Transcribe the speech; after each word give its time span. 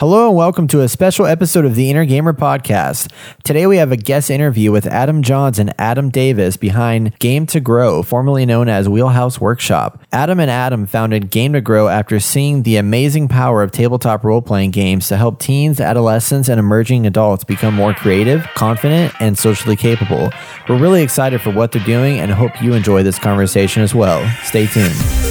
Hello 0.00 0.28
and 0.28 0.34
welcome 0.34 0.66
to 0.68 0.80
a 0.80 0.88
special 0.88 1.26
episode 1.26 1.66
of 1.66 1.74
the 1.74 1.90
Inner 1.90 2.06
Gamer 2.06 2.32
Podcast. 2.32 3.12
Today 3.44 3.66
we 3.66 3.76
have 3.76 3.92
a 3.92 3.98
guest 3.98 4.30
interview 4.30 4.72
with 4.72 4.86
Adam 4.86 5.20
Johns 5.20 5.58
and 5.58 5.74
Adam 5.78 6.08
Davis 6.08 6.56
behind 6.56 7.18
Game 7.18 7.44
to 7.48 7.60
Grow, 7.60 8.02
formerly 8.02 8.46
known 8.46 8.70
as 8.70 8.88
Wheelhouse 8.88 9.42
Workshop. 9.42 10.02
Adam 10.10 10.40
and 10.40 10.50
Adam 10.50 10.86
founded 10.86 11.30
Game 11.30 11.52
to 11.52 11.60
Grow 11.60 11.88
after 11.88 12.18
seeing 12.18 12.62
the 12.62 12.78
amazing 12.78 13.28
power 13.28 13.62
of 13.62 13.72
tabletop 13.72 14.24
role 14.24 14.40
playing 14.40 14.70
games 14.70 15.06
to 15.08 15.18
help 15.18 15.38
teens, 15.38 15.82
adolescents, 15.82 16.48
and 16.48 16.58
emerging 16.58 17.04
adults 17.04 17.44
become 17.44 17.74
more 17.74 17.92
creative, 17.92 18.46
confident, 18.54 19.12
and 19.20 19.36
socially 19.36 19.76
capable. 19.76 20.30
We're 20.66 20.78
really 20.78 21.02
excited 21.02 21.42
for 21.42 21.50
what 21.50 21.72
they're 21.72 21.84
doing 21.84 22.20
and 22.20 22.30
hope 22.30 22.62
you 22.62 22.72
enjoy 22.72 23.02
this 23.02 23.18
conversation 23.18 23.82
as 23.82 23.94
well. 23.94 24.26
Stay 24.44 24.66
tuned. 24.66 25.29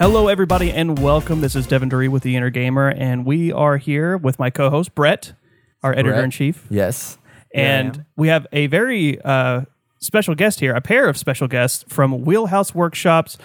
Hello, 0.00 0.28
everybody, 0.28 0.72
and 0.72 0.98
welcome. 0.98 1.42
This 1.42 1.54
is 1.54 1.66
Devin 1.66 1.90
Dury 1.90 2.08
with 2.08 2.22
the 2.22 2.34
Inner 2.34 2.48
Gamer, 2.48 2.88
and 2.88 3.26
we 3.26 3.52
are 3.52 3.76
here 3.76 4.16
with 4.16 4.38
my 4.38 4.48
co-host 4.48 4.94
Brett, 4.94 5.34
our 5.82 5.92
editor 5.92 6.24
in 6.24 6.30
chief, 6.30 6.64
Yes. 6.70 7.18
And 7.52 7.98
am. 7.98 8.06
we 8.16 8.28
have 8.28 8.46
a 8.50 8.66
very 8.68 9.20
uh, 9.20 9.66
special 9.98 10.34
guest 10.34 10.58
here, 10.60 10.74
a 10.74 10.80
pair 10.80 11.06
of 11.06 11.18
special 11.18 11.48
guests 11.48 11.84
from 11.86 12.22
Wheelhouse 12.22 12.74
Workshops, 12.74 13.36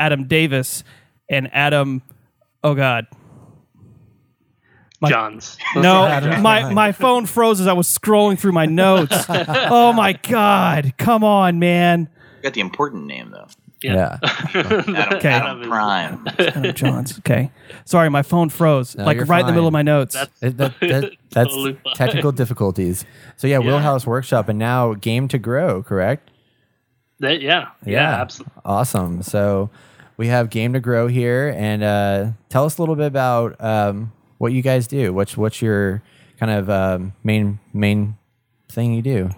Adam 0.00 0.26
Davis 0.26 0.82
and 1.30 1.48
Adam. 1.52 2.02
Oh 2.64 2.74
God, 2.74 3.06
Johns. 5.06 5.58
no, 5.76 6.08
my 6.42 6.72
my 6.72 6.90
phone 6.90 7.26
froze 7.26 7.60
as 7.60 7.68
I 7.68 7.72
was 7.72 7.86
scrolling 7.86 8.36
through 8.36 8.50
my 8.50 8.66
notes. 8.66 9.14
oh 9.28 9.92
my 9.92 10.14
God, 10.14 10.94
come 10.98 11.22
on, 11.22 11.60
man. 11.60 12.08
got 12.42 12.54
the 12.54 12.62
important 12.62 13.06
name 13.06 13.30
though. 13.30 13.46
Yeah. 13.82 14.18
Adam, 14.54 14.96
Okay. 14.96 15.28
Adam 15.28 15.62
Prime. 15.62 16.26
Adam 16.38 16.74
Johns. 16.74 17.18
Okay, 17.20 17.50
sorry, 17.84 18.08
my 18.10 18.22
phone 18.22 18.48
froze 18.50 18.96
No, 18.96 19.04
like 19.04 19.16
you're 19.16 19.26
right 19.26 19.40
in 19.40 19.46
the 19.46 19.52
middle 19.52 19.66
of 19.68 19.72
my 19.72 19.82
notes. 19.82 20.14
It- 20.42 20.56
that- 20.58 20.74
that- 20.80 21.12
that's 21.30 21.50
Totally 21.50 21.78
technical 21.94 22.32
difficulties. 22.32 23.04
So 23.36 23.46
yeah, 23.46 23.58
Wheelhouse 23.58 24.06
Workshop 24.06 24.48
and 24.48 24.58
now 24.58 24.94
Game 24.94 25.28
to 25.28 25.38
Grow, 25.38 25.82
correct? 25.82 26.30
That- 27.20 27.40
yeah, 27.40 27.68
yeah, 27.86 28.20
absolutely. 28.20 28.52
Awesome. 28.64 29.22
So 29.22 29.70
we 30.16 30.26
have 30.28 30.50
Game 30.50 30.72
to 30.72 30.80
Grow 30.80 31.06
here, 31.06 31.54
and 31.56 31.82
uh, 31.82 32.26
tell 32.48 32.64
us 32.64 32.78
a 32.78 32.82
little 32.82 32.96
bit 32.96 33.06
about 33.06 33.62
um, 33.62 34.12
what 34.38 34.52
you 34.52 34.60
guys 34.62 34.86
do. 34.86 35.12
What's 35.12 35.36
what's 35.36 35.62
your 35.62 36.02
kind 36.38 36.50
of 36.52 36.68
um, 36.68 37.12
main 37.24 37.58
main 37.72 38.16
thing 38.68 38.92
you 38.94 39.02
do? 39.02 39.30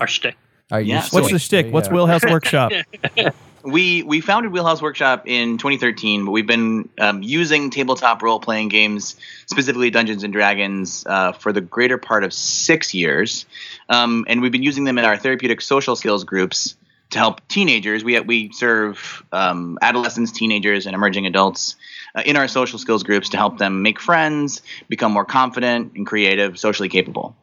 Our 0.00 0.06
shtick. 0.06 0.36
Are 0.70 0.80
Yeah, 0.80 0.98
just- 0.98 1.12
so 1.12 1.20
What's 1.20 1.32
the 1.32 1.38
shtick? 1.38 1.64
there 1.64 1.68
you 1.68 1.72
What's. 1.72 1.88
Wheelhouse 1.88 2.24
Workshop? 2.24 2.72
We 3.64 4.04
we 4.04 4.20
founded 4.20 4.52
Wheelhouse 4.52 4.80
Workshop 4.80 5.24
in 5.26 5.58
2013, 5.58 6.24
but 6.24 6.30
we've 6.30 6.46
been 6.46 6.88
um, 6.98 7.22
using 7.22 7.70
tabletop 7.70 8.22
role 8.22 8.38
playing 8.38 8.68
games, 8.68 9.16
specifically 9.46 9.90
Dungeons 9.90 10.22
and 10.22 10.32
Dragons, 10.32 11.04
uh, 11.06 11.32
for 11.32 11.52
the 11.52 11.60
greater 11.60 11.98
part 11.98 12.22
of 12.22 12.32
six 12.32 12.94
years, 12.94 13.46
um, 13.88 14.24
and 14.28 14.40
we've 14.40 14.52
been 14.52 14.62
using 14.62 14.84
them 14.84 14.96
in 14.96 15.04
our 15.04 15.16
therapeutic 15.16 15.60
social 15.60 15.96
skills 15.96 16.22
groups 16.22 16.76
to 17.10 17.18
help 17.18 17.46
teenagers. 17.48 18.04
We 18.04 18.18
we 18.20 18.52
serve 18.52 19.24
um, 19.32 19.76
adolescents, 19.82 20.30
teenagers, 20.30 20.86
and 20.86 20.94
emerging 20.94 21.26
adults. 21.26 21.74
Uh, 22.14 22.22
in 22.24 22.36
our 22.36 22.48
social 22.48 22.78
skills 22.78 23.02
groups 23.02 23.28
to 23.30 23.36
help 23.36 23.58
them 23.58 23.82
make 23.82 24.00
friends, 24.00 24.62
become 24.88 25.12
more 25.12 25.26
confident 25.26 25.92
and 25.94 26.06
creative, 26.06 26.58
socially 26.58 26.88
capable. 26.88 27.36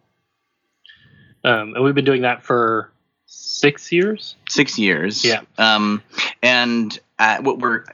Um, 1.44 1.76
and 1.76 1.84
we've 1.84 1.94
been 1.94 2.06
doing 2.06 2.24
that 2.24 2.42
for 2.44 2.92
six 3.66 3.92
years. 3.92 4.36
six 4.50 4.80
years. 4.80 5.26
Yeah. 5.26 5.42
Um, 5.58 6.02
and 6.42 6.98
uh, 7.20 7.42
what 7.42 7.60
we're 7.60 7.86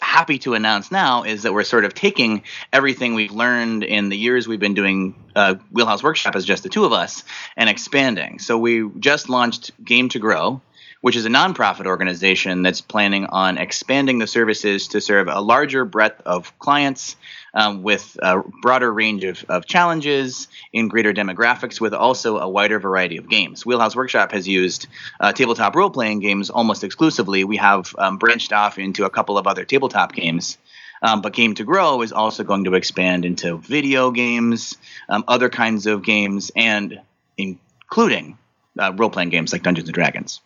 happy 0.00 0.38
to 0.38 0.54
announce 0.54 0.92
now 0.92 1.24
is 1.24 1.42
that 1.42 1.52
we're 1.52 1.64
sort 1.64 1.84
of 1.84 1.94
taking 1.94 2.42
everything 2.72 3.14
we've 3.14 3.32
learned 3.32 3.82
in 3.82 4.08
the 4.08 4.16
years 4.16 4.46
we've 4.46 4.60
been 4.60 4.74
doing 4.74 5.14
uh, 5.34 5.56
Wheelhouse 5.72 6.02
Workshop 6.02 6.36
as 6.36 6.44
just 6.44 6.62
the 6.62 6.68
two 6.68 6.84
of 6.84 6.92
us 6.92 7.24
and 7.56 7.68
expanding. 7.68 8.38
So 8.38 8.58
we 8.58 8.88
just 8.98 9.28
launched 9.28 9.72
Game 9.84 10.08
to 10.10 10.18
Grow, 10.18 10.60
which 11.06 11.14
is 11.14 11.24
a 11.24 11.28
nonprofit 11.28 11.86
organization 11.86 12.62
that's 12.64 12.80
planning 12.80 13.26
on 13.26 13.58
expanding 13.58 14.18
the 14.18 14.26
services 14.26 14.88
to 14.88 15.00
serve 15.00 15.28
a 15.28 15.40
larger 15.40 15.84
breadth 15.84 16.20
of 16.26 16.58
clients 16.58 17.14
um, 17.54 17.84
with 17.84 18.18
a 18.20 18.42
broader 18.60 18.92
range 18.92 19.22
of, 19.22 19.44
of 19.48 19.66
challenges 19.66 20.48
in 20.72 20.88
greater 20.88 21.14
demographics 21.14 21.80
with 21.80 21.94
also 21.94 22.38
a 22.38 22.48
wider 22.48 22.80
variety 22.80 23.18
of 23.18 23.28
games. 23.28 23.64
Wheelhouse 23.64 23.94
Workshop 23.94 24.32
has 24.32 24.48
used 24.48 24.88
uh, 25.20 25.32
tabletop 25.32 25.76
role 25.76 25.90
playing 25.90 26.18
games 26.18 26.50
almost 26.50 26.82
exclusively. 26.82 27.44
We 27.44 27.58
have 27.58 27.94
um, 27.96 28.18
branched 28.18 28.52
off 28.52 28.76
into 28.76 29.04
a 29.04 29.10
couple 29.10 29.38
of 29.38 29.46
other 29.46 29.64
tabletop 29.64 30.12
games. 30.12 30.58
Um, 31.02 31.20
but 31.20 31.34
Game 31.34 31.54
to 31.54 31.62
Grow 31.62 32.02
is 32.02 32.10
also 32.10 32.42
going 32.42 32.64
to 32.64 32.74
expand 32.74 33.24
into 33.24 33.58
video 33.58 34.10
games, 34.10 34.76
um, 35.08 35.22
other 35.28 35.50
kinds 35.50 35.86
of 35.86 36.02
games, 36.02 36.50
and 36.56 37.00
including 37.38 38.38
uh, 38.76 38.92
role 38.96 39.10
playing 39.10 39.28
games 39.28 39.52
like 39.52 39.62
Dungeons 39.62 39.88
and 39.88 39.94
Dragons. 39.94 40.40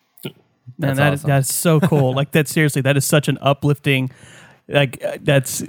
Man, 0.78 0.96
That's 0.96 0.98
that 0.98 1.12
is 1.12 1.20
awesome. 1.20 1.28
that's 1.28 1.54
so 1.54 1.80
cool. 1.80 2.14
like 2.16 2.32
that 2.32 2.48
seriously, 2.48 2.82
that 2.82 2.96
is 2.96 3.04
such 3.04 3.28
an 3.28 3.38
uplifting 3.40 4.10
like 4.68 5.02
uh, 5.04 5.18
that's 5.20 5.64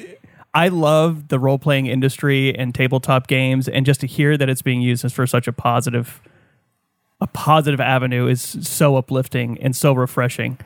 I 0.54 0.68
love 0.68 1.30
the 1.30 1.40
role 1.40 1.58
playing 1.58 1.88
industry 1.88 2.56
and 2.56 2.76
tabletop 2.76 3.28
games 3.28 3.68
and 3.68 3.86
just 3.86 4.02
to 4.02 4.08
hear 4.08 4.38
that 4.38 4.50
it's 4.50 4.62
being 4.62 4.82
used 4.82 5.06
as 5.06 5.14
for 5.14 5.26
such 5.26 5.48
a 5.48 5.54
positive 5.54 6.22
a 7.22 7.28
positive 7.28 7.80
avenue 7.80 8.28
is 8.28 8.42
so 8.42 8.96
uplifting 8.96 9.58
and 9.62 9.76
so 9.76 9.94
refreshing. 9.94 10.58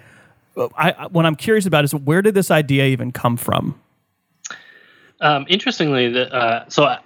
I, 0.58 0.92
I 0.92 1.08
what 1.08 1.26
I'm 1.26 1.36
curious 1.36 1.66
about 1.66 1.84
is 1.84 1.94
where 1.94 2.22
did 2.22 2.34
this 2.34 2.50
idea 2.50 2.86
even 2.86 3.12
come 3.12 3.38
from? 3.38 3.80
Um, 5.22 5.46
interestingly, 5.48 6.10
the, 6.10 6.34
uh, 6.34 6.66
so 6.70 6.98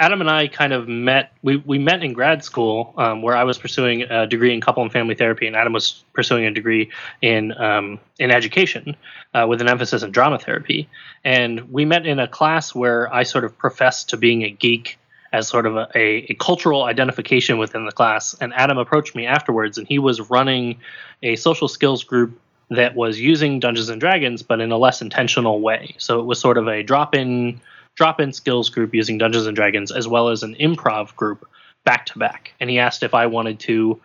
Adam 0.00 0.22
and 0.22 0.30
I 0.30 0.48
kind 0.48 0.72
of 0.72 0.88
met. 0.88 1.32
We, 1.42 1.58
we 1.58 1.78
met 1.78 2.02
in 2.02 2.14
grad 2.14 2.42
school 2.42 2.94
um, 2.96 3.20
where 3.20 3.36
I 3.36 3.44
was 3.44 3.58
pursuing 3.58 4.02
a 4.02 4.26
degree 4.26 4.52
in 4.54 4.62
couple 4.62 4.82
and 4.82 4.90
family 4.90 5.14
therapy, 5.14 5.46
and 5.46 5.54
Adam 5.54 5.74
was 5.74 6.02
pursuing 6.14 6.46
a 6.46 6.50
degree 6.50 6.90
in 7.20 7.52
um, 7.60 8.00
in 8.18 8.30
education 8.30 8.96
uh, 9.34 9.46
with 9.46 9.60
an 9.60 9.68
emphasis 9.68 10.02
in 10.02 10.10
drama 10.10 10.38
therapy. 10.38 10.88
And 11.22 11.70
we 11.70 11.84
met 11.84 12.06
in 12.06 12.18
a 12.18 12.26
class 12.26 12.74
where 12.74 13.12
I 13.12 13.24
sort 13.24 13.44
of 13.44 13.56
professed 13.58 14.08
to 14.08 14.16
being 14.16 14.42
a 14.42 14.50
geek 14.50 14.98
as 15.32 15.46
sort 15.46 15.66
of 15.66 15.76
a, 15.76 15.88
a, 15.94 16.26
a 16.30 16.34
cultural 16.34 16.84
identification 16.84 17.58
within 17.58 17.84
the 17.84 17.92
class. 17.92 18.34
And 18.40 18.54
Adam 18.54 18.78
approached 18.78 19.14
me 19.14 19.26
afterwards, 19.26 19.76
and 19.76 19.86
he 19.86 19.98
was 19.98 20.30
running 20.30 20.80
a 21.22 21.36
social 21.36 21.68
skills 21.68 22.04
group 22.04 22.40
that 22.70 22.96
was 22.96 23.20
using 23.20 23.60
Dungeons 23.60 23.90
and 23.90 24.00
Dragons, 24.00 24.42
but 24.42 24.60
in 24.60 24.72
a 24.72 24.78
less 24.78 25.02
intentional 25.02 25.60
way. 25.60 25.94
So 25.98 26.20
it 26.20 26.24
was 26.24 26.40
sort 26.40 26.56
of 26.56 26.68
a 26.68 26.82
drop-in 26.82 27.60
drop-in 28.00 28.32
skills 28.32 28.70
group 28.70 28.94
using 28.94 29.18
Dungeons 29.18 29.44
and 29.44 29.54
Dragons, 29.54 29.92
as 29.92 30.08
well 30.08 30.30
as 30.30 30.42
an 30.42 30.54
improv 30.54 31.14
group 31.16 31.46
back 31.84 32.06
to 32.06 32.18
back. 32.18 32.54
And 32.58 32.70
he 32.70 32.78
asked 32.78 33.02
if 33.02 33.12
I 33.12 33.26
wanted 33.26 33.60
to 33.60 34.00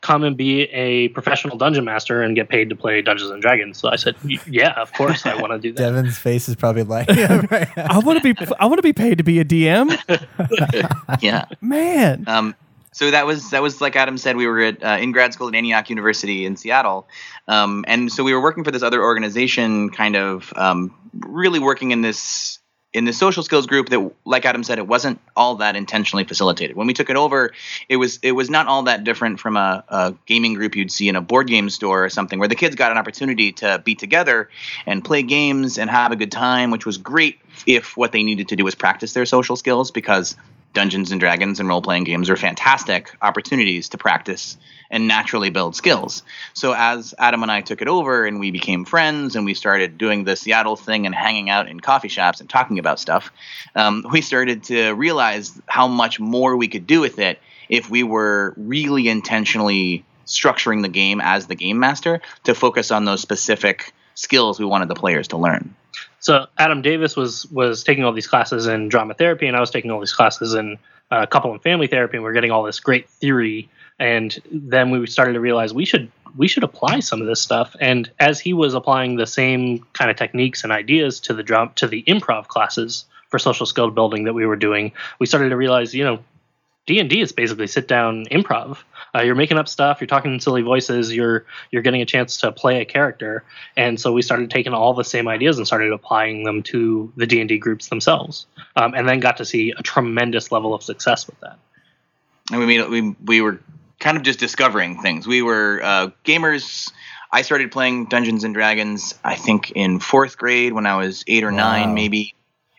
come 0.00 0.24
and 0.24 0.36
be 0.36 0.62
a 0.62 1.06
professional 1.10 1.56
dungeon 1.56 1.84
master 1.84 2.22
and 2.22 2.34
get 2.34 2.48
paid 2.48 2.70
to 2.70 2.74
play 2.74 3.02
Dungeons 3.02 3.30
and 3.30 3.40
Dragons. 3.40 3.78
So 3.78 3.88
I 3.88 3.94
said, 3.94 4.16
"Yeah, 4.48 4.72
of 4.72 4.92
course, 4.94 5.26
I 5.26 5.40
want 5.40 5.52
to 5.52 5.60
do 5.60 5.72
that." 5.74 5.80
Devin's 5.92 6.18
face 6.18 6.48
is 6.48 6.56
probably 6.56 6.82
like 6.82 7.08
right. 7.50 7.68
I 7.78 8.00
want 8.00 8.20
to 8.20 8.34
be 8.34 8.46
I 8.58 8.66
want 8.66 8.78
to 8.78 8.82
be 8.82 8.92
paid 8.92 9.18
to 9.18 9.24
be 9.24 9.38
a 9.38 9.44
DM. 9.44 9.96
Yeah. 11.22 11.44
Man. 11.60 12.24
Um, 12.26 12.56
so 12.90 13.12
that 13.12 13.26
was 13.26 13.50
that 13.50 13.62
was 13.62 13.80
like 13.80 13.94
Adam 13.94 14.18
said. 14.18 14.36
We 14.36 14.48
were 14.48 14.60
at, 14.60 14.82
uh, 14.82 14.98
in 15.00 15.12
grad 15.12 15.32
school 15.32 15.46
at 15.46 15.54
Antioch 15.54 15.88
University 15.88 16.44
in 16.44 16.56
Seattle, 16.56 17.06
um, 17.46 17.84
and 17.86 18.10
so 18.10 18.24
we 18.24 18.34
were 18.34 18.42
working 18.42 18.64
for 18.64 18.72
this 18.72 18.82
other 18.82 19.04
organization, 19.04 19.90
kind 19.90 20.16
of 20.16 20.52
um, 20.56 20.92
really 21.20 21.60
working 21.60 21.92
in 21.92 22.00
this 22.00 22.58
in 22.96 23.04
the 23.04 23.12
social 23.12 23.42
skills 23.42 23.66
group 23.66 23.90
that, 23.90 24.10
like 24.24 24.46
Adam 24.46 24.64
said, 24.64 24.78
it 24.78 24.88
wasn't 24.88 25.20
all 25.36 25.56
that 25.56 25.76
intentionally 25.76 26.24
facilitated. 26.24 26.76
When 26.76 26.86
we 26.86 26.94
took 26.94 27.10
it 27.10 27.16
over, 27.16 27.52
it 27.90 27.96
was 27.96 28.18
it 28.22 28.32
was 28.32 28.48
not 28.48 28.68
all 28.68 28.84
that 28.84 29.04
different 29.04 29.38
from 29.38 29.58
a, 29.58 29.84
a 29.88 30.14
gaming 30.24 30.54
group 30.54 30.74
you'd 30.74 30.90
see 30.90 31.06
in 31.10 31.14
a 31.14 31.20
board 31.20 31.46
game 31.46 31.68
store 31.68 32.06
or 32.06 32.08
something, 32.08 32.38
where 32.38 32.48
the 32.48 32.54
kids 32.54 32.74
got 32.74 32.90
an 32.90 32.96
opportunity 32.96 33.52
to 33.52 33.82
be 33.84 33.94
together 33.94 34.48
and 34.86 35.04
play 35.04 35.22
games 35.22 35.76
and 35.76 35.90
have 35.90 36.10
a 36.10 36.16
good 36.16 36.32
time, 36.32 36.70
which 36.70 36.86
was 36.86 36.96
great 36.96 37.38
if 37.66 37.98
what 37.98 38.12
they 38.12 38.22
needed 38.22 38.48
to 38.48 38.56
do 38.56 38.64
was 38.64 38.74
practice 38.74 39.12
their 39.12 39.26
social 39.26 39.56
skills 39.56 39.90
because 39.90 40.34
Dungeons 40.76 41.10
and 41.10 41.18
Dragons 41.18 41.58
and 41.58 41.70
role 41.70 41.80
playing 41.80 42.04
games 42.04 42.28
are 42.28 42.36
fantastic 42.36 43.10
opportunities 43.22 43.88
to 43.88 43.96
practice 43.96 44.58
and 44.90 45.08
naturally 45.08 45.48
build 45.48 45.74
skills. 45.74 46.22
So 46.52 46.74
as 46.76 47.14
Adam 47.18 47.42
and 47.42 47.50
I 47.50 47.62
took 47.62 47.80
it 47.80 47.88
over 47.88 48.26
and 48.26 48.38
we 48.38 48.50
became 48.50 48.84
friends 48.84 49.36
and 49.36 49.46
we 49.46 49.54
started 49.54 49.96
doing 49.96 50.24
the 50.24 50.36
Seattle 50.36 50.76
thing 50.76 51.06
and 51.06 51.14
hanging 51.14 51.48
out 51.48 51.66
in 51.66 51.80
coffee 51.80 52.08
shops 52.08 52.42
and 52.42 52.50
talking 52.50 52.78
about 52.78 53.00
stuff, 53.00 53.32
um, 53.74 54.04
we 54.12 54.20
started 54.20 54.64
to 54.64 54.92
realize 54.92 55.58
how 55.64 55.88
much 55.88 56.20
more 56.20 56.58
we 56.58 56.68
could 56.68 56.86
do 56.86 57.00
with 57.00 57.18
it 57.18 57.40
if 57.70 57.88
we 57.88 58.02
were 58.02 58.52
really 58.58 59.08
intentionally 59.08 60.04
structuring 60.26 60.82
the 60.82 60.90
game 60.90 61.22
as 61.22 61.46
the 61.46 61.54
game 61.54 61.78
master 61.78 62.20
to 62.44 62.54
focus 62.54 62.90
on 62.90 63.06
those 63.06 63.22
specific 63.22 63.94
skills 64.14 64.60
we 64.60 64.66
wanted 64.66 64.88
the 64.88 64.94
players 64.94 65.28
to 65.28 65.38
learn. 65.38 65.74
So 66.26 66.46
Adam 66.58 66.82
Davis 66.82 67.14
was 67.14 67.46
was 67.52 67.84
taking 67.84 68.02
all 68.02 68.12
these 68.12 68.26
classes 68.26 68.66
in 68.66 68.88
drama 68.88 69.14
therapy, 69.14 69.46
and 69.46 69.56
I 69.56 69.60
was 69.60 69.70
taking 69.70 69.92
all 69.92 70.00
these 70.00 70.12
classes 70.12 70.54
in 70.54 70.76
uh, 71.12 71.24
couple 71.26 71.52
and 71.52 71.62
family 71.62 71.86
therapy, 71.86 72.16
and 72.16 72.24
we 72.24 72.28
are 72.28 72.32
getting 72.32 72.50
all 72.50 72.64
this 72.64 72.80
great 72.80 73.08
theory. 73.08 73.68
And 74.00 74.36
then 74.50 74.90
we 74.90 75.06
started 75.06 75.34
to 75.34 75.40
realize 75.40 75.72
we 75.72 75.84
should 75.84 76.10
we 76.36 76.48
should 76.48 76.64
apply 76.64 76.98
some 76.98 77.20
of 77.20 77.28
this 77.28 77.40
stuff. 77.40 77.76
And 77.80 78.10
as 78.18 78.40
he 78.40 78.54
was 78.54 78.74
applying 78.74 79.14
the 79.14 79.26
same 79.28 79.86
kind 79.92 80.10
of 80.10 80.16
techniques 80.16 80.64
and 80.64 80.72
ideas 80.72 81.20
to 81.20 81.32
the 81.32 81.44
drum 81.44 81.70
to 81.76 81.86
the 81.86 82.02
improv 82.08 82.48
classes 82.48 83.04
for 83.28 83.38
social 83.38 83.64
skill 83.64 83.92
building 83.92 84.24
that 84.24 84.34
we 84.34 84.46
were 84.46 84.56
doing, 84.56 84.90
we 85.20 85.26
started 85.26 85.50
to 85.50 85.56
realize, 85.56 85.94
you 85.94 86.02
know, 86.02 86.18
D 86.86 86.98
and 86.98 87.08
D 87.08 87.20
is 87.20 87.30
basically 87.30 87.68
sit 87.68 87.86
down 87.86 88.24
improv. 88.32 88.78
Uh, 89.16 89.22
you're 89.22 89.34
making 89.34 89.56
up 89.56 89.66
stuff, 89.66 90.00
you're 90.00 90.06
talking 90.06 90.34
in 90.34 90.40
silly 90.40 90.60
voices, 90.62 91.14
you're 91.14 91.46
you're 91.70 91.82
getting 91.82 92.02
a 92.02 92.06
chance 92.06 92.36
to 92.38 92.52
play 92.52 92.82
a 92.82 92.84
character, 92.84 93.44
and 93.76 93.98
so 93.98 94.12
we 94.12 94.20
started 94.20 94.50
taking 94.50 94.74
all 94.74 94.92
the 94.92 95.04
same 95.04 95.26
ideas 95.26 95.56
and 95.56 95.66
started 95.66 95.90
applying 95.92 96.44
them 96.44 96.62
to 96.62 97.10
the 97.16 97.26
D 97.26 97.40
and 97.40 97.48
D 97.48 97.56
groups 97.58 97.88
themselves, 97.88 98.46
um, 98.76 98.92
and 98.94 99.08
then 99.08 99.20
got 99.20 99.38
to 99.38 99.44
see 99.44 99.72
a 99.76 99.82
tremendous 99.82 100.52
level 100.52 100.74
of 100.74 100.82
success 100.82 101.26
with 101.26 101.40
that. 101.40 101.58
And 102.50 102.60
we 102.60 102.66
made 102.66 102.86
we 102.90 103.16
we 103.24 103.40
were 103.40 103.60
kind 103.98 104.16
of 104.16 104.22
just 104.22 104.38
discovering 104.38 105.00
things. 105.00 105.26
We 105.26 105.40
were 105.42 105.80
uh, 105.82 106.10
gamers. 106.24 106.92
I 107.32 107.42
started 107.42 107.72
playing 107.72 108.06
Dungeons 108.06 108.44
and 108.44 108.54
Dragons, 108.54 109.14
I 109.24 109.34
think 109.34 109.72
in 109.72 109.98
fourth 109.98 110.36
grade 110.38 110.72
when 110.72 110.86
I 110.86 110.96
was 110.96 111.24
eight 111.26 111.42
or 111.42 111.50
Wow. 111.50 111.56
nine, 111.56 111.94
maybe. 111.94 112.34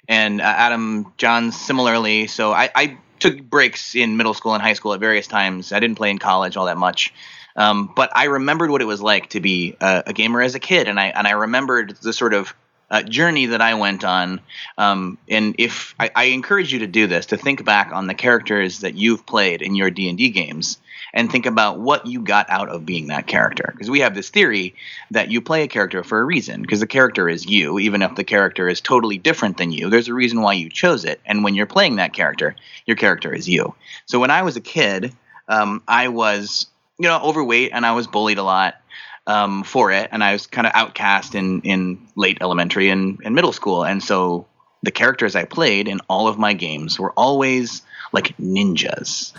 And 0.07 0.39
uh, 0.39 0.45
Adam 0.45 1.11
John 1.17 1.51
similarly. 1.51 2.27
So 2.27 2.53
I, 2.53 2.69
I 2.73 2.97
took 3.19 3.41
breaks 3.41 3.95
in 3.95 4.17
middle 4.17 4.33
school 4.33 4.53
and 4.53 4.61
high 4.61 4.73
school 4.73 4.93
at 4.93 4.99
various 4.99 5.27
times. 5.27 5.71
I 5.71 5.79
didn't 5.79 5.97
play 5.97 6.09
in 6.09 6.19
college 6.19 6.57
all 6.57 6.65
that 6.65 6.77
much. 6.77 7.13
Um, 7.55 7.91
but 7.95 8.11
I 8.15 8.25
remembered 8.25 8.69
what 8.69 8.81
it 8.81 8.85
was 8.85 9.01
like 9.01 9.31
to 9.31 9.39
be 9.39 9.75
a, 9.81 10.03
a 10.07 10.13
gamer 10.13 10.41
as 10.41 10.53
a 10.53 10.59
kid, 10.59 10.87
and 10.87 10.99
I 10.99 11.07
and 11.07 11.27
I 11.27 11.31
remembered 11.31 11.97
the 12.01 12.13
sort 12.13 12.33
of 12.33 12.53
uh, 12.89 13.03
journey 13.03 13.47
that 13.47 13.61
I 13.61 13.73
went 13.73 14.03
on. 14.03 14.39
Um, 14.77 15.17
and 15.29 15.55
if 15.57 15.95
I, 15.99 16.09
I 16.15 16.23
encourage 16.25 16.71
you 16.71 16.79
to 16.79 16.87
do 16.87 17.07
this, 17.07 17.27
to 17.27 17.37
think 17.37 17.65
back 17.65 17.91
on 17.91 18.07
the 18.07 18.13
characters 18.13 18.79
that 18.81 18.95
you've 18.95 19.25
played 19.25 19.61
in 19.61 19.75
your 19.75 19.89
D 19.91 20.09
and 20.09 20.17
D 20.17 20.29
games, 20.29 20.77
and 21.13 21.31
think 21.31 21.45
about 21.45 21.79
what 21.79 22.05
you 22.05 22.21
got 22.21 22.49
out 22.49 22.69
of 22.69 22.85
being 22.85 23.07
that 23.07 23.27
character. 23.27 23.69
Because 23.71 23.89
we 23.89 24.01
have 24.01 24.15
this 24.15 24.29
theory 24.29 24.75
that 25.11 25.31
you 25.31 25.41
play 25.41 25.63
a 25.63 25.67
character 25.67 26.03
for 26.03 26.19
a 26.19 26.25
reason, 26.25 26.61
because 26.61 26.79
the 26.79 26.87
character 26.87 27.27
is 27.27 27.45
you, 27.45 27.79
even 27.79 28.01
if 28.01 28.15
the 28.15 28.23
character 28.23 28.67
is 28.67 28.81
totally 28.81 29.17
different 29.17 29.57
than 29.57 29.71
you. 29.71 29.89
There's 29.89 30.09
a 30.09 30.13
reason 30.13 30.41
why 30.41 30.53
you 30.53 30.69
chose 30.69 31.05
it, 31.05 31.19
and 31.25 31.43
when 31.43 31.55
you're 31.55 31.65
playing 31.65 31.97
that 31.97 32.13
character, 32.13 32.55
your 32.85 32.97
character 32.97 33.33
is 33.33 33.49
you. 33.49 33.75
So 34.05 34.19
when 34.19 34.31
I 34.31 34.43
was 34.43 34.55
a 34.55 34.61
kid, 34.61 35.13
um, 35.47 35.81
I 35.87 36.07
was 36.07 36.67
you 36.99 37.07
know 37.07 37.19
overweight 37.21 37.71
and 37.73 37.85
I 37.85 37.91
was 37.91 38.07
bullied 38.07 38.37
a 38.37 38.43
lot 38.43 38.75
um, 39.27 39.63
for 39.63 39.91
it, 39.91 40.09
and 40.11 40.23
I 40.23 40.33
was 40.33 40.47
kind 40.47 40.65
of 40.65 40.73
outcast 40.73 41.35
in 41.35 41.61
in 41.61 42.07
late 42.15 42.39
elementary 42.41 42.89
and, 42.89 43.19
and 43.23 43.35
middle 43.35 43.53
school, 43.53 43.83
and 43.83 44.01
so 44.01 44.47
the 44.83 44.91
characters 44.91 45.35
I 45.35 45.43
played 45.43 45.87
in 45.87 45.99
all 46.09 46.27
of 46.27 46.39
my 46.39 46.53
games 46.53 46.99
were 46.99 47.11
always 47.11 47.81
like 48.13 48.35
ninjas 48.37 49.33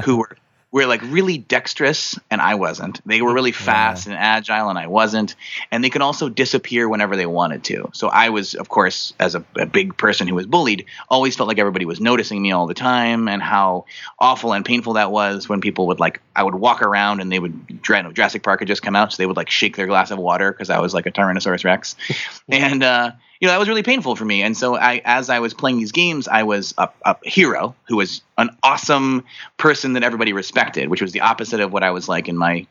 who 0.04 0.18
were 0.18 0.36
were 0.72 0.86
like 0.86 1.02
really 1.02 1.36
dexterous 1.36 2.18
and 2.30 2.40
I 2.40 2.54
wasn't. 2.54 3.06
They 3.06 3.20
were 3.20 3.34
really 3.34 3.52
fast 3.52 4.06
and 4.06 4.16
agile 4.16 4.70
and 4.70 4.78
I 4.78 4.86
wasn't. 4.86 5.36
And 5.70 5.84
they 5.84 5.90
could 5.90 6.00
also 6.00 6.30
disappear 6.30 6.88
whenever 6.88 7.14
they 7.14 7.26
wanted 7.26 7.62
to. 7.64 7.90
So 7.92 8.08
I 8.08 8.30
was, 8.30 8.54
of 8.54 8.70
course, 8.70 9.12
as 9.20 9.34
a, 9.34 9.44
a 9.56 9.66
big 9.66 9.98
person 9.98 10.26
who 10.26 10.34
was 10.34 10.46
bullied, 10.46 10.86
always 11.10 11.36
felt 11.36 11.46
like 11.48 11.58
everybody 11.58 11.84
was 11.84 12.00
noticing 12.00 12.40
me 12.40 12.52
all 12.52 12.66
the 12.66 12.74
time 12.74 13.28
and 13.28 13.42
how 13.42 13.84
awful 14.18 14.54
and 14.54 14.64
painful 14.64 14.94
that 14.94 15.12
was 15.12 15.46
when 15.46 15.60
people 15.60 15.88
would 15.88 16.00
like 16.00 16.22
I 16.34 16.42
would 16.42 16.54
walk 16.54 16.80
around 16.80 17.20
and 17.20 17.30
they 17.30 17.38
would 17.38 17.82
Dra- 17.82 18.10
Jurassic 18.10 18.42
Park 18.42 18.60
had 18.60 18.68
just 18.68 18.82
come 18.82 18.96
out, 18.96 19.12
so 19.12 19.18
they 19.18 19.26
would 19.26 19.36
like 19.36 19.50
shake 19.50 19.76
their 19.76 19.86
glass 19.86 20.10
of 20.10 20.18
water 20.18 20.50
because 20.50 20.70
I 20.70 20.78
was 20.78 20.94
like 20.94 21.04
a 21.04 21.12
Tyrannosaurus 21.12 21.64
Rex. 21.64 21.96
and 22.48 22.82
uh 22.82 23.12
you 23.42 23.48
know 23.48 23.52
that 23.52 23.58
was 23.58 23.68
really 23.68 23.82
painful 23.82 24.14
for 24.14 24.24
me. 24.24 24.42
And 24.42 24.56
so 24.56 24.76
i 24.76 25.02
as 25.04 25.28
i 25.28 25.40
was 25.40 25.52
playing 25.52 25.78
these 25.78 25.92
games 25.92 26.28
i 26.28 26.44
was 26.44 26.72
a, 26.78 26.88
a 27.04 27.16
hero 27.24 27.74
who 27.88 27.96
was 27.96 28.22
an 28.38 28.56
awesome 28.62 29.24
person 29.58 29.94
that 29.94 30.04
everybody 30.04 30.32
respected 30.32 30.88
which 30.88 31.02
was 31.02 31.12
the 31.12 31.20
opposite 31.20 31.60
of 31.60 31.72
what 31.72 31.82
i 31.82 31.90
was 31.90 32.08
like 32.08 32.28
in 32.28 32.36
my 32.38 32.66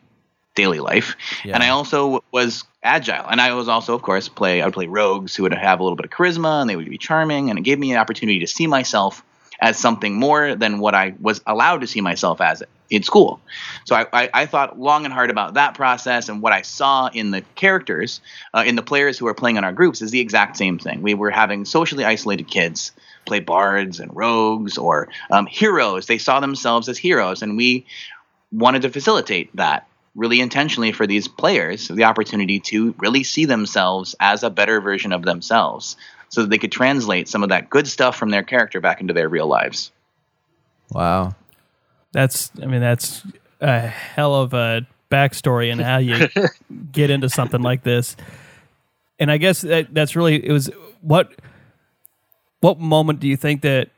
daily 0.55 0.79
life. 0.79 1.15
Yeah. 1.45 1.55
and 1.55 1.63
i 1.63 1.69
also 1.69 2.23
was 2.31 2.63
agile. 2.83 3.25
And 3.29 3.41
i 3.41 3.53
was 3.53 3.67
also 3.67 3.93
of 3.93 4.01
course 4.01 4.29
play 4.29 4.61
i 4.61 4.65
would 4.65 4.73
play 4.73 4.87
rogues 4.87 5.35
who 5.35 5.43
would 5.43 5.53
have 5.53 5.79
a 5.79 5.83
little 5.83 5.97
bit 5.97 6.05
of 6.05 6.11
charisma 6.11 6.61
and 6.61 6.69
they 6.69 6.75
would 6.77 6.89
be 6.89 6.97
charming. 6.97 7.49
And 7.49 7.59
it 7.59 7.63
gave 7.63 7.77
me 7.77 7.91
an 7.91 7.97
opportunity 7.97 8.39
to 8.39 8.47
see 8.47 8.67
myself 8.67 9.23
as 9.59 9.77
something 9.77 10.15
more 10.15 10.55
than 10.55 10.79
what 10.79 10.95
i 10.95 11.13
was 11.19 11.41
allowed 11.45 11.81
to 11.81 11.87
see 11.87 12.01
myself 12.01 12.39
as 12.39 12.63
in 12.91 13.01
school 13.01 13.41
so 13.85 13.95
I, 13.95 14.05
I, 14.13 14.29
I 14.33 14.45
thought 14.45 14.79
long 14.79 15.05
and 15.05 15.13
hard 15.13 15.29
about 15.29 15.55
that 15.55 15.73
process 15.73 16.29
and 16.29 16.41
what 16.41 16.53
I 16.53 16.61
saw 16.61 17.07
in 17.07 17.31
the 17.31 17.41
characters, 17.55 18.21
uh, 18.53 18.63
in 18.65 18.75
the 18.75 18.83
players 18.83 19.17
who 19.17 19.25
were 19.25 19.33
playing 19.33 19.57
in 19.57 19.63
our 19.63 19.71
groups, 19.71 20.01
is 20.01 20.11
the 20.11 20.19
exact 20.19 20.57
same 20.57 20.77
thing. 20.77 21.01
We 21.01 21.13
were 21.13 21.31
having 21.31 21.65
socially 21.65 22.05
isolated 22.05 22.47
kids 22.47 22.91
play 23.25 23.39
bards 23.39 23.99
and 23.99 24.15
rogues 24.15 24.77
or 24.77 25.07
um, 25.29 25.45
heroes. 25.45 26.07
They 26.07 26.17
saw 26.17 26.39
themselves 26.39 26.89
as 26.89 26.97
heroes, 26.97 27.41
and 27.41 27.57
we 27.57 27.85
wanted 28.51 28.81
to 28.83 28.89
facilitate 28.89 29.55
that 29.55 29.87
really 30.15 30.41
intentionally 30.41 30.91
for 30.91 31.07
these 31.07 31.27
players 31.27 31.87
the 31.87 32.03
opportunity 32.03 32.59
to 32.59 32.93
really 32.97 33.23
see 33.23 33.45
themselves 33.45 34.13
as 34.19 34.43
a 34.43 34.49
better 34.49 34.81
version 34.81 35.13
of 35.13 35.23
themselves 35.23 35.95
so 36.29 36.41
that 36.41 36.49
they 36.49 36.57
could 36.57 36.71
translate 36.71 37.29
some 37.29 37.43
of 37.43 37.49
that 37.49 37.69
good 37.69 37.87
stuff 37.87 38.17
from 38.17 38.29
their 38.29 38.43
character 38.43 38.81
back 38.81 38.99
into 38.99 39.13
their 39.13 39.29
real 39.29 39.47
lives. 39.47 39.91
Wow. 40.91 41.35
That's, 42.11 42.51
I 42.61 42.65
mean, 42.65 42.81
that's 42.81 43.23
a 43.61 43.79
hell 43.79 44.35
of 44.35 44.53
a 44.53 44.85
backstory 45.11 45.71
and 45.71 45.79
how 45.79 45.97
you 45.97 46.27
get 46.91 47.09
into 47.09 47.29
something 47.29 47.61
like 47.61 47.83
this. 47.83 48.15
And 49.19 49.31
I 49.31 49.37
guess 49.37 49.61
that, 49.61 49.93
that's 49.93 50.15
really 50.15 50.43
it 50.43 50.51
was 50.51 50.71
what 51.01 51.31
what 52.61 52.79
moment 52.79 53.19
do 53.19 53.27
you 53.27 53.37
think 53.37 53.61
that 53.61 53.89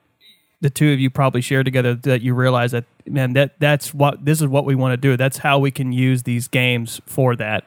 the 0.60 0.70
two 0.70 0.92
of 0.92 1.00
you 1.00 1.10
probably 1.10 1.42
shared 1.42 1.66
together 1.66 1.94
that 1.94 2.22
you 2.22 2.34
realize 2.34 2.72
that 2.72 2.86
man 3.06 3.34
that 3.34 3.60
that's 3.60 3.94
what 3.94 4.26
this 4.26 4.42
is 4.42 4.48
what 4.48 4.66
we 4.66 4.76
want 4.76 4.94
to 4.94 4.98
do. 4.98 5.16
That's 5.16 5.38
how 5.38 5.60
we 5.60 5.72
can 5.72 5.94
use 5.94 6.24
these 6.24 6.48
games 6.48 7.02
for 7.06 7.36
that. 7.38 7.66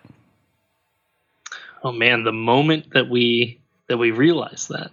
Oh 1.83 1.93
man, 1.93 2.25
the 2.25 2.33
moment 2.33 2.91
that 2.93 3.09
we 3.09 3.59
that 3.89 3.97
we 3.97 4.11
realized 4.11 4.69
that. 4.71 4.91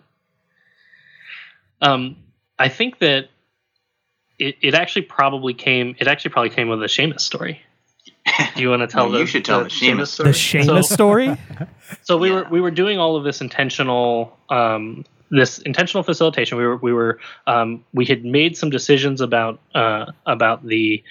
Um, 1.82 2.16
I 2.60 2.70
think 2.70 3.00
that 3.00 3.28
it, 4.48 4.56
it 4.62 4.74
actually 4.74 5.04
probably 5.04 5.54
came. 5.54 5.96
It 6.00 6.08
actually 6.08 6.32
probably 6.32 6.50
came 6.52 6.70
with 6.70 6.82
a 6.84 6.88
Seamus 6.88 7.22
story. 7.22 7.62
Do 8.56 8.62
you 8.62 8.70
want 8.70 8.82
to 8.82 8.88
tell 8.94 9.04
Well, 9.06 9.14
the 9.14 9.20
you 9.20 9.26
should 9.26 9.46
tell 9.46 9.64
the 9.64 9.70
Seamus 9.70 10.08
story? 10.08 10.30
The 10.32 10.36
Seamus 10.36 10.86
So- 10.86 10.94
story? 10.96 11.38
so 12.04 12.18
we 12.18 12.30
Yeah. 12.30 12.36
were 12.36 12.48
we 12.50 12.62
were 12.62 12.72
doing 12.72 12.98
all 13.00 13.16
of 13.16 13.24
this 13.24 13.42
intentional 13.42 14.38
um, 14.50 15.06
this 15.30 15.60
intentional 15.60 16.04
facilitation. 16.04 16.58
We 16.58 16.66
were 16.66 16.78
we 16.78 16.94
were 16.94 17.20
um, 17.48 17.84
we 17.94 18.06
had 18.06 18.24
made 18.26 18.56
some 18.58 18.70
decisions 18.70 19.22
about 19.22 19.60
uh, 19.76 20.06
about 20.26 20.66
the 20.66 21.04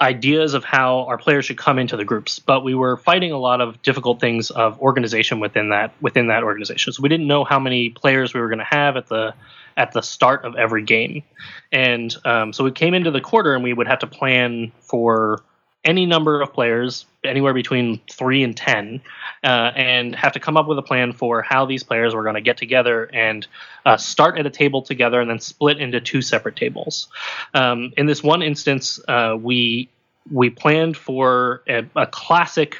ideas 0.00 0.54
of 0.54 0.64
how 0.64 1.00
our 1.04 1.18
players 1.18 1.44
should 1.44 1.58
come 1.58 1.78
into 1.78 1.96
the 1.96 2.04
groups, 2.04 2.38
but 2.38 2.64
we 2.64 2.74
were 2.74 2.96
fighting 2.96 3.30
a 3.30 3.38
lot 3.38 3.60
of 3.60 3.80
difficult 3.82 4.20
things 4.20 4.50
of 4.50 4.80
organization 4.80 5.38
within 5.38 5.68
that 5.68 5.92
within 6.00 6.26
that 6.28 6.42
organization. 6.42 6.92
So 6.92 7.02
we 7.02 7.08
didn't 7.08 7.26
know 7.26 7.44
how 7.44 7.60
many 7.60 7.90
players 7.90 8.34
we 8.34 8.40
were 8.40 8.48
going 8.48 8.58
to 8.58 8.64
have 8.64 8.96
at 8.96 9.06
the 9.08 9.34
at 9.76 9.92
the 9.92 10.02
start 10.02 10.44
of 10.44 10.56
every 10.56 10.82
game, 10.82 11.22
and 11.70 12.14
um, 12.24 12.52
so 12.52 12.64
we 12.64 12.70
came 12.70 12.94
into 12.94 13.10
the 13.10 13.20
quarter 13.20 13.54
and 13.54 13.62
we 13.62 13.72
would 13.72 13.86
have 13.88 14.00
to 14.00 14.06
plan 14.06 14.72
for 14.80 15.42
any 15.84 16.06
number 16.06 16.40
of 16.40 16.52
players, 16.52 17.06
anywhere 17.24 17.54
between 17.54 18.00
three 18.10 18.42
and 18.42 18.56
ten, 18.56 19.00
uh, 19.42 19.72
and 19.74 20.14
have 20.14 20.32
to 20.32 20.40
come 20.40 20.56
up 20.56 20.68
with 20.68 20.78
a 20.78 20.82
plan 20.82 21.12
for 21.12 21.42
how 21.42 21.66
these 21.66 21.82
players 21.82 22.14
were 22.14 22.22
going 22.22 22.36
to 22.36 22.40
get 22.40 22.56
together 22.56 23.10
and 23.12 23.46
uh, 23.84 23.96
start 23.96 24.38
at 24.38 24.46
a 24.46 24.50
table 24.50 24.82
together 24.82 25.20
and 25.20 25.28
then 25.28 25.40
split 25.40 25.78
into 25.78 26.00
two 26.00 26.22
separate 26.22 26.56
tables. 26.56 27.08
Um, 27.54 27.92
in 27.96 28.06
this 28.06 28.22
one 28.22 28.42
instance, 28.42 29.00
uh, 29.08 29.36
we 29.40 29.88
we 30.30 30.50
planned 30.50 30.96
for 30.96 31.62
a, 31.68 31.84
a 31.96 32.06
classic 32.06 32.78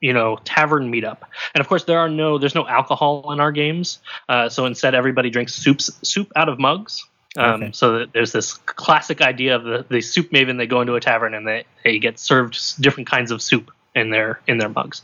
you 0.00 0.12
know 0.12 0.38
tavern 0.44 0.92
meetup. 0.92 1.18
And 1.54 1.60
of 1.60 1.68
course 1.68 1.84
there 1.84 1.98
are 1.98 2.08
no 2.08 2.38
there's 2.38 2.54
no 2.54 2.66
alcohol 2.66 3.32
in 3.32 3.40
our 3.40 3.52
games. 3.52 3.98
Uh, 4.28 4.48
so 4.48 4.66
instead 4.66 4.94
everybody 4.94 5.30
drinks 5.30 5.54
soups 5.54 5.90
soup 6.02 6.30
out 6.36 6.48
of 6.48 6.58
mugs. 6.58 7.04
Um, 7.38 7.62
Okay. 7.62 7.70
so 7.72 7.98
that 7.98 8.14
there's 8.14 8.32
this 8.32 8.54
classic 8.54 9.20
idea 9.20 9.56
of 9.56 9.64
the, 9.64 9.84
the 9.90 10.00
soup 10.00 10.30
maven 10.30 10.56
they 10.56 10.66
go 10.66 10.80
into 10.80 10.94
a 10.94 11.00
tavern 11.00 11.34
and 11.34 11.46
they, 11.46 11.64
they 11.84 11.98
get 11.98 12.18
served 12.18 12.80
different 12.80 13.10
kinds 13.10 13.30
of 13.30 13.42
soup 13.42 13.70
in 13.94 14.10
their 14.10 14.40
in 14.46 14.58
their 14.58 14.68
mugs. 14.68 15.02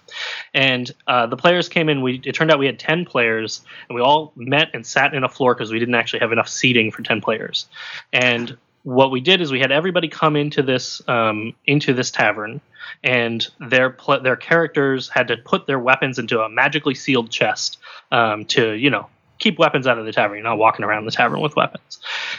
And 0.55 0.91
uh, 1.07 1.27
the 1.27 1.37
players 1.37 1.69
came 1.69 1.89
in 1.91 2.01
we 2.03 2.23
it 2.25 2.35
turned 2.35 2.51
out 2.51 2.59
we 2.59 2.67
had 2.67 2.79
10 2.79 3.05
players 3.05 3.63
and 3.89 3.97
we 3.97 4.01
all 4.01 4.33
met 4.35 4.69
and 4.73 4.87
sat 4.87 5.15
in 5.15 5.25
a 5.25 5.29
floor 5.29 5.55
because 5.55 5.73
we 5.73 5.79
didn't 5.79 5.95
actually 5.95 6.21
have 6.21 6.33
enough 6.33 6.49
seating 6.49 6.91
for 6.91 7.03
10 7.03 7.21
players. 7.21 7.67
And 8.13 8.57
what 8.83 9.11
we 9.11 9.21
did 9.21 9.41
is 9.41 9.53
we 9.53 9.61
had 9.61 9.73
everybody 9.73 10.09
come 10.09 10.37
into 10.37 10.63
this 10.63 11.03
um, 11.09 11.55
into 11.67 11.93
this 11.95 12.11
tavern 12.11 12.61
and 13.05 13.47
their 13.61 13.91
pl- 13.91 14.21
their 14.23 14.37
characters 14.37 15.09
had 15.09 15.29
to 15.29 15.37
put 15.37 15.67
their 15.67 15.79
weapons 15.79 16.19
into 16.19 16.41
a 16.41 16.49
magically 16.49 16.95
sealed 16.95 17.31
chest 17.31 17.79
um, 18.11 18.45
to 18.47 18.73
you 18.73 18.91
know 18.91 19.09
keep 19.39 19.59
weapons 19.59 19.87
out 19.87 19.99
of 19.99 20.07
the 20.07 20.13
tavern. 20.13 20.39
You're 20.39 20.45
not 20.45 20.59
walking 20.59 20.85
around 20.85 21.05
the 21.05 21.11
tavern 21.11 21.41
with 21.41 21.57
weapons. 21.57 21.99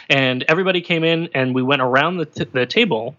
And 0.10 0.44
everybody 0.48 0.82
came 0.82 1.04
in 1.04 1.30
and 1.36 1.54
we 1.54 1.62
went 1.62 1.82
around 1.82 2.18
the, 2.18 2.26
t- 2.26 2.46
the 2.46 2.66
table 2.66 3.18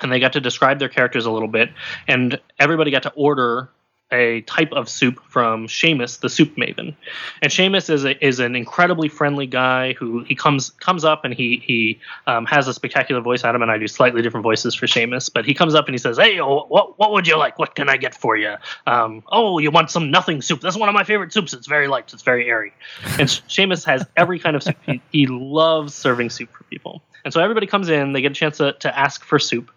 and 0.00 0.10
they 0.10 0.18
got 0.18 0.32
to 0.32 0.40
describe 0.40 0.78
their 0.78 0.88
characters 0.88 1.26
a 1.26 1.30
little 1.30 1.48
bit 1.48 1.70
and 2.08 2.40
everybody 2.58 2.90
got 2.90 3.02
to 3.02 3.12
order 3.14 3.68
a 4.12 4.42
type 4.42 4.72
of 4.72 4.88
soup 4.88 5.18
from 5.28 5.66
Seamus, 5.66 6.20
the 6.20 6.28
soup 6.28 6.54
maven. 6.56 6.94
And 7.40 7.50
Seamus 7.50 7.90
is 7.90 8.04
a, 8.04 8.24
is 8.24 8.38
an 8.38 8.54
incredibly 8.54 9.08
friendly 9.08 9.46
guy 9.46 9.94
who 9.94 10.22
he 10.24 10.34
comes 10.34 10.70
comes 10.70 11.04
up 11.04 11.24
and 11.24 11.34
he 11.34 11.62
he 11.64 11.98
um, 12.26 12.46
has 12.46 12.68
a 12.68 12.74
spectacular 12.74 13.20
voice. 13.20 13.44
Adam 13.44 13.62
and 13.62 13.70
I 13.70 13.78
do 13.78 13.88
slightly 13.88 14.22
different 14.22 14.44
voices 14.44 14.74
for 14.74 14.86
Seamus, 14.86 15.32
but 15.32 15.44
he 15.44 15.54
comes 15.54 15.74
up 15.74 15.86
and 15.86 15.94
he 15.94 15.98
says, 15.98 16.18
"Hey, 16.18 16.38
oh, 16.38 16.66
what 16.68 16.98
what 16.98 17.12
would 17.12 17.26
you 17.26 17.36
like? 17.36 17.58
What 17.58 17.74
can 17.74 17.88
I 17.88 17.96
get 17.96 18.14
for 18.14 18.36
you? 18.36 18.54
Um, 18.86 19.22
oh, 19.32 19.58
you 19.58 19.70
want 19.70 19.90
some 19.90 20.10
nothing 20.10 20.42
soup? 20.42 20.60
That's 20.60 20.76
one 20.76 20.88
of 20.88 20.94
my 20.94 21.04
favorite 21.04 21.32
soups. 21.32 21.52
It's 21.54 21.66
very 21.66 21.88
light. 21.88 22.12
It's 22.12 22.22
very 22.22 22.48
airy." 22.48 22.72
And 23.18 23.28
Seamus 23.48 23.84
has 23.86 24.06
every 24.16 24.38
kind 24.38 24.54
of 24.54 24.62
soup. 24.62 24.76
He, 24.86 25.00
he 25.10 25.26
loves 25.26 25.94
serving 25.94 26.30
soup 26.30 26.50
for 26.52 26.64
people. 26.64 27.02
And 27.24 27.32
so 27.32 27.40
everybody 27.40 27.66
comes 27.66 27.88
in, 27.88 28.12
they 28.12 28.20
get 28.20 28.32
a 28.32 28.34
chance 28.34 28.58
to, 28.58 28.72
to 28.72 28.98
ask 28.98 29.24
for 29.24 29.38
soup, 29.38 29.70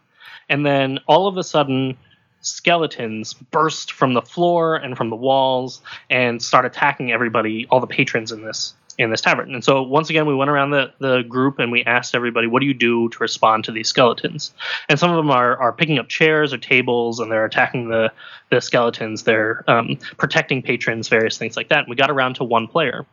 and 0.50 0.66
then 0.66 1.00
all 1.08 1.28
of 1.28 1.38
a 1.38 1.44
sudden 1.44 1.98
skeletons 2.46 3.34
burst 3.34 3.92
from 3.92 4.14
the 4.14 4.22
floor 4.22 4.76
and 4.76 4.96
from 4.96 5.10
the 5.10 5.16
walls 5.16 5.82
and 6.10 6.42
start 6.42 6.66
attacking 6.66 7.12
everybody, 7.12 7.68
all 7.70 7.80
the 7.80 7.88
patrons 7.88 8.32
in 8.32 8.44
this 8.44 8.74
in 8.98 9.10
this 9.10 9.20
tavern. 9.20 9.54
And 9.54 9.62
so 9.62 9.82
once 9.84 10.10
again, 10.10 10.26
we 10.26 10.34
went 10.34 10.50
around 10.50 10.72
the, 10.72 10.90
the 11.00 11.24
group 11.24 11.60
and 11.60 11.70
we 11.70 11.84
asked 11.84 12.16
everybody, 12.16 12.48
what 12.48 12.62
do 12.62 12.66
you 12.66 12.74
do 12.74 13.10
to 13.10 13.18
respond 13.20 13.66
to 13.66 13.74
these 13.74 13.90
skeletons? 13.90 14.54
And 14.88 14.98
some 14.98 15.12
of 15.12 15.18
them 15.18 15.30
are, 15.32 15.58
are 15.58 15.74
picking 15.74 16.00
up 16.00 16.08
chairs 16.08 16.54
or 16.54 16.58
tables 16.58 17.20
and 17.20 17.30
they're 17.30 17.44
attacking 17.44 17.90
the, 17.90 18.14
the 18.52 18.62
skeletons. 18.62 19.24
They're 19.24 19.66
um, 19.70 19.98
protecting 20.18 20.62
patrons, 20.62 21.10
various 21.10 21.38
things 21.38 21.58
like 21.58 21.68
that. 21.70 21.80
And 21.80 21.88
we 21.90 21.98
got 21.98 22.10
around 22.10 22.36
to 22.36 22.46
one 22.46 22.68
player. 22.68 23.06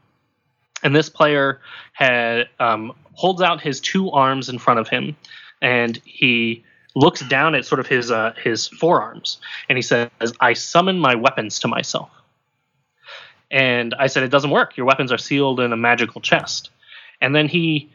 And 0.84 0.94
this 0.94 1.08
player 1.08 1.60
had 1.94 2.48
um, 2.60 2.92
holds 3.14 3.42
out 3.42 3.60
his 3.60 3.80
two 3.80 4.08
arms 4.12 4.48
in 4.48 4.60
front 4.60 4.78
of 4.78 4.88
him 4.88 5.16
and 5.60 6.00
he 6.04 6.64
looks 6.94 7.20
down 7.28 7.54
at 7.54 7.64
sort 7.64 7.80
of 7.80 7.86
his 7.86 8.10
uh, 8.10 8.34
his 8.42 8.68
forearms 8.68 9.38
and 9.68 9.78
he 9.78 9.82
says, 9.82 10.10
"I 10.40 10.52
summon 10.52 10.98
my 10.98 11.14
weapons 11.14 11.60
to 11.60 11.68
myself." 11.68 12.10
And 13.50 13.94
I 13.98 14.06
said, 14.06 14.22
"It 14.22 14.30
doesn't 14.30 14.50
work. 14.50 14.76
Your 14.76 14.86
weapons 14.86 15.12
are 15.12 15.18
sealed 15.18 15.60
in 15.60 15.72
a 15.72 15.76
magical 15.76 16.20
chest." 16.20 16.70
And 17.20 17.34
then 17.34 17.48
he, 17.48 17.90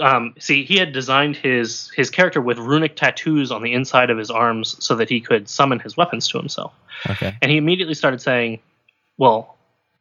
um, 0.00 0.34
see, 0.38 0.64
he 0.64 0.76
had 0.76 0.92
designed 0.92 1.36
his 1.36 1.90
his 1.94 2.10
character 2.10 2.40
with 2.40 2.58
runic 2.58 2.96
tattoos 2.96 3.50
on 3.50 3.62
the 3.62 3.72
inside 3.72 4.10
of 4.10 4.18
his 4.18 4.30
arms 4.30 4.76
so 4.84 4.94
that 4.96 5.08
he 5.08 5.20
could 5.20 5.48
summon 5.48 5.80
his 5.80 5.96
weapons 5.96 6.28
to 6.28 6.38
himself. 6.38 6.72
Okay. 7.10 7.36
And 7.42 7.50
he 7.50 7.56
immediately 7.56 7.94
started 7.94 8.20
saying, 8.20 8.60
"Well, 9.18 9.57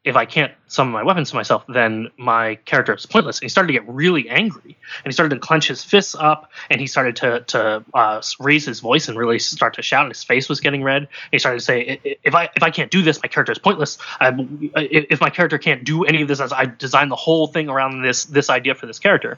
if 0.07 0.15
I 0.15 0.25
can't 0.25 0.53
summon 0.67 0.93
my 0.93 1.03
weapons 1.03 1.29
to 1.31 1.35
myself, 1.35 1.63
then 1.67 2.09
my 2.17 2.55
character 2.65 2.93
is 2.93 3.05
pointless." 3.05 3.39
And 3.39 3.43
he 3.43 3.49
started 3.49 3.67
to 3.67 3.73
get 3.73 3.87
really 3.87 4.29
angry, 4.29 4.77
and 5.03 5.05
he 5.05 5.11
started 5.11 5.35
to 5.35 5.41
clench 5.41 5.67
his 5.67 5.83
fists 5.83 6.15
up, 6.15 6.51
and 6.69 6.79
he 6.79 6.87
started 6.87 7.15
to 7.17 7.41
to 7.41 7.83
uh, 7.93 8.21
raise 8.39 8.65
his 8.65 8.79
voice 8.79 9.07
and 9.09 9.17
really 9.17 9.39
start 9.39 9.73
to 9.75 9.81
shout. 9.81 10.05
And 10.05 10.11
his 10.11 10.23
face 10.23 10.47
was 10.49 10.59
getting 10.61 10.83
red. 10.83 11.03
And 11.03 11.31
he 11.31 11.39
started 11.39 11.59
to 11.59 11.65
say, 11.65 11.99
"If 12.23 12.33
I 12.33 12.49
if 12.55 12.63
I 12.63 12.71
can't 12.71 12.89
do 12.89 13.01
this, 13.01 13.21
my 13.21 13.27
character 13.27 13.51
is 13.51 13.59
pointless. 13.59 13.97
I, 14.21 14.33
if 14.75 15.19
my 15.19 15.29
character 15.29 15.57
can't 15.57 15.83
do 15.83 16.05
any 16.05 16.21
of 16.21 16.27
this, 16.27 16.39
as 16.39 16.53
I 16.53 16.65
designed 16.65 17.11
the 17.11 17.15
whole 17.15 17.47
thing 17.47 17.69
around 17.69 18.01
this 18.01 18.25
this 18.25 18.49
idea 18.49 18.75
for 18.75 18.85
this 18.85 18.99
character." 18.99 19.37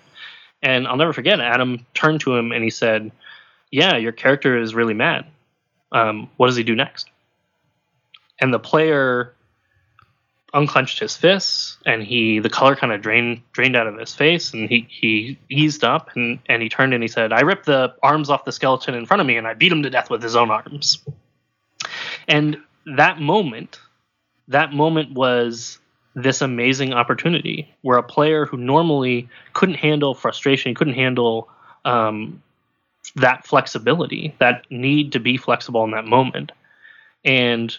And 0.62 0.88
I'll 0.88 0.98
never 0.98 1.14
forget. 1.14 1.40
Adam 1.40 1.86
turned 1.94 2.20
to 2.22 2.36
him 2.36 2.52
and 2.52 2.64
he 2.64 2.70
said, 2.70 3.12
"Yeah, 3.72 3.98
your 3.98 4.12
character 4.12 4.58
is 4.58 4.76
really 4.76 4.94
mad. 4.94 5.26
Um, 5.92 6.30
what 6.38 6.48
does 6.48 6.58
he 6.58 6.64
do 6.64 6.76
next?" 6.76 7.10
And 8.42 8.54
the 8.54 8.60
player 8.60 9.34
unclenched 10.54 11.00
his 11.00 11.16
fists 11.16 11.78
and 11.86 12.04
he 12.04 12.40
the 12.40 12.50
color 12.50 12.76
kind 12.76 12.92
of 12.92 13.02
drained 13.02 13.42
drained 13.52 13.76
out 13.76 13.88
of 13.88 13.98
his 13.98 14.14
face 14.14 14.54
and 14.54 14.70
he 14.70 14.88
he 14.90 15.38
eased 15.50 15.84
up 15.84 16.10
and 16.16 16.40
and 16.48 16.62
he 16.62 16.70
turned 16.70 16.94
and 16.94 17.04
he 17.04 17.08
said 17.08 17.32
i 17.32 17.42
ripped 17.42 17.66
the 17.66 17.94
arms 18.02 18.30
off 18.30 18.46
the 18.46 18.52
skeleton 18.52 18.96
in 18.96 19.06
front 19.06 19.22
of 19.22 19.28
me 19.28 19.38
and 19.38 19.48
i 19.48 19.54
beat 19.54 19.72
him 19.72 19.84
to 19.84 19.90
death 19.90 20.10
with 20.10 20.24
his 20.24 20.36
own 20.36 20.50
arms. 20.50 21.04
And 22.28 22.58
that 22.86 23.20
moment 23.20 23.80
that 24.48 24.74
moment 24.74 25.14
was 25.14 25.78
this 26.16 26.42
amazing 26.42 26.94
opportunity 26.94 27.72
where 27.82 27.98
a 27.98 28.04
player 28.04 28.46
who 28.46 28.58
normally 28.58 29.30
couldn't 29.54 29.76
handle 29.76 30.16
frustration 30.16 30.74
couldn't 30.74 30.96
handle 30.96 31.48
um, 31.86 32.42
that 33.16 33.46
flexibility 33.46 34.36
that 34.40 34.66
need 34.72 35.12
to 35.12 35.20
be 35.20 35.38
flexible 35.38 35.84
in 35.84 35.92
that 35.92 36.06
moment 36.06 36.52
and 37.24 37.78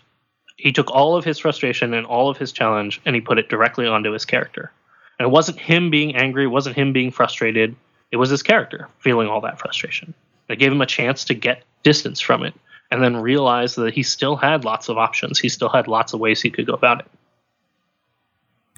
he 0.61 0.73
took 0.73 0.91
all 0.91 1.17
of 1.17 1.25
his 1.25 1.39
frustration 1.39 1.95
and 1.95 2.07
all 2.07 2.29
of 2.29 2.37
his 2.37 2.53
challenge 2.53 3.01
and 3.07 3.15
he 3.15 3.21
put 3.21 3.39
it 3.39 3.49
directly 3.49 3.87
onto 3.87 4.13
his 4.13 4.25
character. 4.25 4.71
And 5.19 5.27
it 5.27 5.31
wasn't 5.31 5.59
him 5.59 5.91
being 5.91 6.17
angry, 6.17 6.45
it 6.45 6.49
wasn't 6.49 6.77
him 6.77 6.93
being 6.93 7.11
frustrated, 7.11 7.75
it 8.13 8.17
was 8.17 8.31
his 8.31 8.43
character 8.43 8.89
feeling 8.99 9.29
all 9.29 9.41
that 9.43 9.59
frustration. 9.59 10.13
It 10.49 10.59
gave 10.59 10.73
him 10.73 10.83
a 10.83 10.87
chance 10.87 11.25
to 11.27 11.35
get 11.35 11.63
distance 11.83 12.21
from 12.21 12.45
it 12.45 12.55
and 12.91 13.03
then 13.03 13.17
realize 13.17 13.77
that 13.77 13.95
he 13.95 14.03
still 14.03 14.37
had 14.37 14.65
lots 14.65 14.89
of 14.89 14.99
options. 14.99 15.39
He 15.39 15.49
still 15.49 15.69
had 15.69 15.89
lots 15.89 16.13
of 16.13 16.21
ways 16.21 16.43
he 16.43 16.51
could 16.51 16.67
go 16.67 16.75
about 16.75 17.01
it. 17.01 17.07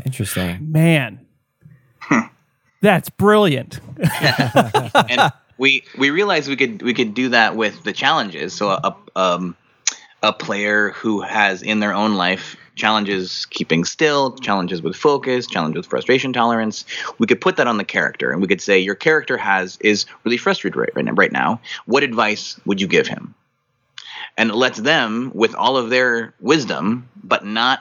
Interesting. 0.04 0.70
Man, 0.70 1.26
that's 2.80 3.10
brilliant. 3.10 3.80
and 4.94 5.32
we 5.58 5.84
we 5.96 6.10
realized 6.10 6.48
we 6.48 6.56
could 6.56 6.82
we 6.82 6.94
could 6.94 7.14
do 7.14 7.30
that 7.30 7.56
with 7.56 7.82
the 7.84 7.92
challenges. 7.92 8.52
So 8.52 8.70
a 8.70 8.96
um 9.16 9.56
a 10.22 10.32
player 10.32 10.90
who 10.90 11.20
has 11.20 11.62
in 11.62 11.80
their 11.80 11.94
own 11.94 12.14
life 12.14 12.56
challenges 12.74 13.46
keeping 13.46 13.84
still, 13.84 14.34
challenges 14.36 14.80
with 14.80 14.96
focus, 14.96 15.46
challenges 15.46 15.78
with 15.78 15.86
frustration 15.86 16.32
tolerance. 16.32 16.84
We 17.18 17.26
could 17.26 17.40
put 17.40 17.56
that 17.56 17.66
on 17.66 17.76
the 17.76 17.84
character, 17.84 18.32
and 18.32 18.40
we 18.40 18.48
could 18.48 18.62
say 18.62 18.78
your 18.78 18.94
character 18.94 19.36
has 19.36 19.76
is 19.80 20.06
really 20.24 20.38
frustrated 20.38 20.76
right, 20.76 20.90
right 20.94 21.04
now. 21.04 21.12
Right 21.12 21.32
now, 21.32 21.60
what 21.86 22.02
advice 22.02 22.58
would 22.64 22.80
you 22.80 22.86
give 22.86 23.06
him? 23.06 23.34
And 24.38 24.50
it 24.50 24.54
lets 24.54 24.78
them, 24.78 25.30
with 25.34 25.54
all 25.54 25.76
of 25.76 25.90
their 25.90 26.32
wisdom, 26.40 27.08
but 27.22 27.44
not 27.44 27.80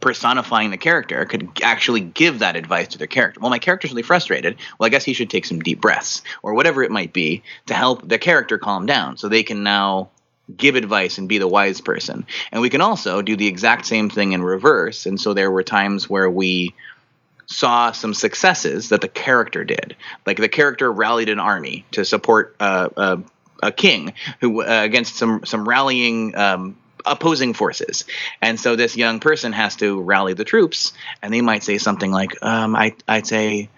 personifying 0.00 0.70
the 0.70 0.76
character, 0.76 1.24
could 1.24 1.48
actually 1.62 2.00
give 2.00 2.40
that 2.40 2.56
advice 2.56 2.88
to 2.88 2.98
their 2.98 3.06
character. 3.06 3.40
Well, 3.40 3.50
my 3.50 3.58
character's 3.58 3.92
really 3.92 4.02
frustrated. 4.02 4.56
Well, 4.78 4.86
I 4.86 4.90
guess 4.90 5.04
he 5.04 5.12
should 5.12 5.30
take 5.30 5.44
some 5.44 5.60
deep 5.60 5.80
breaths, 5.80 6.22
or 6.42 6.54
whatever 6.54 6.82
it 6.82 6.90
might 6.90 7.12
be, 7.12 7.42
to 7.66 7.74
help 7.74 8.06
the 8.08 8.18
character 8.18 8.58
calm 8.58 8.86
down, 8.86 9.16
so 9.16 9.28
they 9.28 9.44
can 9.44 9.62
now 9.62 10.10
give 10.54 10.76
advice 10.76 11.18
and 11.18 11.28
be 11.28 11.38
the 11.38 11.48
wise 11.48 11.80
person. 11.80 12.26
And 12.52 12.62
we 12.62 12.70
can 12.70 12.80
also 12.80 13.22
do 13.22 13.36
the 13.36 13.46
exact 13.46 13.86
same 13.86 14.10
thing 14.10 14.32
in 14.32 14.42
reverse. 14.42 15.06
And 15.06 15.20
so 15.20 15.34
there 15.34 15.50
were 15.50 15.62
times 15.62 16.08
where 16.08 16.30
we 16.30 16.74
saw 17.46 17.92
some 17.92 18.14
successes 18.14 18.90
that 18.90 19.00
the 19.00 19.08
character 19.08 19.64
did. 19.64 19.96
Like 20.26 20.38
the 20.38 20.48
character 20.48 20.92
rallied 20.92 21.28
an 21.28 21.40
army 21.40 21.84
to 21.92 22.04
support 22.04 22.56
uh, 22.60 23.18
a 23.62 23.72
king 23.72 24.14
who 24.40 24.62
uh, 24.62 24.82
against 24.82 25.16
some 25.16 25.44
some 25.44 25.68
rallying 25.68 26.36
um, 26.36 26.76
opposing 27.04 27.54
forces. 27.54 28.04
And 28.42 28.58
so 28.58 28.76
this 28.76 28.96
young 28.96 29.20
person 29.20 29.52
has 29.52 29.76
to 29.76 30.00
rally 30.00 30.34
the 30.34 30.44
troops, 30.44 30.92
and 31.22 31.32
they 31.32 31.40
might 31.40 31.62
say 31.62 31.78
something 31.78 32.10
like, 32.10 32.42
um, 32.42 32.76
I, 32.76 32.94
"I'd 33.08 33.26
say." 33.26 33.70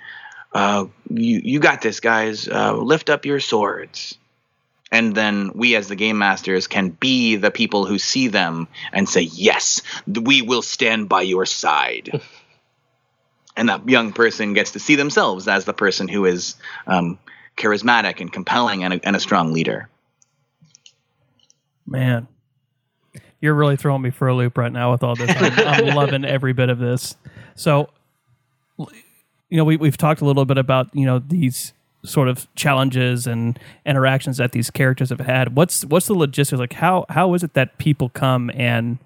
Uh, 0.50 0.86
you 1.10 1.42
you 1.44 1.60
got 1.60 1.82
this, 1.82 2.00
guys. 2.00 2.48
Uh, 2.48 2.74
lift 2.74 3.10
up 3.10 3.26
your 3.26 3.38
swords 3.38 4.16
and 4.90 5.14
then 5.14 5.52
we 5.54 5.76
as 5.76 5.88
the 5.88 5.96
game 5.96 6.18
masters 6.18 6.66
can 6.66 6.90
be 6.90 7.36
the 7.36 7.50
people 7.50 7.86
who 7.86 7.98
see 7.98 8.28
them 8.28 8.68
and 8.92 9.08
say 9.08 9.22
yes 9.22 9.82
we 10.06 10.42
will 10.42 10.62
stand 10.62 11.08
by 11.08 11.22
your 11.22 11.46
side 11.46 12.20
and 13.56 13.68
that 13.68 13.88
young 13.88 14.12
person 14.12 14.52
gets 14.52 14.72
to 14.72 14.78
see 14.78 14.96
themselves 14.96 15.48
as 15.48 15.64
the 15.64 15.74
person 15.74 16.08
who 16.08 16.24
is 16.24 16.54
um, 16.86 17.18
charismatic 17.56 18.20
and 18.20 18.32
compelling 18.32 18.84
and 18.84 18.94
a, 18.94 19.00
and 19.02 19.16
a 19.16 19.20
strong 19.20 19.52
leader 19.52 19.88
Man, 21.88 22.28
you're 23.40 23.54
really 23.54 23.76
throwing 23.76 24.02
me 24.02 24.10
for 24.10 24.28
a 24.28 24.34
loop 24.34 24.58
right 24.58 24.70
now 24.70 24.92
with 24.92 25.02
all 25.02 25.14
this. 25.14 25.30
I'm, 25.30 25.58
I'm 25.66 25.86
loving 25.96 26.24
every 26.24 26.52
bit 26.52 26.68
of 26.68 26.78
this. 26.78 27.16
So, 27.54 27.88
you 28.76 29.56
know, 29.56 29.64
we, 29.64 29.78
we've 29.78 29.96
talked 29.96 30.20
a 30.20 30.26
little 30.26 30.44
bit 30.44 30.58
about, 30.58 30.94
you 30.94 31.06
know, 31.06 31.18
these 31.18 31.72
sort 32.04 32.28
of 32.28 32.52
challenges 32.54 33.26
and 33.26 33.58
interactions 33.84 34.36
that 34.36 34.52
these 34.52 34.70
characters 34.70 35.10
have 35.10 35.20
had. 35.20 35.56
What's 35.56 35.84
what's 35.84 36.06
the 36.06 36.14
logistics 36.14 36.58
like? 36.58 36.74
How 36.74 37.06
how 37.08 37.34
is 37.34 37.42
it 37.42 37.54
that 37.54 37.78
people 37.78 38.08
come 38.08 38.50
and 38.54 38.98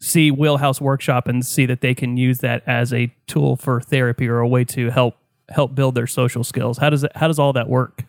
see 0.00 0.30
Wheelhouse 0.30 0.80
Workshop 0.80 1.28
and 1.28 1.44
see 1.44 1.66
that 1.66 1.80
they 1.80 1.94
can 1.94 2.16
use 2.16 2.38
that 2.38 2.62
as 2.66 2.92
a 2.92 3.12
tool 3.26 3.56
for 3.56 3.80
therapy 3.80 4.28
or 4.28 4.38
a 4.38 4.48
way 4.48 4.64
to 4.64 4.90
help 4.90 5.16
help 5.48 5.74
build 5.74 5.94
their 5.94 6.06
social 6.06 6.44
skills? 6.44 6.78
How 6.78 6.90
does 6.90 7.04
it 7.04 7.12
how 7.14 7.28
does 7.28 7.38
all 7.38 7.52
that 7.52 7.68
work? 7.68 8.04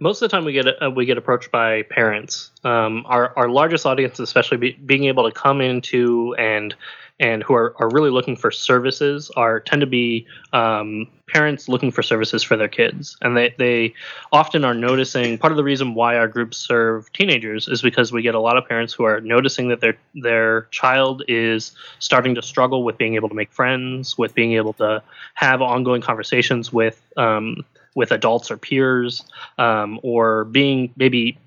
most 0.00 0.20
of 0.20 0.28
the 0.28 0.36
time 0.36 0.44
we 0.44 0.52
get 0.52 0.66
uh, 0.82 0.90
we 0.90 1.06
get 1.06 1.18
approached 1.18 1.50
by 1.50 1.82
parents. 1.82 2.50
Um, 2.62 3.04
our 3.06 3.32
our 3.36 3.48
largest 3.48 3.86
audience, 3.86 4.18
especially 4.18 4.56
be, 4.58 4.72
being 4.72 5.04
able 5.04 5.24
to 5.24 5.32
come 5.32 5.60
into 5.60 6.34
and 6.38 6.74
and 7.20 7.44
who 7.44 7.54
are, 7.54 7.74
are 7.78 7.88
really 7.90 8.10
looking 8.10 8.36
for 8.36 8.50
services, 8.50 9.30
are 9.36 9.60
tend 9.60 9.80
to 9.80 9.86
be 9.86 10.26
um, 10.52 11.06
parents 11.28 11.68
looking 11.68 11.90
for 11.92 12.02
services 12.02 12.42
for 12.42 12.56
their 12.56 12.68
kids, 12.68 13.16
and 13.22 13.36
they 13.36 13.54
they 13.58 13.94
often 14.32 14.64
are 14.64 14.74
noticing. 14.74 15.38
Part 15.38 15.52
of 15.52 15.56
the 15.56 15.64
reason 15.64 15.94
why 15.94 16.16
our 16.16 16.26
groups 16.26 16.56
serve 16.56 17.12
teenagers 17.12 17.68
is 17.68 17.82
because 17.82 18.12
we 18.12 18.22
get 18.22 18.34
a 18.34 18.40
lot 18.40 18.56
of 18.56 18.66
parents 18.66 18.92
who 18.92 19.04
are 19.04 19.20
noticing 19.20 19.68
that 19.68 19.80
their 19.80 19.96
their 20.14 20.62
child 20.70 21.22
is 21.28 21.72
starting 22.00 22.34
to 22.34 22.42
struggle 22.42 22.82
with 22.82 22.98
being 22.98 23.14
able 23.14 23.28
to 23.28 23.34
make 23.34 23.52
friends, 23.52 24.18
with 24.18 24.34
being 24.34 24.52
able 24.52 24.72
to 24.74 25.02
have 25.34 25.62
ongoing 25.62 26.02
conversations 26.02 26.72
with. 26.72 27.00
Um, 27.16 27.64
with 27.96 28.10
adults 28.10 28.50
or 28.50 28.56
peers, 28.56 29.22
um, 29.56 30.00
or 30.02 30.46
being 30.46 30.92
maybe 30.96 31.38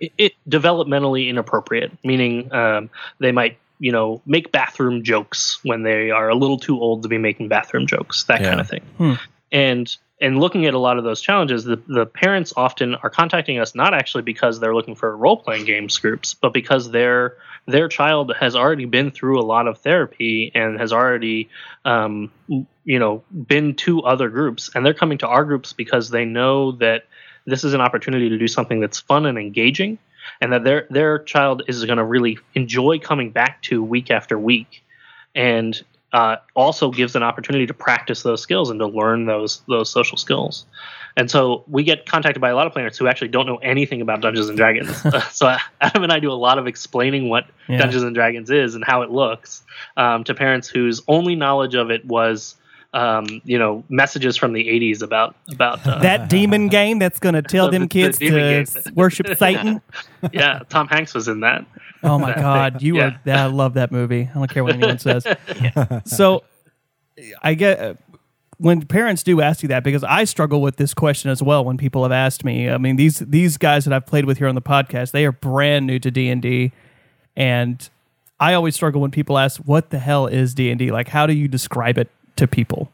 it, 0.00 0.12
it 0.18 0.32
developmentally 0.48 1.28
inappropriate, 1.28 1.92
meaning 2.04 2.52
um, 2.52 2.90
they 3.20 3.30
might 3.30 3.56
you 3.82 3.90
know 3.90 4.22
make 4.24 4.52
bathroom 4.52 5.02
jokes 5.02 5.58
when 5.64 5.82
they 5.82 6.10
are 6.12 6.28
a 6.28 6.36
little 6.36 6.56
too 6.56 6.80
old 6.80 7.02
to 7.02 7.08
be 7.08 7.18
making 7.18 7.48
bathroom 7.48 7.86
jokes, 7.86 8.24
that 8.24 8.40
Yeah. 8.40 8.48
kind 8.50 8.60
of 8.60 8.68
thing. 8.68 9.18
And 9.50 9.94
and 10.20 10.38
looking 10.38 10.66
at 10.66 10.74
a 10.74 10.78
lot 10.78 10.98
of 10.98 11.04
those 11.04 11.20
challenges, 11.20 11.64
the, 11.64 11.82
the 11.88 12.06
parents 12.06 12.52
often 12.56 12.94
are 12.94 13.10
contacting 13.10 13.58
us 13.58 13.74
not 13.74 13.92
actually 13.92 14.22
because 14.22 14.60
they're 14.60 14.74
looking 14.74 14.94
for 14.94 15.16
role 15.16 15.36
playing 15.36 15.64
games 15.64 15.98
groups, 15.98 16.32
but 16.32 16.54
because 16.54 16.92
their 16.92 17.36
their 17.66 17.88
child 17.88 18.32
has 18.38 18.54
already 18.54 18.84
been 18.84 19.10
through 19.10 19.40
a 19.40 19.46
lot 19.54 19.66
of 19.66 19.78
therapy 19.78 20.52
and 20.54 20.78
has 20.78 20.92
already 20.92 21.48
um, 21.84 22.30
you 22.46 22.98
know 23.00 23.24
been 23.48 23.74
to 23.74 24.00
other 24.02 24.28
groups, 24.28 24.70
and 24.74 24.86
they're 24.86 24.94
coming 24.94 25.18
to 25.18 25.26
our 25.26 25.44
groups 25.44 25.72
because 25.72 26.10
they 26.10 26.24
know 26.24 26.70
that 26.72 27.02
this 27.44 27.64
is 27.64 27.74
an 27.74 27.80
opportunity 27.80 28.28
to 28.28 28.38
do 28.38 28.46
something 28.46 28.78
that's 28.78 29.00
fun 29.00 29.26
and 29.26 29.36
engaging, 29.38 29.98
and 30.40 30.52
that 30.52 30.64
their 30.64 30.86
their 30.90 31.18
child 31.18 31.62
is 31.68 31.84
going 31.84 31.98
to 31.98 32.04
really 32.04 32.38
enjoy 32.54 32.98
coming 32.98 33.30
back 33.30 33.62
to 33.62 33.82
week 33.82 34.10
after 34.10 34.38
week, 34.38 34.84
and 35.34 35.80
uh, 36.12 36.36
also 36.54 36.90
gives 36.90 37.16
an 37.16 37.22
opportunity 37.22 37.66
to 37.66 37.74
practice 37.74 38.22
those 38.22 38.42
skills 38.42 38.70
and 38.70 38.78
to 38.80 38.86
learn 38.86 39.26
those 39.26 39.62
those 39.68 39.90
social 39.90 40.18
skills. 40.18 40.66
And 41.14 41.30
so 41.30 41.62
we 41.68 41.82
get 41.82 42.06
contacted 42.06 42.40
by 42.40 42.48
a 42.48 42.54
lot 42.54 42.66
of 42.66 42.72
players 42.72 42.96
who 42.96 43.06
actually 43.06 43.28
don't 43.28 43.46
know 43.46 43.56
anything 43.58 44.00
about 44.00 44.22
Dungeons 44.22 44.48
and 44.48 44.56
Dragons. 44.56 44.96
so 45.30 45.54
Adam 45.80 46.02
and 46.02 46.12
I 46.12 46.20
do 46.20 46.30
a 46.30 46.34
lot 46.34 46.58
of 46.58 46.66
explaining 46.66 47.28
what 47.28 47.46
Yeah. 47.68 47.78
Dungeons 47.78 48.02
and 48.02 48.14
Dragons 48.14 48.50
is 48.50 48.74
and 48.74 48.82
how 48.82 49.02
it 49.02 49.10
looks 49.10 49.62
um, 49.98 50.24
to 50.24 50.34
parents 50.34 50.68
whose 50.68 51.02
only 51.08 51.36
knowledge 51.36 51.74
of 51.74 51.90
it 51.90 52.04
was, 52.06 52.54
um, 52.94 53.26
you 53.44 53.58
know, 53.58 53.82
messages 53.88 54.36
from 54.36 54.52
the 54.52 54.64
'80s 54.66 55.02
about 55.02 55.34
about 55.50 55.86
uh, 55.86 55.98
that 56.00 56.28
demon 56.28 56.68
game 56.68 56.98
that's 56.98 57.18
going 57.18 57.34
to 57.40 57.42
tell 57.42 57.70
The- 57.70 57.78
them 57.78 57.88
kids 57.88 58.18
demon 58.18 58.64
to 58.66 58.92
worship 58.94 59.26
Satan. 59.38 59.80
yeah, 60.32 60.60
Tom 60.68 60.88
Hanks 60.88 61.14
was 61.14 61.28
in 61.28 61.40
that. 61.40 61.64
Oh 62.04 62.18
my 62.18 62.34
God, 62.34 62.82
you 62.82 62.96
Yeah. 62.96 63.16
are! 63.28 63.32
I 63.32 63.46
love 63.46 63.74
that 63.74 63.92
movie. 63.92 64.28
I 64.28 64.34
don't 64.34 64.50
care 64.50 64.64
what 64.64 64.74
anyone 64.74 64.98
says. 64.98 65.24
So, 66.04 66.42
I 67.44 67.54
get 67.54 67.78
uh, 67.78 67.94
when 68.58 68.82
parents 68.86 69.22
do 69.22 69.40
ask 69.40 69.62
you 69.62 69.68
that 69.68 69.84
because 69.84 70.02
I 70.02 70.24
struggle 70.24 70.60
with 70.60 70.78
this 70.78 70.94
question 70.94 71.30
as 71.30 71.40
well. 71.44 71.64
When 71.64 71.76
people 71.76 72.02
have 72.02 72.10
asked 72.10 72.44
me, 72.44 72.68
I 72.68 72.76
mean 72.78 72.96
these 72.96 73.20
these 73.20 73.56
guys 73.56 73.84
that 73.84 73.94
I've 73.94 74.04
played 74.04 74.24
with 74.24 74.38
here 74.38 74.48
on 74.48 74.56
the 74.56 74.60
podcast, 74.60 75.12
they 75.12 75.24
are 75.24 75.30
brand 75.30 75.86
new 75.86 76.00
to 76.00 76.10
D 76.10 76.28
and 76.28 76.42
D, 76.42 76.72
and 77.36 77.88
I 78.40 78.54
always 78.54 78.74
struggle 78.74 79.00
when 79.00 79.12
people 79.12 79.38
ask, 79.38 79.60
"What 79.60 79.90
the 79.90 80.00
hell 80.00 80.26
is 80.26 80.54
D 80.54 80.70
and 80.70 80.80
D? 80.80 80.90
Like, 80.90 81.06
how 81.06 81.26
do 81.28 81.32
you 81.32 81.46
describe 81.46 81.98
it 81.98 82.10
to 82.36 82.46
people?" 82.46 82.90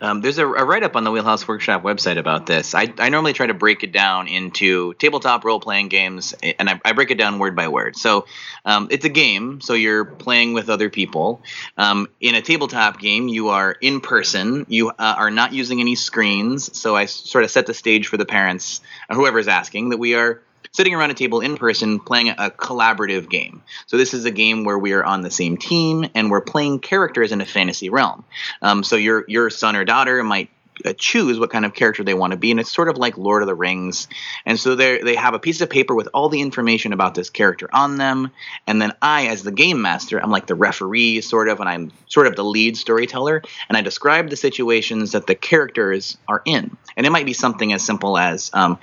Um, 0.00 0.20
there's 0.20 0.38
a, 0.38 0.46
a 0.46 0.64
write 0.64 0.82
up 0.82 0.96
on 0.96 1.04
the 1.04 1.10
Wheelhouse 1.10 1.46
Workshop 1.46 1.82
website 1.82 2.18
about 2.18 2.46
this. 2.46 2.74
I, 2.74 2.92
I 2.98 3.08
normally 3.08 3.32
try 3.32 3.46
to 3.46 3.54
break 3.54 3.82
it 3.84 3.92
down 3.92 4.28
into 4.28 4.92
tabletop 4.94 5.44
role 5.44 5.60
playing 5.60 5.88
games, 5.88 6.34
and 6.42 6.68
I, 6.68 6.80
I 6.84 6.92
break 6.92 7.10
it 7.10 7.18
down 7.18 7.38
word 7.38 7.54
by 7.56 7.68
word. 7.68 7.96
So 7.96 8.26
um, 8.64 8.88
it's 8.90 9.04
a 9.04 9.08
game, 9.08 9.60
so 9.60 9.74
you're 9.74 10.04
playing 10.04 10.52
with 10.52 10.68
other 10.68 10.90
people. 10.90 11.40
Um, 11.76 12.08
in 12.20 12.34
a 12.34 12.42
tabletop 12.42 12.98
game, 12.98 13.28
you 13.28 13.48
are 13.48 13.72
in 13.72 14.00
person, 14.00 14.66
you 14.68 14.90
uh, 14.90 14.94
are 14.98 15.30
not 15.30 15.52
using 15.52 15.80
any 15.80 15.94
screens. 15.94 16.76
So 16.76 16.96
I 16.96 17.06
sort 17.06 17.44
of 17.44 17.50
set 17.50 17.66
the 17.66 17.74
stage 17.74 18.08
for 18.08 18.16
the 18.16 18.26
parents, 18.26 18.80
uh, 19.08 19.14
whoever's 19.14 19.48
asking, 19.48 19.90
that 19.90 19.98
we 19.98 20.14
are 20.14 20.42
sitting 20.74 20.94
around 20.94 21.10
a 21.10 21.14
table 21.14 21.40
in 21.40 21.56
person 21.56 21.98
playing 22.00 22.28
a 22.28 22.50
collaborative 22.50 23.30
game. 23.30 23.62
So 23.86 23.96
this 23.96 24.12
is 24.12 24.24
a 24.24 24.30
game 24.30 24.64
where 24.64 24.78
we 24.78 24.92
are 24.92 25.04
on 25.04 25.22
the 25.22 25.30
same 25.30 25.56
team 25.56 26.10
and 26.14 26.30
we're 26.30 26.42
playing 26.42 26.80
characters 26.80 27.32
in 27.32 27.40
a 27.40 27.46
fantasy 27.46 27.88
realm. 27.88 28.24
Um, 28.60 28.84
so 28.84 28.96
your 28.96 29.24
your 29.28 29.48
son 29.50 29.76
or 29.76 29.84
daughter 29.84 30.22
might 30.22 30.50
uh, 30.84 30.92
choose 30.98 31.38
what 31.38 31.50
kind 31.50 31.64
of 31.64 31.72
character 31.72 32.02
they 32.02 32.14
want 32.14 32.32
to 32.32 32.36
be, 32.36 32.50
and 32.50 32.58
it's 32.58 32.72
sort 32.72 32.88
of 32.88 32.98
like 32.98 33.16
Lord 33.16 33.42
of 33.42 33.46
the 33.46 33.54
Rings. 33.54 34.08
And 34.44 34.58
so 34.58 34.74
they 34.74 34.98
they 34.98 35.14
have 35.14 35.32
a 35.32 35.38
piece 35.38 35.60
of 35.60 35.70
paper 35.70 35.94
with 35.94 36.08
all 36.12 36.28
the 36.28 36.40
information 36.40 36.92
about 36.92 37.14
this 37.14 37.30
character 37.30 37.68
on 37.72 37.96
them, 37.96 38.32
and 38.66 38.82
then 38.82 38.92
I, 39.00 39.28
as 39.28 39.44
the 39.44 39.52
game 39.52 39.80
master, 39.80 40.20
I'm 40.20 40.32
like 40.32 40.46
the 40.46 40.56
referee, 40.56 41.20
sort 41.20 41.48
of, 41.48 41.60
and 41.60 41.68
I'm 41.68 41.92
sort 42.08 42.26
of 42.26 42.34
the 42.34 42.44
lead 42.44 42.76
storyteller, 42.76 43.42
and 43.68 43.78
I 43.78 43.82
describe 43.82 44.30
the 44.30 44.36
situations 44.36 45.12
that 45.12 45.28
the 45.28 45.36
characters 45.36 46.18
are 46.26 46.42
in, 46.44 46.76
and 46.96 47.06
it 47.06 47.10
might 47.10 47.26
be 47.26 47.34
something 47.34 47.72
as 47.72 47.84
simple 47.84 48.18
as. 48.18 48.50
Um, 48.52 48.78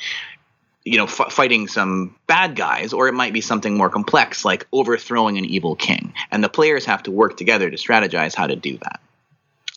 you 0.84 0.98
know, 0.98 1.06
f- 1.06 1.32
fighting 1.32 1.68
some 1.68 2.16
bad 2.28 2.56
guys, 2.56 2.92
or 2.94 3.08
it 3.08 3.14
might 3.14 3.34
be 3.34 3.42
something 3.42 3.78
more 3.78 3.90
complex, 3.90 4.44
like 4.44 4.66
overthrowing 4.72 5.38
an 5.38 5.46
evil 5.46 5.76
king. 5.76 6.14
And 6.32 6.44
the 6.44 6.50
players 6.50 6.86
have 6.86 7.04
to 7.04 7.12
work 7.12 7.38
together 7.38 7.70
to 7.70 7.78
strategize 7.78 8.34
how 8.34 8.48
to 8.48 8.56
do 8.56 8.78
that. 8.78 9.00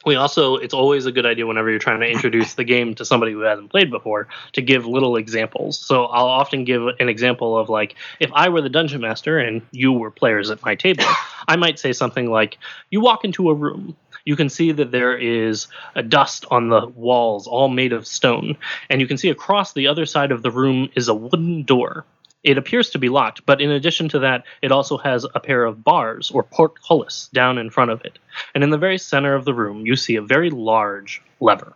We 0.07 0.17
also, 0.17 0.57
it's 0.57 0.75
always 0.75 1.07
a 1.07 1.13
good 1.13 1.25
idea 1.25 1.47
whenever 1.47 1.71
you're 1.71 1.79
trying 1.79 2.01
to 2.01 2.07
introduce 2.07 2.55
the 2.55 2.65
game 2.65 2.95
to 2.97 3.07
somebody 3.07 3.33
who 3.33 3.41
hasn't 3.41 3.71
played 3.71 3.91
before 3.91 4.29
to 4.53 4.61
give 4.61 4.87
little 4.87 5.17
examples. 5.17 5.79
So 5.79 6.05
I'll 6.05 6.27
often 6.27 6.65
give 6.65 6.83
an 7.01 7.09
example 7.09 7.57
of 7.57 7.71
like, 7.71 7.95
if 8.21 8.31
I 8.35 8.51
were 8.51 8.61
the 8.61 8.69
dungeon 8.69 9.01
master 9.01 9.39
and 9.39 9.63
you 9.71 9.93
were 9.93 10.11
players 10.11 10.51
at 10.51 10.63
my 10.63 10.75
table, 10.75 11.05
I 11.49 11.57
might 11.57 11.79
say 11.79 11.95
something 11.95 12.31
like, 12.31 12.59
you 12.91 13.01
walk 13.01 13.25
into 13.25 13.49
a 13.49 13.55
room. 13.55 13.97
You 14.25 14.37
can 14.37 14.49
see 14.49 14.73
that 14.73 14.91
there 14.91 15.17
is 15.17 15.69
a 15.95 16.03
dust 16.03 16.47
on 16.51 16.69
the 16.69 16.87
walls, 16.87 17.47
all 17.47 17.69
made 17.69 17.93
of 17.93 18.07
stone. 18.07 18.57
And 18.89 19.01
you 19.01 19.07
can 19.07 19.19
see 19.19 19.29
across 19.29 19.73
the 19.73 19.87
other 19.89 20.07
side 20.07 20.33
of 20.33 20.43
the 20.43 20.51
room 20.51 20.89
is 20.97 21.09
a 21.09 21.15
wooden 21.15 21.65
door. 21.65 22.07
It 22.43 22.59
appears 22.59 22.91
to 22.91 22.99
be 22.99 23.09
locked, 23.09 23.47
but 23.47 23.61
in 23.61 23.71
addition 23.71 24.09
to 24.11 24.19
that, 24.21 24.45
it 24.61 24.71
also 24.71 24.99
has 24.99 25.25
a 25.35 25.41
pair 25.41 25.65
of 25.65 25.83
bars 25.83 26.31
or 26.31 26.43
portcullis 26.43 27.31
down 27.33 27.57
in 27.57 27.71
front 27.71 27.91
of 27.91 28.05
it. 28.05 28.19
And 28.55 28.63
in 28.63 28.71
the 28.71 28.79
very 28.79 28.99
center 28.99 29.35
of 29.35 29.47
the 29.47 29.55
room, 29.55 29.87
you 29.87 29.97
see 29.97 30.17
a 30.17 30.23
very 30.23 30.51
large 30.51 31.23
lever. 31.41 31.75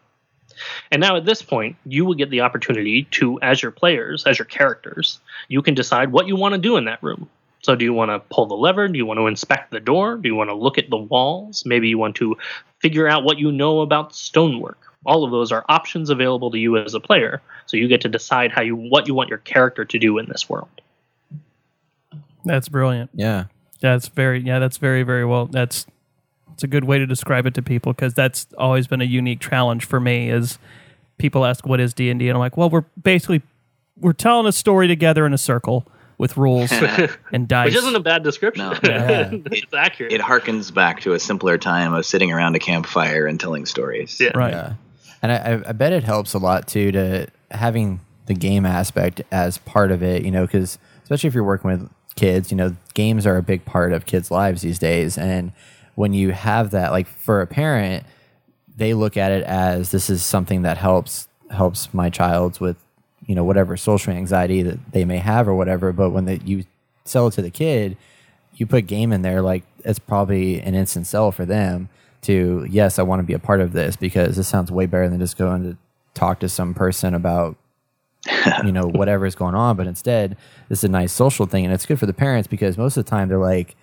And 0.90 1.00
now 1.00 1.16
at 1.16 1.24
this 1.24 1.40
point, 1.40 1.76
you 1.86 2.04
will 2.04 2.14
get 2.14 2.30
the 2.30 2.42
opportunity 2.42 3.04
to, 3.12 3.40
as 3.40 3.62
your 3.62 3.70
players, 3.70 4.26
as 4.26 4.38
your 4.38 4.46
characters, 4.46 5.20
you 5.48 5.62
can 5.62 5.74
decide 5.74 6.12
what 6.12 6.26
you 6.26 6.36
want 6.36 6.54
to 6.54 6.60
do 6.60 6.76
in 6.76 6.84
that 6.84 7.02
room. 7.02 7.30
So, 7.62 7.74
do 7.74 7.84
you 7.84 7.92
want 7.92 8.10
to 8.10 8.20
pull 8.34 8.46
the 8.46 8.54
lever? 8.54 8.88
Do 8.88 8.98
you 8.98 9.06
want 9.06 9.18
to 9.18 9.26
inspect 9.26 9.70
the 9.70 9.80
door? 9.80 10.16
Do 10.16 10.28
you 10.28 10.34
want 10.34 10.50
to 10.50 10.54
look 10.54 10.78
at 10.78 10.90
the 10.90 10.96
walls? 10.96 11.64
Maybe 11.66 11.88
you 11.88 11.98
want 11.98 12.16
to 12.16 12.36
figure 12.78 13.08
out 13.08 13.24
what 13.24 13.38
you 13.38 13.50
know 13.50 13.80
about 13.80 14.14
stonework. 14.14 14.78
All 15.06 15.24
of 15.24 15.30
those 15.30 15.50
are 15.52 15.64
options 15.68 16.10
available 16.10 16.50
to 16.50 16.58
you 16.58 16.76
as 16.76 16.94
a 16.94 17.00
player. 17.00 17.40
So 17.66 17.76
you 17.76 17.88
get 17.88 18.00
to 18.02 18.08
decide 18.08 18.52
how 18.52 18.62
you 18.62 18.76
what 18.76 19.08
you 19.08 19.14
want 19.14 19.28
your 19.28 19.38
character 19.38 19.84
to 19.84 19.98
do 19.98 20.18
in 20.18 20.26
this 20.26 20.48
world. 20.48 20.68
That's 22.44 22.68
brilliant. 22.68 23.10
Yeah. 23.14 23.44
That's 23.80 24.08
very 24.08 24.40
yeah. 24.40 24.58
That's 24.58 24.78
very 24.78 25.02
very 25.02 25.24
well. 25.24 25.46
That's 25.46 25.86
it's 26.52 26.64
a 26.64 26.66
good 26.66 26.84
way 26.84 26.98
to 26.98 27.06
describe 27.06 27.46
it 27.46 27.54
to 27.54 27.62
people 27.62 27.92
because 27.92 28.14
that's 28.14 28.46
always 28.58 28.86
been 28.88 29.00
a 29.00 29.04
unique 29.04 29.40
challenge 29.40 29.84
for 29.84 30.00
me. 30.00 30.30
Is 30.30 30.58
people 31.16 31.44
ask 31.44 31.66
what 31.66 31.78
is 31.78 31.94
D 31.94 32.10
and 32.10 32.18
D, 32.18 32.28
and 32.28 32.36
I'm 32.36 32.40
like, 32.40 32.56
well, 32.56 32.68
we're 32.68 32.84
basically 33.00 33.42
we're 34.00 34.12
telling 34.12 34.46
a 34.46 34.52
story 34.52 34.88
together 34.88 35.24
in 35.24 35.32
a 35.32 35.38
circle 35.38 35.86
with 36.18 36.36
rules 36.36 36.70
and 37.32 37.46
dice. 37.48 37.66
Which 37.66 37.76
isn't 37.76 37.94
a 37.96 38.00
bad 38.00 38.22
description. 38.24 38.66
No. 38.68 38.72
Yeah. 38.82 39.30
it's 39.32 39.72
accurate. 39.72 40.12
It 40.12 40.20
harkens 40.20 40.72
back 40.74 41.00
to 41.02 41.12
a 41.14 41.18
simpler 41.20 41.56
time 41.58 41.94
of 41.94 42.04
sitting 42.04 42.32
around 42.32 42.56
a 42.56 42.58
campfire 42.58 43.26
and 43.26 43.38
telling 43.40 43.64
stories. 43.66 44.18
Yeah. 44.20 44.36
right. 44.36 44.52
Yeah. 44.52 44.72
And 45.22 45.32
I, 45.32 45.36
I- 45.36 45.68
I 45.68 45.72
bet 45.72 45.92
it 45.92 46.04
helps 46.04 46.34
a 46.34 46.38
lot 46.38 46.66
too 46.68 46.92
to 46.92 47.26
having 47.50 48.00
the 48.26 48.34
game 48.34 48.66
aspect 48.66 49.22
as 49.32 49.58
part 49.58 49.90
of 49.90 50.02
it, 50.02 50.24
you 50.24 50.30
know, 50.30 50.44
because 50.44 50.78
especially 51.02 51.28
if 51.28 51.34
you're 51.34 51.44
working 51.44 51.70
with 51.70 51.88
kids, 52.16 52.50
you 52.50 52.56
know, 52.56 52.76
games 52.94 53.24
are 53.26 53.36
a 53.36 53.42
big 53.42 53.64
part 53.64 53.92
of 53.92 54.04
kids' 54.04 54.30
lives 54.30 54.60
these 54.62 54.78
days. 54.78 55.16
And 55.16 55.52
when 55.94 56.12
you 56.12 56.32
have 56.32 56.72
that, 56.72 56.90
like 56.92 57.06
for 57.06 57.40
a 57.40 57.46
parent, 57.46 58.04
they 58.76 58.92
look 58.94 59.16
at 59.16 59.32
it 59.32 59.42
as 59.44 59.90
this 59.92 60.10
is 60.10 60.24
something 60.24 60.62
that 60.62 60.76
helps 60.78 61.26
helps 61.50 61.92
my 61.94 62.10
child 62.10 62.60
with 62.60 62.76
you 63.28 63.34
know 63.36 63.44
whatever 63.44 63.76
social 63.76 64.12
anxiety 64.12 64.62
that 64.62 64.78
they 64.92 65.04
may 65.04 65.18
have 65.18 65.46
or 65.46 65.54
whatever 65.54 65.92
but 65.92 66.10
when 66.10 66.24
they, 66.24 66.40
you 66.44 66.64
sell 67.04 67.28
it 67.28 67.32
to 67.34 67.42
the 67.42 67.50
kid 67.50 67.96
you 68.54 68.66
put 68.66 68.86
game 68.88 69.12
in 69.12 69.22
there 69.22 69.40
like 69.42 69.62
it's 69.84 70.00
probably 70.00 70.60
an 70.62 70.74
instant 70.74 71.06
sell 71.06 71.30
for 71.30 71.44
them 71.44 71.88
to 72.22 72.66
yes 72.68 72.98
i 72.98 73.02
want 73.02 73.20
to 73.20 73.24
be 73.24 73.34
a 73.34 73.38
part 73.38 73.60
of 73.60 73.72
this 73.72 73.94
because 73.94 74.34
this 74.36 74.48
sounds 74.48 74.72
way 74.72 74.86
better 74.86 75.08
than 75.08 75.20
just 75.20 75.36
going 75.38 75.62
to 75.62 75.76
talk 76.14 76.40
to 76.40 76.48
some 76.48 76.74
person 76.74 77.14
about 77.14 77.56
you 78.64 78.72
know 78.72 78.86
whatever 78.86 79.26
is 79.26 79.34
going 79.36 79.54
on 79.54 79.76
but 79.76 79.86
instead 79.86 80.36
this 80.68 80.78
is 80.80 80.84
a 80.84 80.88
nice 80.88 81.12
social 81.12 81.46
thing 81.46 81.64
and 81.64 81.72
it's 81.72 81.86
good 81.86 81.98
for 82.00 82.06
the 82.06 82.12
parents 82.12 82.48
because 82.48 82.76
most 82.76 82.96
of 82.96 83.04
the 83.04 83.08
time 83.10 83.28
they're 83.28 83.38
like 83.38 83.76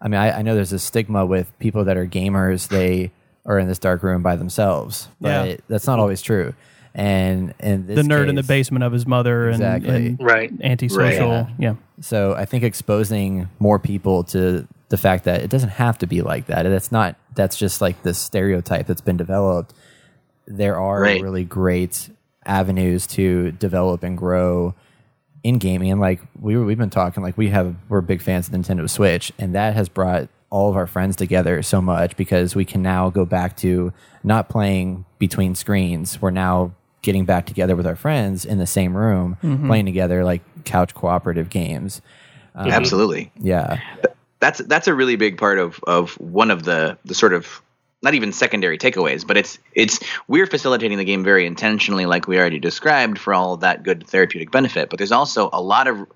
i 0.00 0.08
mean 0.08 0.18
i, 0.18 0.38
I 0.38 0.42
know 0.42 0.54
there's 0.56 0.72
a 0.72 0.78
stigma 0.78 1.24
with 1.24 1.56
people 1.60 1.84
that 1.84 1.96
are 1.96 2.06
gamers 2.06 2.68
they 2.68 3.12
are 3.44 3.58
in 3.60 3.68
this 3.68 3.78
dark 3.78 4.02
room 4.02 4.22
by 4.22 4.34
themselves 4.34 5.08
but 5.20 5.48
Yeah. 5.48 5.56
that's 5.68 5.86
not 5.86 6.00
always 6.00 6.20
true 6.20 6.52
and 6.96 7.52
and 7.60 7.86
The 7.86 8.00
nerd 8.02 8.28
in 8.30 8.34
the 8.36 8.42
basement 8.42 8.82
of 8.82 8.90
his 8.92 9.06
mother 9.06 9.44
and, 9.50 9.56
Exactly. 9.62 10.06
and 10.08 10.20
Right. 10.20 10.50
antisocial. 10.62 11.30
Right. 11.30 11.46
Yeah. 11.58 11.74
So 12.00 12.34
I 12.34 12.46
think 12.46 12.64
exposing 12.64 13.48
more 13.58 13.78
people 13.78 14.24
to 14.24 14.66
the 14.88 14.96
fact 14.96 15.24
that 15.24 15.42
it 15.42 15.50
doesn't 15.50 15.68
have 15.70 15.98
to 15.98 16.06
be 16.06 16.22
like 16.22 16.46
that. 16.46 16.62
That's 16.62 16.90
not. 16.90 17.16
That's 17.34 17.56
just 17.58 17.80
like 17.82 18.02
the 18.02 18.14
stereotype 18.14 18.86
that's 18.86 19.02
been 19.02 19.18
developed. 19.18 19.74
There 20.46 20.78
are 20.80 21.02
Right. 21.02 21.20
really 21.22 21.44
great 21.44 22.08
avenues 22.46 23.06
to 23.08 23.52
develop 23.52 24.02
and 24.02 24.16
grow 24.16 24.74
in 25.44 25.58
gaming. 25.58 25.90
And 25.90 26.00
like 26.00 26.20
we 26.40 26.56
were, 26.56 26.64
we've 26.64 26.78
been 26.78 26.88
talking, 26.90 27.22
like 27.22 27.36
we 27.36 27.48
have 27.50 27.74
we're 27.90 28.00
big 28.00 28.22
fans 28.22 28.48
of 28.48 28.54
Nintendo 28.54 28.88
Switch, 28.88 29.32
and 29.38 29.54
that 29.54 29.74
has 29.74 29.88
brought 29.90 30.28
all 30.48 30.70
of 30.70 30.76
our 30.76 30.86
friends 30.86 31.16
together 31.16 31.60
so 31.62 31.82
much 31.82 32.16
because 32.16 32.54
we 32.54 32.64
can 32.64 32.80
now 32.80 33.10
go 33.10 33.24
back 33.26 33.54
to 33.58 33.92
not 34.24 34.48
playing 34.48 35.04
between 35.18 35.54
screens. 35.54 36.22
We're 36.22 36.30
now 36.30 36.72
getting 37.06 37.24
back 37.24 37.46
together 37.46 37.76
with 37.76 37.86
our 37.86 37.96
friends 37.96 38.44
in 38.44 38.58
the 38.58 38.66
same 38.66 38.94
room, 38.96 39.38
playing 39.66 39.86
together 39.86 40.24
like 40.24 40.42
couch 40.64 40.92
cooperative 40.92 41.48
games. 41.48 42.02
Um, 42.54 42.70
Absolutely. 42.70 43.32
Yeah. 43.38 43.80
that's 44.40 44.58
that's 44.58 44.88
a 44.88 44.94
really 44.94 45.16
big 45.16 45.38
part 45.38 45.58
of 45.58 45.80
of 45.86 46.12
one 46.20 46.50
of 46.50 46.64
the 46.64 46.98
the 47.04 47.14
sort 47.14 47.32
of 47.32 47.62
not 48.02 48.14
even 48.14 48.32
secondary 48.32 48.76
takeaways, 48.76 49.26
but 49.26 49.36
it's 49.36 49.58
it's 49.72 50.00
we're 50.28 50.46
facilitating 50.46 50.98
the 50.98 51.04
game 51.04 51.22
very 51.24 51.46
intentionally, 51.46 52.06
like 52.06 52.26
we 52.26 52.38
already 52.38 52.58
described, 52.58 53.18
for 53.18 53.32
all 53.32 53.56
that 53.58 53.84
good 53.84 54.06
therapeutic 54.06 54.50
benefit. 54.50 54.90
But 54.90 54.98
there's 54.98 55.12
also 55.12 55.48
a 55.52 55.62
lot 55.62 55.86
of 55.86 56.06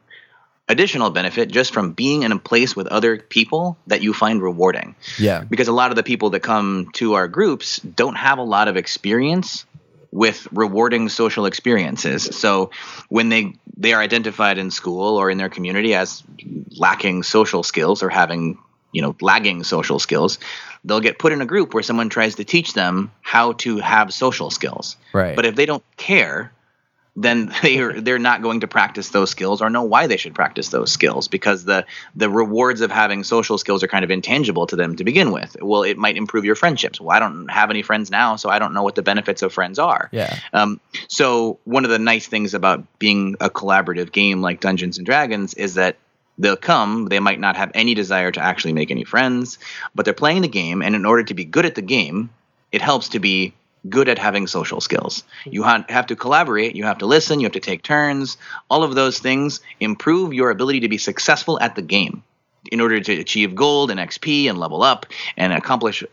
additional 0.68 1.11
benefit 1.11 1.50
just 1.50 1.72
from 1.72 1.92
being 1.92 2.22
in 2.22 2.33
a 2.33 2.38
place 2.38 2.76
with 2.76 2.87
other 2.88 3.16
people 3.18 3.76
that 3.87 4.03
you 4.03 4.12
find 4.12 4.42
rewarding. 4.42 4.94
Yeah. 5.18 5.42
Because 5.42 5.68
a 5.68 5.72
lot 5.72 5.90
of 5.90 5.96
the 5.96 6.05
people 6.05 6.31
that 6.31 6.40
come 6.40 6.90
to 6.94 7.14
our 7.14 7.29
groups 7.29 7.81
don't 7.81 8.14
have 8.16 8.38
a 8.38 8.42
lot 8.42 8.68
of 8.68 8.76
experience 8.76 9.66
with 10.12 10.49
rewarding 10.53 11.09
social 11.09 11.46
experiences. 11.46 12.25
So 12.37 12.70
when 13.09 13.29
they 13.29 13.55
they 13.77 13.92
are 13.92 14.01
identified 14.01 14.59
in 14.59 14.70
school 14.70 15.16
or 15.16 15.31
in 15.31 15.38
their 15.38 15.49
community 15.49 15.94
as 15.94 16.23
lacking 16.77 17.23
social 17.23 17.62
skills 17.62 18.03
or 18.03 18.11
having, 18.11 18.59
you 18.92 19.03
know, 19.03 19.16
lagging 19.20 19.62
social 19.64 19.99
skills, 19.99 20.38
they'll 20.85 21.01
get 21.01 21.18
put 21.18 21.33
in 21.33 21.40
a 21.40 21.46
group 21.46 21.73
where 21.73 21.83
someone 21.83 22.09
tries 22.09 22.35
to 22.37 22.44
teach 22.44 22.75
them 22.75 23.11
how 23.23 23.53
to 23.53 23.79
have 23.79 24.12
social 24.12 24.51
skills. 24.51 24.96
Right. 25.12 25.37
But 25.37 25.46
if 25.46 25.55
they 25.55 25.66
don't 25.66 25.85
care, 25.96 26.53
then 27.16 27.53
they're 27.62 28.01
they're 28.01 28.18
not 28.18 28.42
going 28.42 28.61
to 28.61 28.68
practice 28.68 29.11
those 29.11 29.31
skills 29.31 29.61
or 29.61 29.70
know 29.70 29.83
why 29.83 30.07
they 30.07 30.16
should 30.16 30.35
practice 30.35 30.68
those 30.68 30.92
skills 30.92 31.29
because 31.29 31.64
the 31.64 31.85
the 32.14 32.31
rewards 32.31 32.81
of 32.81 32.90
having 32.90 33.25
social 33.25 33.59
skills 33.59 33.83
are 33.83 33.88
kind 33.88 34.05
of 34.05 34.11
intangible 34.11 34.66
to 34.66 34.77
them 34.77 34.96
to 34.96 35.05
begin 35.05 35.33
with. 35.33 35.57
Well, 35.61 35.83
it 35.83 35.99
might 35.99 36.16
improve 36.16 36.44
your 36.44 36.55
friendships. 36.55 37.01
Well, 37.01 37.14
I 37.14 37.18
don't 37.18 37.49
have 37.49 37.70
any 37.70 37.83
friends 37.83 38.11
now, 38.11 38.37
so 38.37 38.49
I 38.49 38.59
don't 38.59 38.75
know 38.75 38.83
what 38.83 38.94
the 38.94 39.03
benefits 39.03 39.42
of 39.42 39.53
friends 39.53 39.79
are. 39.79 40.09
Yeah. 40.12 40.37
Um, 40.53 40.81
so 41.09 41.59
one 41.64 41.85
of 41.85 41.90
the 41.90 41.99
nice 41.99 42.27
things 42.27 42.55
about 42.55 42.99
being 42.99 43.37
a 43.40 43.51
collaborative 43.51 44.12
game 44.12 44.40
like 44.40 44.61
Dungeons 44.61 44.99
and 44.99 45.07
Dragons 45.07 45.55
is 45.55 45.75
that 45.75 45.96
they'll 46.38 46.57
come 46.57 47.07
they 47.07 47.20
might 47.20 47.38
not 47.38 47.57
have 47.57 47.70
any 47.75 47.94
desire 47.94 48.33
to 48.33 48.40
actually 48.40 48.73
make 48.73 48.90
any 48.90 49.05
friends 49.05 49.59
but 49.94 50.05
they're 50.05 50.14
playing 50.14 50.40
the 50.40 50.49
game 50.49 50.81
and 50.81 50.94
in 50.94 51.05
order 51.05 51.23
to 51.23 51.35
be 51.35 51.44
good 51.44 51.66
at 51.66 51.75
the 51.75 51.83
game 51.83 52.31
it 52.73 52.81
helps 52.81 53.11
to 53.11 53.18
be 53.18 53.53
good 53.88 54.09
at 54.09 54.19
having 54.19 54.47
social 54.47 54.81
skills. 54.81 55.25
You 55.45 55.62
ha- 55.62 55.85
have 55.88 56.07
to 56.09 56.16
collaborate 56.16 56.77
you 56.77 56.85
have 56.85 56.99
to 56.99 57.07
listen 57.07 57.40
you 57.40 57.47
have 57.47 57.53
to 57.53 57.61
take 57.61 57.83
turns. 57.83 58.37
All 58.69 58.83
of 58.83 58.95
those 58.95 59.19
things 59.19 59.61
improve 59.79 60.35
your 60.35 60.51
ability 60.51 60.81
to 60.81 60.88
be 60.88 60.99
successful 60.99 61.59
at 61.61 61.75
the 61.75 61.83
game 61.83 62.23
in 62.71 62.81
order 62.81 63.01
to 63.01 63.12
achieve 63.14 63.55
gold 63.55 63.90
and 63.90 63.99
xp 64.01 64.49
and 64.49 64.59
level 64.59 64.83
up 64.83 65.07
and 65.37 65.53
accomplish 65.53 66.05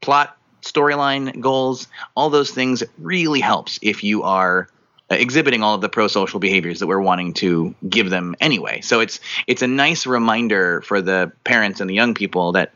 plot 0.00 0.36
storyline 0.62 1.40
goals. 1.40 1.88
All 2.14 2.28
those 2.30 2.50
things 2.50 2.82
really 2.98 3.40
helps 3.40 3.78
if 3.82 4.04
you 4.04 4.24
are 4.24 4.68
uh, 5.10 5.14
exhibiting 5.14 5.62
all 5.62 5.74
of 5.74 5.80
the 5.80 5.88
pro-social 5.88 6.40
behaviors 6.40 6.80
that 6.80 6.88
we're 6.88 7.00
wanting 7.00 7.32
to 7.34 7.74
give 7.88 8.10
them 8.10 8.34
anyway. 8.40 8.80
So 8.80 9.00
it's 9.00 9.20
it's 9.46 9.62
a 9.62 9.68
nice 9.68 10.06
reminder 10.06 10.80
for 10.82 11.00
the 11.00 11.32
parents 11.44 11.80
and 11.80 11.88
the 11.88 11.94
young 11.94 12.14
people 12.14 12.52
that 12.52 12.72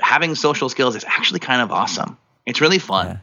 having 0.00 0.34
social 0.34 0.68
skills 0.68 0.96
is 0.96 1.04
actually 1.04 1.40
kind 1.40 1.62
of 1.62 1.70
awesome. 1.70 2.18
It's 2.44 2.60
really 2.60 2.78
fun. 2.78 3.06
Yeah. 3.06 3.16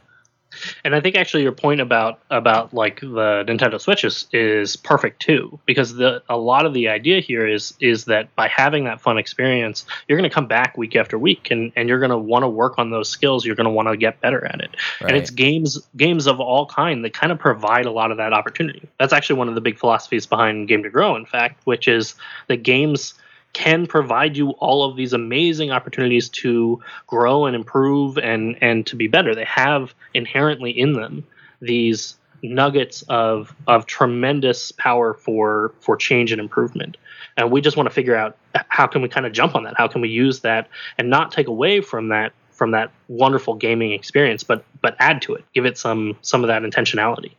And 0.84 0.94
I 0.94 1.00
think 1.00 1.16
actually 1.16 1.42
your 1.42 1.52
point 1.52 1.80
about 1.80 2.20
about 2.30 2.72
like 2.72 3.00
the 3.00 3.44
Nintendo 3.46 3.80
Switch 3.80 4.04
is, 4.04 4.26
is 4.32 4.76
perfect 4.76 5.20
too, 5.20 5.58
because 5.66 5.94
the 5.94 6.22
a 6.28 6.36
lot 6.36 6.66
of 6.66 6.74
the 6.74 6.88
idea 6.88 7.20
here 7.20 7.46
is 7.46 7.74
is 7.80 8.06
that 8.06 8.34
by 8.34 8.48
having 8.48 8.84
that 8.84 9.00
fun 9.00 9.18
experience, 9.18 9.84
you're 10.06 10.18
going 10.18 10.28
to 10.28 10.34
come 10.34 10.46
back 10.46 10.76
week 10.76 10.96
after 10.96 11.18
week, 11.18 11.50
and 11.50 11.72
and 11.76 11.88
you're 11.88 11.98
going 11.98 12.10
to 12.10 12.18
want 12.18 12.42
to 12.44 12.48
work 12.48 12.78
on 12.78 12.90
those 12.90 13.08
skills. 13.08 13.44
You're 13.44 13.56
going 13.56 13.66
to 13.66 13.70
want 13.72 13.88
to 13.88 13.96
get 13.96 14.20
better 14.20 14.44
at 14.46 14.60
it, 14.60 14.70
Right. 15.00 15.10
and 15.10 15.16
it's 15.16 15.30
games 15.30 15.78
games 15.96 16.26
of 16.26 16.40
all 16.40 16.66
kind 16.66 17.04
that 17.04 17.12
kind 17.12 17.30
of 17.30 17.38
provide 17.38 17.86
a 17.86 17.92
lot 17.92 18.10
of 18.10 18.16
that 18.16 18.32
opportunity. 18.32 18.88
That's 18.98 19.12
actually 19.12 19.38
one 19.38 19.48
of 19.48 19.54
the 19.54 19.60
big 19.60 19.78
philosophies 19.78 20.26
behind 20.26 20.68
Game 20.68 20.82
to 20.82 20.90
Grow, 20.90 21.14
in 21.16 21.26
fact, 21.26 21.60
which 21.66 21.88
is 21.88 22.14
that 22.48 22.62
games 22.62 23.14
can 23.52 23.86
provide 23.86 24.36
you 24.36 24.50
all 24.50 24.84
of 24.88 24.96
these 24.96 25.12
amazing 25.12 25.70
opportunities 25.72 26.28
to 26.28 26.80
grow 27.06 27.46
and 27.46 27.56
improve 27.56 28.18
and 28.18 28.56
and 28.62 28.86
to 28.86 28.96
be 28.96 29.08
better. 29.08 29.34
They 29.34 29.44
have 29.44 29.94
inherently 30.14 30.70
in 30.70 30.92
them 30.92 31.26
these 31.60 32.14
nuggets 32.42 33.02
of 33.08 33.54
of 33.66 33.86
tremendous 33.86 34.70
power 34.72 35.14
for 35.14 35.72
for 35.80 35.96
change 35.96 36.30
and 36.30 36.40
improvement. 36.40 36.96
And 37.36 37.50
we 37.50 37.60
just 37.60 37.76
want 37.76 37.88
to 37.88 37.94
figure 37.94 38.14
out 38.14 38.36
how 38.68 38.86
can 38.86 39.02
we 39.02 39.08
kind 39.08 39.26
of 39.26 39.32
jump 39.32 39.54
on 39.54 39.64
that? 39.64 39.74
How 39.76 39.88
can 39.88 40.00
we 40.00 40.08
use 40.08 40.40
that 40.40 40.68
and 40.98 41.08
not 41.10 41.32
take 41.32 41.48
away 41.48 41.80
from 41.80 42.08
that 42.08 42.32
from 42.52 42.72
that 42.72 42.90
wonderful 43.08 43.54
gaming 43.54 43.92
experience, 43.92 44.44
but 44.44 44.64
but 44.82 44.94
add 44.98 45.22
to 45.22 45.34
it, 45.34 45.44
give 45.54 45.64
it 45.66 45.78
some 45.78 46.16
some 46.22 46.44
of 46.44 46.48
that 46.48 46.62
intentionality. 46.62 47.32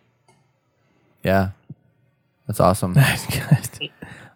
Yeah. 1.24 1.52
That's 2.48 2.60
awesome. 2.60 2.96
I'm 2.98 3.90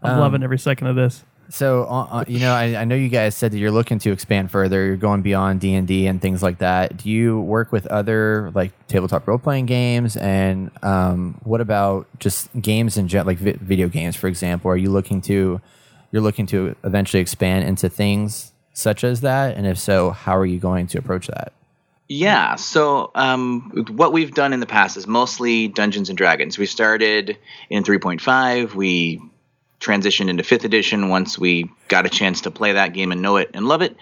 Um, 0.04 0.20
loving 0.20 0.44
every 0.44 0.60
second 0.60 0.88
of 0.88 0.96
this. 0.96 1.24
So, 1.54 1.84
uh, 1.84 2.08
uh, 2.10 2.26
you 2.28 2.40
know, 2.40 2.52
I, 2.52 2.78
I 2.78 2.84
know 2.86 2.96
you 2.96 3.10
guys 3.10 3.36
said 3.36 3.52
that 3.52 3.60
you're 3.60 3.70
looking 3.70 4.00
to 4.00 4.12
expand 4.12 4.50
further. 4.50 4.88
You're 4.88 4.98
going 4.98 5.22
beyond 5.22 5.62
D 5.62 5.76
and 5.76 5.88
D 5.88 6.08
and 6.08 6.20
things 6.20 6.42
like 6.42 6.58
that. 6.58 6.98
Do 6.98 7.12
you 7.12 7.42
work 7.42 7.72
with 7.72 7.86
other 7.86 8.52
like 8.56 8.72
tabletop 8.88 9.28
role 9.28 9.38
playing 9.38 9.68
games? 9.68 10.18
And 10.18 10.72
um, 10.82 11.40
what 11.44 11.62
about 11.62 12.08
just 12.18 12.50
games 12.60 12.98
in 12.98 13.08
gen- 13.08 13.28
like 13.28 13.38
vi- 13.38 13.60
video 13.62 13.88
games, 13.88 14.16
for 14.16 14.28
example? 14.28 14.72
Are 14.72 14.78
you 14.78 14.90
looking 14.90 15.22
to 15.22 15.62
you're 16.12 16.24
looking 16.24 16.48
to 16.48 16.76
eventually 16.84 17.22
expand 17.22 17.68
into 17.68 17.88
things 17.88 18.52
such 18.74 19.04
as 19.04 19.22
that? 19.22 19.56
And 19.56 19.68
if 19.68 19.78
so, 19.78 20.10
how 20.10 20.36
are 20.36 20.48
you 20.48 20.58
going 20.58 20.88
to 20.88 20.98
approach 20.98 21.28
that? 21.28 21.54
Yeah. 22.08 22.56
So 22.56 23.12
um, 23.14 23.86
what 23.92 24.12
we've 24.12 24.34
done 24.34 24.54
in 24.54 24.60
the 24.60 24.66
past 24.66 24.98
is 24.98 25.06
mostly 25.06 25.68
Dungeons 25.68 26.10
and 26.10 26.18
Dragons. 26.18 26.58
We 26.58 26.66
started 26.66 27.38
in 27.70 27.84
3.5. 27.84 28.74
We 28.74 29.22
transitioned 29.84 30.30
into 30.30 30.44
fifth 30.44 30.64
edition 30.64 31.10
once 31.10 31.38
we 31.38 31.70
got 31.90 32.06
a 32.06 32.10
chance 32.10 32.42
to 32.42 32.50
play 32.52 32.72
that 32.72 32.94
game 32.94 33.12
and 33.12 33.22
know 33.22 33.36
it 33.38 33.52
and 33.54 33.68
love 33.68 33.82
it. 33.82 33.96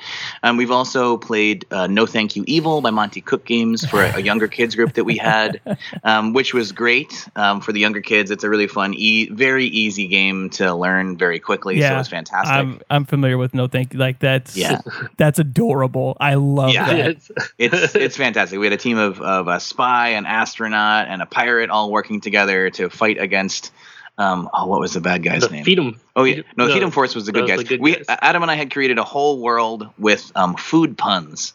Um, 0.44 0.56
we've 0.56 0.72
also 0.72 1.17
played 1.17 1.65
uh, 1.72 1.88
No 1.88 2.06
Thank 2.06 2.36
You 2.36 2.44
Evil 2.48 2.82
by 2.82 2.91
Monte 2.91 3.20
Cook 3.22 3.44
Games 3.46 3.86
for 3.86 4.04
a, 4.04 4.15
a 4.17 4.20
younger 4.22 4.48
kids 4.48 4.76
group 4.76 4.94
that 4.94 5.04
we 5.04 5.17
had, 5.17 5.60
um, 6.04 6.34
which 6.34 6.54
was 6.54 6.72
great 6.72 7.28
um, 7.36 7.60
for 7.62 7.72
the 7.74 7.80
younger 7.80 8.00
kids. 8.02 8.32
It's 8.32 8.44
a 8.44 8.50
really 8.50 8.67
fun, 8.67 8.94
e- 8.94 9.30
very 9.30 9.65
easy 9.65 10.08
game 10.08 10.50
to 10.52 10.74
learn 10.74 11.17
very 11.17 11.39
quickly. 11.39 11.76
so 11.76 11.82
Yeah, 11.88 12.00
it's 12.00 12.10
fantastic. 12.10 12.54
I'm 12.54 12.80
I'm 12.89 13.06
familiar 13.06 13.38
with 13.38 13.54
No 13.54 13.67
Thank 13.67 13.94
You. 13.94 14.00
Like 14.00 14.20
that's 14.20 14.56
Yeah. 14.56 14.82
that's 15.17 15.39
adorable. 15.39 16.15
I 16.20 16.36
love 16.36 16.74
Yeah. 16.74 16.86
that. 16.86 17.00
It's- 17.10 17.32
it's 17.58 17.96
it's 17.96 18.17
fantastic. 18.17 18.60
We 18.60 18.65
had 18.67 18.74
a 18.74 18.78
team 18.78 18.98
of 18.98 19.20
of 19.22 19.48
a 19.48 19.60
spy, 19.60 20.10
an 20.10 20.26
astronaut, 20.26 21.08
and 21.08 21.22
a 21.22 21.26
pirate 21.26 21.70
all 21.70 21.91
working 21.91 22.22
together 22.22 22.70
to 22.72 22.89
fight 22.89 23.20
against. 23.20 23.72
Um, 24.21 24.49
oh, 24.53 24.67
what 24.67 24.79
was 24.79 24.93
the 24.93 25.01
bad 25.01 25.23
guy's 25.23 25.41
the 25.41 25.49
name? 25.49 25.65
Feed'em. 25.65 25.97
oh 26.15 26.23
yeah, 26.23 26.41
no, 26.55 26.67
the- 26.67 26.73
Feed'em 26.73 26.93
Force 26.93 27.15
was 27.15 27.25
the 27.25 27.31
good 27.31 27.47
guys. 27.47 27.60
the 27.60 27.63
good 27.65 27.81
we 27.81 27.95
guys. 27.95 28.05
Adam 28.07 28.41
and 28.43 28.51
I 28.51 28.55
had 28.55 28.71
created 28.71 28.99
a 28.99 29.03
whole 29.03 29.39
world 29.41 29.89
with 29.97 30.31
um, 30.36 30.55
food 30.55 30.97
puns. 30.97 31.53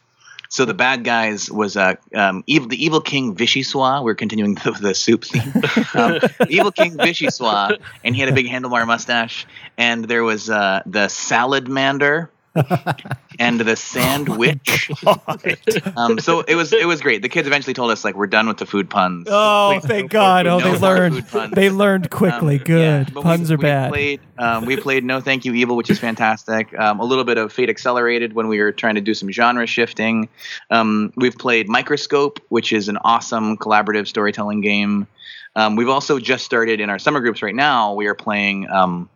So 0.48 0.64
the 0.64 0.74
bad 0.74 1.05
guys 1.05 1.50
was 1.50 1.76
uh, 1.76 1.94
um, 2.14 2.44
evil, 2.46 2.68
the 2.68 2.83
evil 2.83 3.00
king 3.00 3.35
Vichyssoise. 3.35 4.02
We're 4.05 4.14
continuing 4.14 4.55
the, 4.64 4.72
the 4.81 4.94
soup 4.94 5.24
theme. 5.24 5.52
um, 5.94 6.20
evil 6.48 6.72
king 6.72 6.96
Vichyssoise, 6.96 7.79
and 8.05 8.14
he 8.14 8.20
had 8.20 8.29
a 8.31 8.33
big 8.33 8.46
handlebar 8.46 8.87
mustache. 8.87 9.46
And 9.76 10.05
there 10.05 10.22
was 10.24 10.48
uh, 10.48 10.83
the 10.87 11.09
salad 11.09 11.68
mander. 11.68 12.31
and 13.38 13.61
the 13.61 13.77
sandwich. 13.77 14.90
um, 15.97 16.19
so 16.19 16.40
it 16.40 16.55
was 16.55 16.73
it 16.73 16.87
was 16.87 17.01
great. 17.01 17.23
The 17.23 17.29
kids 17.29 17.47
eventually 17.47 17.75
told 17.75 17.90
us 17.90 18.05
like 18.05 18.14
we're 18.16 18.27
done 18.27 18.49
with 18.49 18.59
the 18.59 18.66
food 18.66 18.88
puns. 18.90 19.27
Oh, 19.31 19.71
Please 19.81 19.87
thank 19.88 20.12
no 20.12 20.19
God! 20.19 20.47
food- 20.47 20.53
Oh, 20.53 20.61
they 20.61 20.79
learned. 20.79 21.53
They 21.55 21.71
learned 21.71 22.11
quickly. 22.11 22.59
Um, 22.59 22.64
Good. 22.64 23.09
yeah, 23.14 23.23
Puns 23.23 23.49
we, 23.51 23.55
are 23.55 23.59
we 23.59 23.62
bad. 23.62 23.92
Played, 23.92 24.21
um, 24.38 24.64
we 24.66 24.77
played 24.77 25.05
No 25.05 25.21
Thank 25.21 25.45
You 25.45 25.55
Evil, 25.55 25.77
which 25.77 25.90
is 25.90 25.99
fantastic. 25.99 26.77
Um, 26.79 27.01
a 27.01 27.05
little 27.05 27.25
bit 27.25 27.38
of 27.38 27.53
Fate 27.53 27.69
Accelerated 27.71 28.33
when 28.33 28.49
we 28.49 28.61
were 28.61 28.73
trying 28.73 28.95
to 28.97 29.01
do 29.01 29.14
some 29.14 29.31
genre 29.31 29.66
shifting. 29.66 30.29
Um, 30.71 31.12
we've 31.16 31.37
played 31.37 31.69
Microscope, 31.69 32.40
which 32.49 32.73
is 32.73 32.88
an 32.88 32.97
awesome 32.99 33.57
collaborative 33.57 34.07
storytelling 34.07 34.61
game. 34.61 35.07
Um, 35.55 35.75
we've 35.77 35.88
also 35.88 36.19
just 36.19 36.45
started 36.45 36.81
in 36.81 36.90
our 36.90 36.99
summer 36.99 37.21
groups 37.21 37.42
right 37.42 37.55
now. 37.55 37.95
We 37.95 38.07
are 38.07 38.14
playing 38.14 38.69
um, 38.69 39.09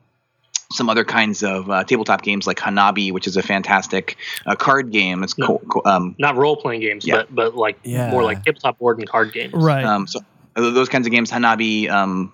some 0.72 0.88
other 0.88 1.04
kinds 1.04 1.42
of 1.42 1.68
uh, 1.68 1.85
tabletop 1.85 2.22
games 2.22 2.46
like 2.46 2.59
Hanabi, 2.59 3.12
which 3.12 3.26
is 3.26 3.37
a 3.37 3.42
fantastic 3.42 4.16
uh, 4.46 4.54
card 4.54 4.90
game. 4.92 5.22
It's 5.24 5.35
co- 5.35 5.59
co- 5.59 5.83
um, 5.85 6.14
not 6.18 6.37
role 6.37 6.56
playing 6.56 6.80
games, 6.80 7.06
Yeah. 7.06 7.16
but 7.16 7.35
but 7.35 7.56
like 7.56 7.78
Yeah. 7.83 8.11
more 8.11 8.22
like 8.22 8.44
tabletop 8.44 8.78
board 8.78 8.98
and 8.98 9.09
card 9.09 9.33
games. 9.33 9.52
right. 9.52 9.85
Um, 9.85 10.06
so 10.06 10.20
uh, 10.56 10.70
those 10.70 10.88
kinds 10.88 11.06
of 11.06 11.12
games, 11.12 11.30
Hanabi, 11.30 11.90
um, 11.90 12.33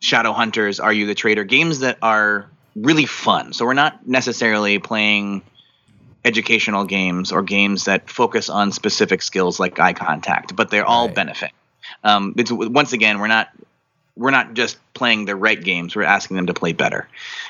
Shadow 0.00 0.32
Hunters, 0.32 0.80
Are 0.80 0.92
You 0.92 1.06
the 1.06 1.14
Traitor? 1.14 1.44
Games 1.44 1.80
that 1.80 1.98
are 2.02 2.48
really 2.74 3.06
fun. 3.06 3.52
So 3.52 3.64
we're 3.66 3.74
not 3.74 4.06
necessarily 4.06 4.78
playing 4.78 5.42
educational 6.24 6.84
games 6.84 7.32
or 7.32 7.42
games 7.42 7.84
that 7.84 8.10
focus 8.10 8.48
on 8.50 8.72
specific 8.72 9.22
skills 9.22 9.58
like 9.60 9.78
eye 9.78 9.92
contact, 9.92 10.54
but 10.56 10.70
they're 10.70 10.84
all 10.84 11.06
Right. 11.06 11.14
benefit. 11.14 11.50
Um, 12.04 12.34
it's 12.36 12.50
once 12.52 12.92
again, 12.92 13.20
we're 13.20 13.26
not 13.28 13.48
we're 14.20 14.30
not 14.30 14.52
just 14.52 14.78
playing 14.92 15.24
the 15.24 15.34
right 15.34 15.60
games; 15.60 15.96
we're 15.96 16.02
asking 16.02 16.36
them 16.36 16.46
to 16.46 16.54
play 16.54 16.74
better. 16.74 17.08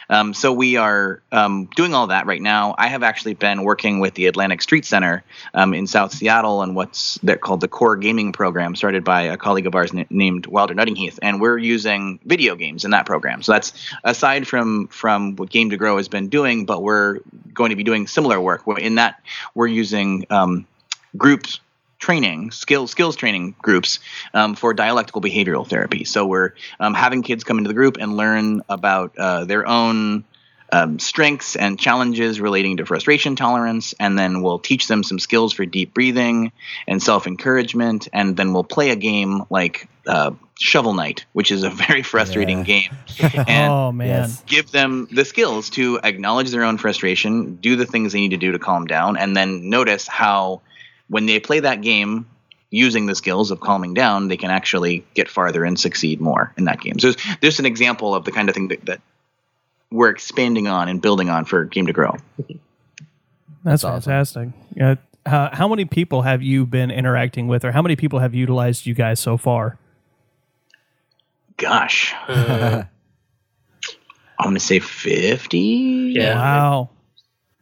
Um, 0.08 0.34
so 0.34 0.52
we 0.52 0.76
are 0.76 1.20
um, 1.32 1.68
doing 1.74 1.94
all 1.94 2.06
that 2.06 2.26
right 2.26 2.40
now. 2.40 2.76
I 2.78 2.86
have 2.86 3.02
actually 3.02 3.34
been 3.34 3.64
working 3.64 3.98
with 3.98 4.14
the 4.14 4.26
Atlantic 4.26 4.62
Street 4.62 4.84
Center 4.84 5.24
um, 5.52 5.74
in 5.74 5.88
South 5.88 6.12
Seattle 6.12 6.60
on 6.60 6.74
what's 6.74 7.18
they're 7.24 7.36
called 7.36 7.60
the 7.60 7.68
Core 7.68 7.96
Gaming 7.96 8.32
Program, 8.32 8.76
started 8.76 9.02
by 9.02 9.22
a 9.22 9.36
colleague 9.36 9.66
of 9.66 9.74
ours 9.74 9.92
n- 9.92 10.06
named 10.10 10.46
Wilder 10.46 10.74
Nuttingheath, 10.74 11.18
and 11.20 11.40
we're 11.40 11.58
using 11.58 12.20
video 12.24 12.54
games 12.54 12.84
in 12.84 12.92
that 12.92 13.04
program. 13.04 13.42
So 13.42 13.52
that's 13.52 13.72
aside 14.04 14.46
from 14.46 14.86
from 14.88 15.34
what 15.36 15.50
Game 15.50 15.70
to 15.70 15.76
Grow 15.76 15.96
has 15.96 16.08
been 16.08 16.28
doing, 16.28 16.66
but 16.66 16.84
we're 16.84 17.18
going 17.52 17.70
to 17.70 17.76
be 17.76 17.84
doing 17.84 18.06
similar 18.06 18.40
work. 18.40 18.62
In 18.78 18.94
that, 18.94 19.20
we're 19.56 19.66
using 19.66 20.24
um, 20.30 20.66
groups 21.16 21.58
training 22.00 22.50
skills 22.50 22.90
skills 22.90 23.14
training 23.14 23.54
groups 23.60 24.00
um, 24.34 24.56
for 24.56 24.74
dialectical 24.74 25.20
behavioral 25.20 25.68
therapy. 25.68 26.04
So 26.04 26.26
we're 26.26 26.54
um, 26.80 26.94
having 26.94 27.22
kids 27.22 27.44
come 27.44 27.58
into 27.58 27.68
the 27.68 27.74
group 27.74 27.98
and 28.00 28.16
learn 28.16 28.62
about 28.68 29.16
uh, 29.16 29.44
their 29.44 29.66
own 29.68 30.24
um, 30.72 30.98
strengths 30.98 31.56
and 31.56 31.78
challenges 31.78 32.40
relating 32.40 32.78
to 32.78 32.86
frustration 32.86 33.36
tolerance. 33.36 33.94
And 34.00 34.18
then 34.18 34.42
we'll 34.42 34.58
teach 34.58 34.88
them 34.88 35.02
some 35.02 35.18
skills 35.18 35.52
for 35.52 35.66
deep 35.66 35.94
breathing 35.94 36.52
and 36.86 37.02
self-encouragement. 37.02 38.08
And 38.12 38.36
then 38.36 38.52
we'll 38.52 38.64
play 38.64 38.90
a 38.90 38.96
game 38.96 39.44
like 39.50 39.88
uh, 40.06 40.32
shovel 40.58 40.92
knight 40.94 41.24
which 41.32 41.50
is 41.50 41.62
a 41.62 41.70
very 41.88 42.02
frustrating 42.02 42.62
game. 42.62 42.90
And 43.20 43.72
oh 43.72 43.92
man, 43.92 44.30
give 44.46 44.70
them 44.70 45.08
the 45.10 45.24
skills 45.24 45.70
to 45.70 46.00
acknowledge 46.02 46.50
their 46.50 46.64
own 46.64 46.78
frustration, 46.78 47.56
do 47.56 47.76
the 47.76 47.84
things 47.84 48.12
they 48.12 48.20
need 48.20 48.30
to 48.30 48.38
do 48.38 48.52
to 48.52 48.58
calm 48.58 48.86
down, 48.86 49.18
and 49.18 49.36
then 49.36 49.68
notice 49.68 50.06
how 50.06 50.62
when 51.10 51.26
they 51.26 51.38
play 51.40 51.60
that 51.60 51.82
game 51.82 52.26
using 52.70 53.04
the 53.06 53.14
skills 53.16 53.50
of 53.50 53.60
calming 53.60 53.92
down, 53.94 54.28
they 54.28 54.36
can 54.38 54.50
actually 54.50 55.04
get 55.14 55.28
farther 55.28 55.64
and 55.64 55.78
succeed 55.78 56.20
more 56.20 56.52
in 56.56 56.64
that 56.64 56.80
game. 56.80 56.98
So 57.00 57.10
there's, 57.12 57.36
there's 57.40 57.58
an 57.58 57.66
example 57.66 58.14
of 58.14 58.24
the 58.24 58.30
kind 58.32 58.48
of 58.48 58.54
thing 58.54 58.68
that, 58.68 58.86
that 58.86 59.00
we're 59.90 60.08
expanding 60.10 60.68
on 60.68 60.88
and 60.88 61.02
building 61.02 61.28
on 61.28 61.44
for 61.44 61.64
Game 61.64 61.86
to 61.88 61.92
Grow. 61.92 62.16
that's 63.64 63.82
awesome. 63.84 64.02
fantastic. 64.02 64.48
Yeah. 64.76 64.94
Uh, 65.26 65.54
how 65.54 65.66
many 65.68 65.84
people 65.84 66.22
have 66.22 66.42
you 66.42 66.64
been 66.64 66.90
interacting 66.92 67.46
with, 67.48 67.64
or 67.64 67.72
how 67.72 67.82
many 67.82 67.96
people 67.96 68.20
have 68.20 68.34
utilized 68.34 68.86
you 68.86 68.94
guys 68.94 69.18
so 69.20 69.36
far? 69.36 69.76
Gosh, 71.56 72.14
Uh, 72.28 72.84
I'm 74.38 74.44
going 74.46 74.54
to 74.54 74.60
say 74.60 74.78
50. 74.78 75.58
Yeah. 76.16 76.34
Wow. 76.36 76.90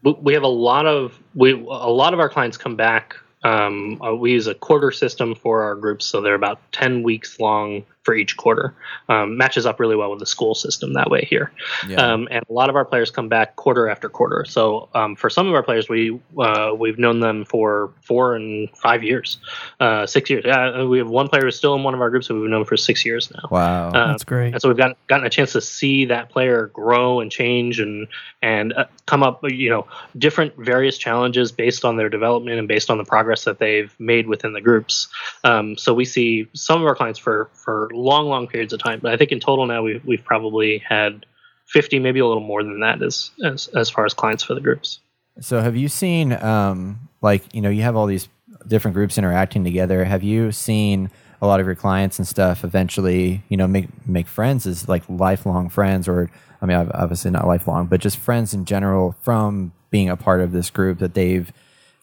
we- 0.04 0.12
we 0.20 0.34
have 0.34 0.44
a 0.44 0.46
lot 0.48 0.86
of 0.86 1.18
we 1.34 1.50
a 1.52 1.56
lot 1.56 2.14
of 2.14 2.20
our 2.20 2.28
clients 2.28 2.56
come 2.56 2.76
back. 2.76 3.16
Um, 3.42 4.00
uh, 4.02 4.14
we 4.14 4.32
use 4.32 4.46
a 4.46 4.54
quarter 4.54 4.90
system 4.90 5.34
for 5.34 5.62
our 5.62 5.74
groups, 5.74 6.06
so 6.06 6.20
they're 6.20 6.34
about 6.34 6.60
ten 6.72 7.02
weeks 7.02 7.38
long 7.38 7.84
for 8.02 8.14
each 8.14 8.36
quarter. 8.36 8.74
Um, 9.08 9.36
matches 9.36 9.66
up 9.66 9.80
really 9.80 9.96
well 9.96 10.10
with 10.10 10.20
the 10.20 10.26
school 10.26 10.54
system 10.54 10.94
that 10.94 11.10
way 11.10 11.26
here. 11.28 11.52
Yeah. 11.86 11.96
Um, 12.00 12.28
and 12.30 12.44
a 12.48 12.52
lot 12.52 12.70
of 12.70 12.76
our 12.76 12.84
players 12.84 13.10
come 13.10 13.28
back 13.28 13.56
quarter 13.56 13.88
after 13.88 14.08
quarter. 14.08 14.44
So 14.46 14.88
um, 14.94 15.16
for 15.16 15.28
some 15.28 15.46
of 15.46 15.54
our 15.54 15.62
players, 15.62 15.88
we 15.88 16.18
uh, 16.38 16.72
we've 16.76 16.98
known 16.98 17.20
them 17.20 17.44
for 17.44 17.92
four 18.02 18.34
and 18.34 18.68
five 18.76 19.02
years, 19.02 19.38
uh, 19.80 20.06
six 20.06 20.30
years. 20.30 20.44
Yeah, 20.46 20.84
we 20.84 20.98
have 20.98 21.08
one 21.08 21.28
player 21.28 21.42
who's 21.42 21.56
still 21.56 21.74
in 21.74 21.82
one 21.82 21.94
of 21.94 22.00
our 22.00 22.10
groups 22.10 22.26
who 22.26 22.40
we've 22.40 22.50
known 22.50 22.64
for 22.64 22.76
six 22.76 23.04
years 23.04 23.30
now. 23.30 23.48
wow. 23.50 23.88
Uh, 23.88 24.08
That's 24.08 24.24
great. 24.24 24.52
and 24.52 24.62
so 24.62 24.68
we've 24.68 24.78
gotten 24.78 24.96
gotten 25.08 25.26
a 25.26 25.30
chance 25.30 25.52
to 25.52 25.60
see 25.60 26.04
that 26.06 26.30
player 26.30 26.66
grow 26.68 27.20
and 27.20 27.30
change 27.30 27.80
and 27.80 28.08
and 28.42 28.72
uh, 28.72 28.86
come 29.06 29.22
up, 29.22 29.40
you 29.44 29.68
know, 29.68 29.86
different 30.16 30.54
various 30.56 30.96
challenges 30.98 31.50
based 31.52 31.84
on 31.84 31.96
their 31.96 32.08
development 32.08 32.58
and 32.58 32.68
based 32.68 32.90
on 32.90 32.98
the 32.98 33.04
progress 33.04 33.44
that 33.44 33.58
they've 33.58 33.94
made 33.98 34.28
within 34.28 34.52
the 34.52 34.60
groups. 34.60 35.08
Um, 35.44 35.76
so 35.76 35.92
we 35.92 36.04
see 36.04 36.48
some 36.52 36.80
of 36.80 36.86
our 36.86 36.94
clients 36.94 37.18
for 37.18 37.50
for 37.52 37.87
long, 37.92 38.28
long 38.28 38.46
periods 38.46 38.72
of 38.72 38.82
time. 38.82 39.00
But 39.02 39.12
I 39.12 39.16
think 39.16 39.32
in 39.32 39.40
total 39.40 39.66
now 39.66 39.82
we've 39.82 40.04
we've 40.04 40.24
probably 40.24 40.78
had 40.78 41.26
fifty, 41.66 41.98
maybe 41.98 42.20
a 42.20 42.26
little 42.26 42.42
more 42.42 42.62
than 42.62 42.80
that, 42.80 43.02
as 43.02 43.30
as 43.44 43.68
as 43.68 43.90
far 43.90 44.04
as 44.04 44.14
clients 44.14 44.42
for 44.42 44.54
the 44.54 44.60
groups. 44.60 45.00
So 45.40 45.60
have 45.60 45.76
you 45.76 45.88
seen 45.88 46.32
um 46.32 47.08
like 47.22 47.54
you 47.54 47.60
know 47.60 47.70
you 47.70 47.82
have 47.82 47.96
all 47.96 48.06
these 48.06 48.28
different 48.66 48.94
groups 48.94 49.18
interacting 49.18 49.64
together 49.64 50.04
have 50.04 50.22
you 50.22 50.52
seen 50.52 51.10
a 51.40 51.46
lot 51.46 51.60
of 51.60 51.66
your 51.66 51.74
clients 51.74 52.18
and 52.18 52.26
stuff 52.26 52.64
eventually 52.64 53.42
you 53.48 53.56
know 53.56 53.66
make 53.66 53.88
make 54.06 54.26
friends 54.26 54.66
as 54.66 54.88
like 54.88 55.02
lifelong 55.08 55.68
friends 55.68 56.08
or 56.08 56.30
I 56.60 56.66
mean 56.66 56.76
obviously 56.92 57.30
not 57.30 57.46
lifelong 57.46 57.86
but 57.86 58.00
just 58.00 58.16
friends 58.16 58.52
in 58.52 58.64
general 58.64 59.14
from 59.22 59.72
being 59.90 60.08
a 60.08 60.16
part 60.16 60.40
of 60.40 60.52
this 60.52 60.70
group 60.70 60.98
that 60.98 61.14
they've 61.14 61.50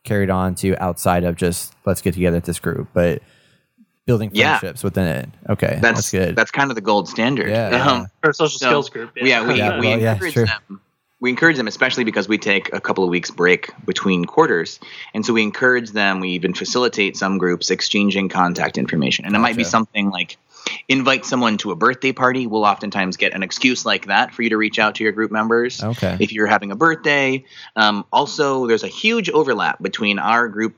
carried 0.04 0.30
on 0.30 0.56
to 0.56 0.76
outside 0.82 1.24
of 1.24 1.36
just 1.36 1.74
let's 1.86 2.02
get 2.02 2.14
together 2.14 2.38
at 2.38 2.46
this 2.46 2.60
group 2.60 2.88
but 2.94 3.22
building 4.06 4.30
Yeah. 4.34 4.60
friendships 4.60 4.84
within 4.84 5.08
it 5.08 5.30
okay 5.50 5.80
That's, 5.82 5.98
that's, 5.98 6.12
good 6.12 6.36
That's 6.36 6.52
kind 6.52 6.72
of 6.72 6.76
the 6.76 6.82
gold 6.82 7.10
standard. 7.10 7.50
Yeah, 7.50 7.72
yeah. 7.72 7.92
Um, 7.92 8.08
Or 8.24 8.34
social 8.34 8.60
So, 8.60 8.68
skills 8.68 8.90
group. 8.90 9.12
Yeah, 9.16 9.46
we, 9.48 9.56
Yeah, 9.56 9.80
we 9.80 9.88
well, 9.88 10.00
encourage 10.00 10.34
true. 10.34 10.46
them. 10.46 10.82
We 11.22 11.30
encourage 11.32 11.58
them, 11.58 11.68
especially 11.68 12.04
because 12.04 12.28
we 12.28 12.38
take 12.38 12.72
a 12.74 12.80
couple 12.80 13.04
of 13.04 13.10
weeks 13.10 13.32
break 13.32 13.72
between 13.86 14.26
quarters, 14.26 14.80
and 15.14 15.26
so 15.26 15.34
we 15.34 15.42
encourage 15.42 15.92
them. 15.92 16.20
We 16.20 16.30
even 16.32 16.54
facilitate 16.54 17.18
some 17.18 17.38
groups 17.40 17.72
exchanging 17.72 18.30
contact 18.30 18.78
information, 18.78 19.26
and 19.26 19.34
it 19.36 19.40
might 19.40 19.56
be 19.56 19.64
something 19.64 20.12
like 20.12 20.38
invite 20.90 21.26
someone 21.26 21.58
to 21.60 21.72
a 21.72 21.76
birthday 21.76 22.12
party. 22.12 22.46
We'll 22.48 22.66
oftentimes 22.66 23.18
get 23.18 23.34
an 23.34 23.42
excuse 23.44 23.86
like 23.86 24.08
that 24.08 24.34
for 24.36 24.44
you 24.44 24.50
to 24.50 24.58
reach 24.58 24.78
out 24.78 24.96
to 24.96 25.04
your 25.04 25.14
group 25.14 25.32
members. 25.32 25.82
Okay. 25.82 26.18
If 26.20 26.32
you're 26.34 26.48
having 26.48 26.72
a 26.72 26.76
birthday, 26.76 27.44
um, 27.76 28.06
also 28.12 28.68
there's 28.68 28.84
a 28.84 28.88
huge 28.90 29.30
overlap 29.30 29.82
between 29.82 30.20
our 30.20 30.48
group 30.48 30.76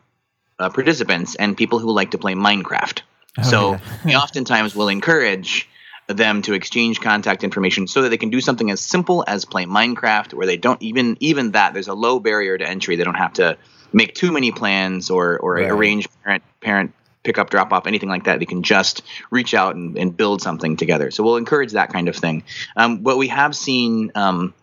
uh, 0.59 0.69
participants 0.69 1.35
and 1.35 1.57
people 1.57 1.79
who 1.79 1.91
like 1.91 2.11
to 2.11 2.17
play 2.17 2.35
Minecraft. 2.35 3.01
So 3.43 3.71
yeah. 3.71 3.79
we 4.05 4.15
oftentimes 4.15 4.75
will 4.75 4.89
encourage 4.89 5.69
them 6.07 6.41
to 6.41 6.53
exchange 6.53 7.01
contact 7.01 7.43
information 7.43 7.85
so 7.87 8.01
that 8.01 8.09
they 8.09 8.17
can 8.17 8.29
do 8.29 8.39
something 8.39 8.71
as 8.71 8.79
simple 8.79 9.23
as 9.27 9.45
play 9.45 9.65
Minecraft, 9.65 10.33
where 10.33 10.47
they 10.47 10.57
don't 10.57 10.81
even 10.81 11.17
even 11.19 11.51
that 11.51 11.73
there's 11.73 11.89
a 11.89 11.93
low 11.93 12.19
barrier 12.19 12.57
to 12.57 12.67
entry. 12.67 12.95
They 12.95 13.03
don't 13.03 13.15
have 13.15 13.33
to 13.33 13.57
make 13.93 14.15
too 14.15 14.31
many 14.31 14.51
plans 14.51 15.09
or 15.09 15.37
or 15.37 15.55
Right. 15.55 15.69
arrange 15.69 16.07
parent 16.23 16.43
parent 16.61 16.93
pick 17.23 17.37
up 17.37 17.49
drop 17.49 17.73
off 17.73 17.87
anything 17.87 18.09
like 18.09 18.23
that. 18.23 18.39
They 18.39 18.45
can 18.45 18.63
just 18.63 19.01
reach 19.31 19.53
out 19.53 19.75
and, 19.75 19.97
and 19.97 20.15
build 20.15 20.41
something 20.41 20.77
together. 20.77 21.11
So 21.11 21.23
we'll 21.23 21.35
encourage 21.35 21.73
that 21.73 21.91
kind 21.91 22.07
of 22.07 22.15
thing. 22.15 22.43
Um, 22.75 22.99
but 22.99 23.17
we 23.17 23.27
have 23.27 23.55
seen. 23.55 24.11
Um, 24.15 24.53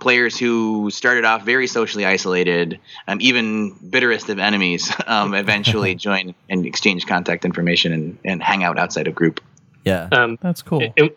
players 0.00 0.38
who 0.38 0.90
started 0.90 1.24
off 1.24 1.42
very 1.42 1.66
socially 1.66 2.04
isolated, 2.04 2.78
um, 3.08 3.18
even 3.20 3.72
bitterest 3.90 4.28
of 4.28 4.38
enemies, 4.38 4.92
um, 5.06 5.34
eventually 5.34 5.94
join 6.06 6.34
and 6.48 6.66
exchange 6.66 7.06
contact 7.06 7.44
information 7.44 7.92
and, 7.92 8.18
and 8.24 8.42
hang 8.42 8.62
out 8.62 8.78
outside 8.78 9.06
of 9.08 9.14
group. 9.14 9.40
yeah 9.84 10.08
Um, 10.12 10.38
That's 10.40 10.62
cool. 10.62 10.92
in, 10.96 11.10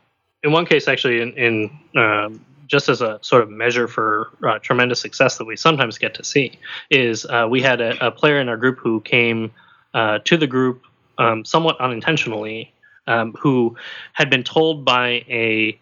in 0.44 0.52
one 0.52 0.66
case, 0.66 0.88
actually, 0.88 1.22
in, 1.22 1.34
in 1.34 2.02
um, 2.02 2.46
just 2.68 2.88
as 2.88 3.02
a 3.02 3.20
sort 3.22 3.42
of 3.42 3.50
measure 3.50 3.88
for 3.88 4.30
uh, 4.48 4.60
tremendous 4.60 5.02
success 5.02 5.38
that 5.38 5.46
we 5.46 5.56
sometimes 5.56 5.98
get 5.98 6.14
to 6.16 6.24
see, 6.24 6.58
is 6.90 7.26
uh, 7.26 7.48
we 7.50 7.62
had 7.62 7.82
a, 7.82 8.08
a 8.08 8.12
player 8.12 8.40
in 8.40 8.48
our 8.48 8.58
group 8.58 8.80
who 8.80 9.02
came 9.02 9.52
uh, 9.94 10.20
to 10.20 10.38
the 10.38 10.48
group 10.48 10.84
um, 11.18 11.44
somewhat 11.44 11.80
unintentionally, 11.82 12.74
um, 13.08 13.34
who 13.34 13.76
had 14.14 14.30
been 14.30 14.44
told 14.44 14.86
by 14.86 15.26
a 15.28 15.78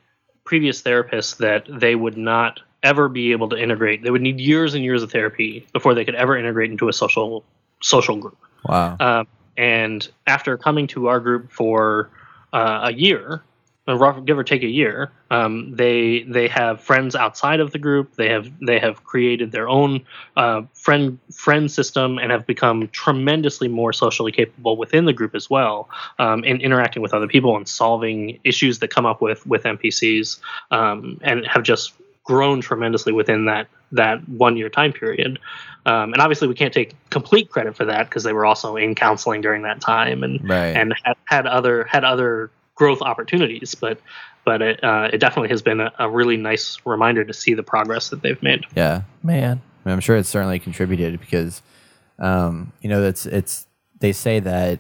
previous 0.46 0.82
therapist 0.82 1.40
that 1.40 1.68
they 1.70 1.94
would 1.94 2.18
not 2.18 2.62
ever 2.84 3.10
be 3.10 3.32
able 3.32 3.50
to 3.50 3.58
integrate. 3.58 4.04
They 4.04 4.12
would 4.12 4.22
need 4.22 4.40
years 4.40 4.74
and 4.74 4.84
years 4.84 5.04
of 5.04 5.12
therapy 5.12 5.66
before 5.74 5.94
they 5.94 6.06
could 6.06 6.16
ever 6.16 6.38
integrate 6.38 6.72
into 6.72 6.90
a 6.90 6.94
social 6.94 7.44
social 7.82 8.18
group. 8.18 8.38
wow 8.64 8.98
Um, 9.00 9.28
and 9.58 10.08
after 10.28 10.58
coming 10.58 10.88
to 10.88 11.08
our 11.08 11.20
group 11.20 11.52
for 11.52 12.10
uh, 12.54 12.82
a 12.84 12.94
year, 12.94 13.42
rough- 13.88 14.24
give 14.26 14.38
or 14.38 14.44
take 14.44 14.64
a 14.64 14.68
year, 14.68 15.12
um, 15.32 15.76
they 15.76 16.24
they 16.24 16.48
have 16.48 16.82
friends 16.82 17.16
outside 17.16 17.60
of 17.60 17.72
the 17.72 17.80
group. 17.80 18.16
They 18.16 18.30
have 18.30 18.52
they 18.60 18.80
have 18.80 19.04
created 19.04 19.52
their 19.52 19.68
own 19.68 20.06
uh, 20.36 20.64
friend 20.74 21.18
friend 21.32 21.72
system 21.72 22.18
and 22.18 22.32
have 22.32 22.46
become 22.46 22.88
tremendously 22.90 23.68
more 23.68 23.94
socially 23.94 24.32
capable 24.32 24.78
within 24.78 25.06
the 25.06 25.14
group 25.14 25.36
as 25.36 25.50
well, 25.50 25.90
um, 26.20 26.44
in 26.44 26.62
interacting 26.62 27.02
with 27.02 27.14
other 27.14 27.28
people 27.28 27.56
and 27.56 27.68
solving 27.68 28.40
issues 28.44 28.80
that 28.80 28.90
come 28.90 29.06
up 29.06 29.22
with 29.22 29.46
with 29.48 29.64
NPCs, 29.64 30.40
um, 30.72 31.20
and 31.24 31.46
have 31.48 31.64
just 31.64 31.94
grown 32.28 32.60
tremendously 32.62 33.14
within 33.14 33.46
that 33.46 33.68
that 33.94 34.28
one 34.28 34.58
year 34.58 34.68
time 34.70 34.92
period. 34.92 35.40
Um, 35.86 36.12
and 36.12 36.22
obviously, 36.22 36.50
we 36.50 36.56
can't 36.56 36.74
take 36.74 36.94
complete 37.10 37.50
credit 37.50 37.78
for 37.78 37.86
that 37.86 38.10
because 38.10 38.24
they 38.24 38.34
were 38.34 38.46
also 38.46 38.76
in 38.76 38.94
counseling 38.96 39.40
during 39.40 39.62
that 39.64 39.80
time 39.80 40.24
and 40.24 40.48
Right. 40.48 40.76
and 40.76 40.94
had, 41.06 41.16
had 41.26 41.48
other 41.48 41.86
had 41.86 42.04
other 42.04 42.52
growth 42.76 43.02
opportunities. 43.02 43.74
But 43.76 44.00
but 44.44 44.62
it 44.62 44.84
uh, 44.84 45.10
it 45.14 45.20
definitely 45.20 45.50
has 45.50 45.62
been 45.62 45.80
a, 45.80 45.92
a 46.00 46.10
really 46.10 46.36
nice 46.36 46.78
reminder 46.86 47.24
to 47.24 47.34
see 47.34 47.54
the 47.54 47.64
progress 47.64 48.10
that 48.10 48.22
they've 48.22 48.42
made. 48.44 48.66
yeah 48.76 49.04
Man. 49.24 49.62
I 49.86 49.90
mean, 49.90 49.94
I'm 49.94 50.02
sure 50.02 50.18
it's 50.18 50.28
certainly 50.28 50.60
contributed 50.60 51.18
because, 51.22 51.62
um, 52.20 52.74
you 52.82 52.90
know, 52.90 53.02
that's 53.02 53.26
it's. 53.26 53.66
They 54.00 54.12
say 54.12 54.42
that 54.42 54.80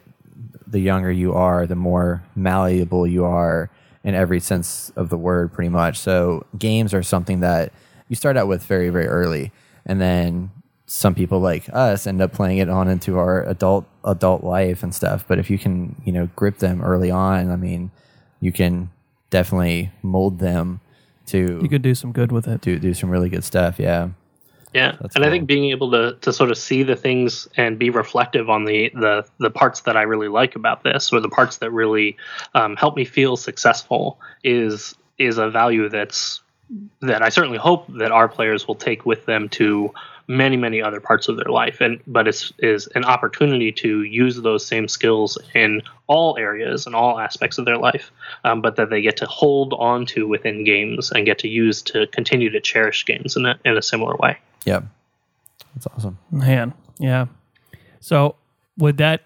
the 0.67 0.79
younger 0.79 1.12
you 1.12 1.33
are, 1.33 1.65
the 1.65 1.75
more 1.77 2.23
malleable 2.36 3.07
you 3.07 3.23
are 3.23 3.69
in 4.03 4.15
every 4.15 4.39
sense 4.39 4.91
of 4.95 5.10
the 5.10 5.17
word, 5.17 5.51
pretty 5.51 5.69
much. 5.69 5.97
So 5.97 6.45
games 6.57 6.93
are 6.93 7.03
something 7.03 7.39
that 7.41 7.71
you 8.07 8.15
start 8.15 8.38
out 8.38 8.47
with 8.47 8.63
very, 8.63 8.89
very 8.89 9.07
early, 9.07 9.51
and 9.86 9.99
then 9.99 10.51
some 10.86 11.13
people 11.13 11.39
like 11.39 11.69
us 11.73 12.07
end 12.07 12.21
up 12.21 12.31
playing 12.31 12.60
it 12.60 12.69
on 12.69 12.88
into 12.88 13.17
our 13.17 13.43
adult 13.43 13.86
adult 14.05 14.43
life 14.43 14.83
and 14.83 14.95
stuff. 14.95 15.25
But 15.27 15.38
if 15.38 15.49
you 15.49 15.57
can, 15.57 16.01
you 16.05 16.13
know, 16.13 16.29
grip 16.36 16.60
them 16.60 16.81
early 16.81 17.12
on, 17.12 17.51
I 17.51 17.57
mean, 17.57 17.91
you 18.39 18.51
can 18.51 18.89
definitely 19.29 19.91
mold 20.01 20.39
them 20.39 20.79
to 21.27 21.60
You 21.62 21.69
could 21.69 21.81
do 21.81 21.93
some 21.93 22.13
good 22.13 22.31
with 22.31 22.47
it. 22.47 22.62
do 22.62 22.79
do 22.79 22.93
some 22.93 23.10
really 23.10 23.29
good 23.29 23.43
stuff. 23.43 23.79
Yeah. 23.79 24.10
Yeah, 24.77 24.95
That's 25.01 25.15
and 25.15 25.25
I 25.25 25.31
think 25.31 25.47
being 25.47 25.71
able 25.71 25.89
to 25.91 26.17
to 26.21 26.31
sort 26.31 26.51
of 26.51 26.57
see 26.57 26.83
the 26.83 26.95
things 26.95 27.47
and 27.57 27.79
be 27.79 27.89
reflective 27.89 28.47
on 28.47 28.65
the 28.65 28.91
the 28.93 29.25
the 29.39 29.49
parts 29.49 29.81
that 29.81 29.97
I 29.97 30.03
really 30.03 30.27
like 30.27 30.55
about 30.55 30.83
this, 30.83 31.11
or 31.11 31.19
the 31.19 31.29
parts 31.29 31.57
that 31.57 31.71
really 31.71 32.15
um, 32.53 32.75
help 32.75 32.95
me 32.95 33.03
feel 33.03 33.37
successful, 33.37 34.19
is 34.43 34.93
is 35.17 35.39
a 35.39 35.49
value 35.49 35.89
that's 35.89 36.41
that 37.01 37.23
I 37.23 37.29
certainly 37.29 37.57
hope 37.57 37.87
that 37.97 38.11
our 38.11 38.29
players 38.29 38.67
will 38.67 38.75
take 38.75 39.03
with 39.03 39.25
them 39.25 39.49
to 39.49 39.91
many 40.27 40.57
many 40.57 40.81
other 40.81 40.99
parts 40.99 41.29
of 41.29 41.37
their 41.37 41.51
life 41.51 41.79
and 41.79 42.01
but 42.05 42.27
it's 42.27 42.51
is 42.59 42.87
an 42.95 43.05
opportunity 43.05 43.71
to 43.71 44.03
use 44.03 44.41
those 44.41 44.65
same 44.65 44.87
skills 44.87 45.37
in 45.55 45.81
all 46.07 46.37
areas 46.37 46.85
and 46.85 46.95
all 46.95 47.19
aspects 47.19 47.57
of 47.57 47.65
their 47.65 47.77
life 47.77 48.11
um, 48.43 48.61
but 48.61 48.75
that 48.75 48.89
they 48.89 49.01
get 49.01 49.15
to 49.15 49.25
hold 49.25 49.73
on 49.73 50.05
to 50.05 50.27
within 50.27 50.65
games 50.65 51.11
and 51.11 51.25
get 51.25 51.39
to 51.39 51.47
use 51.47 51.81
to 51.81 52.07
continue 52.07 52.49
to 52.49 52.59
cherish 52.59 53.05
games 53.05 53.37
in 53.37 53.45
a, 53.45 53.57
in 53.63 53.77
a 53.77 53.81
similar 53.81 54.15
way 54.17 54.37
yeah 54.65 54.81
That's 55.77 55.87
awesome. 55.95 56.17
Man, 56.31 56.73
yeah. 56.97 57.27
So 57.99 58.35
with 58.77 58.97
that, 58.97 59.25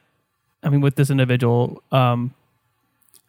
I 0.63 0.69
mean, 0.69 0.81
with 0.81 0.95
this 0.95 1.09
individual, 1.09 1.81
um, 1.93 2.33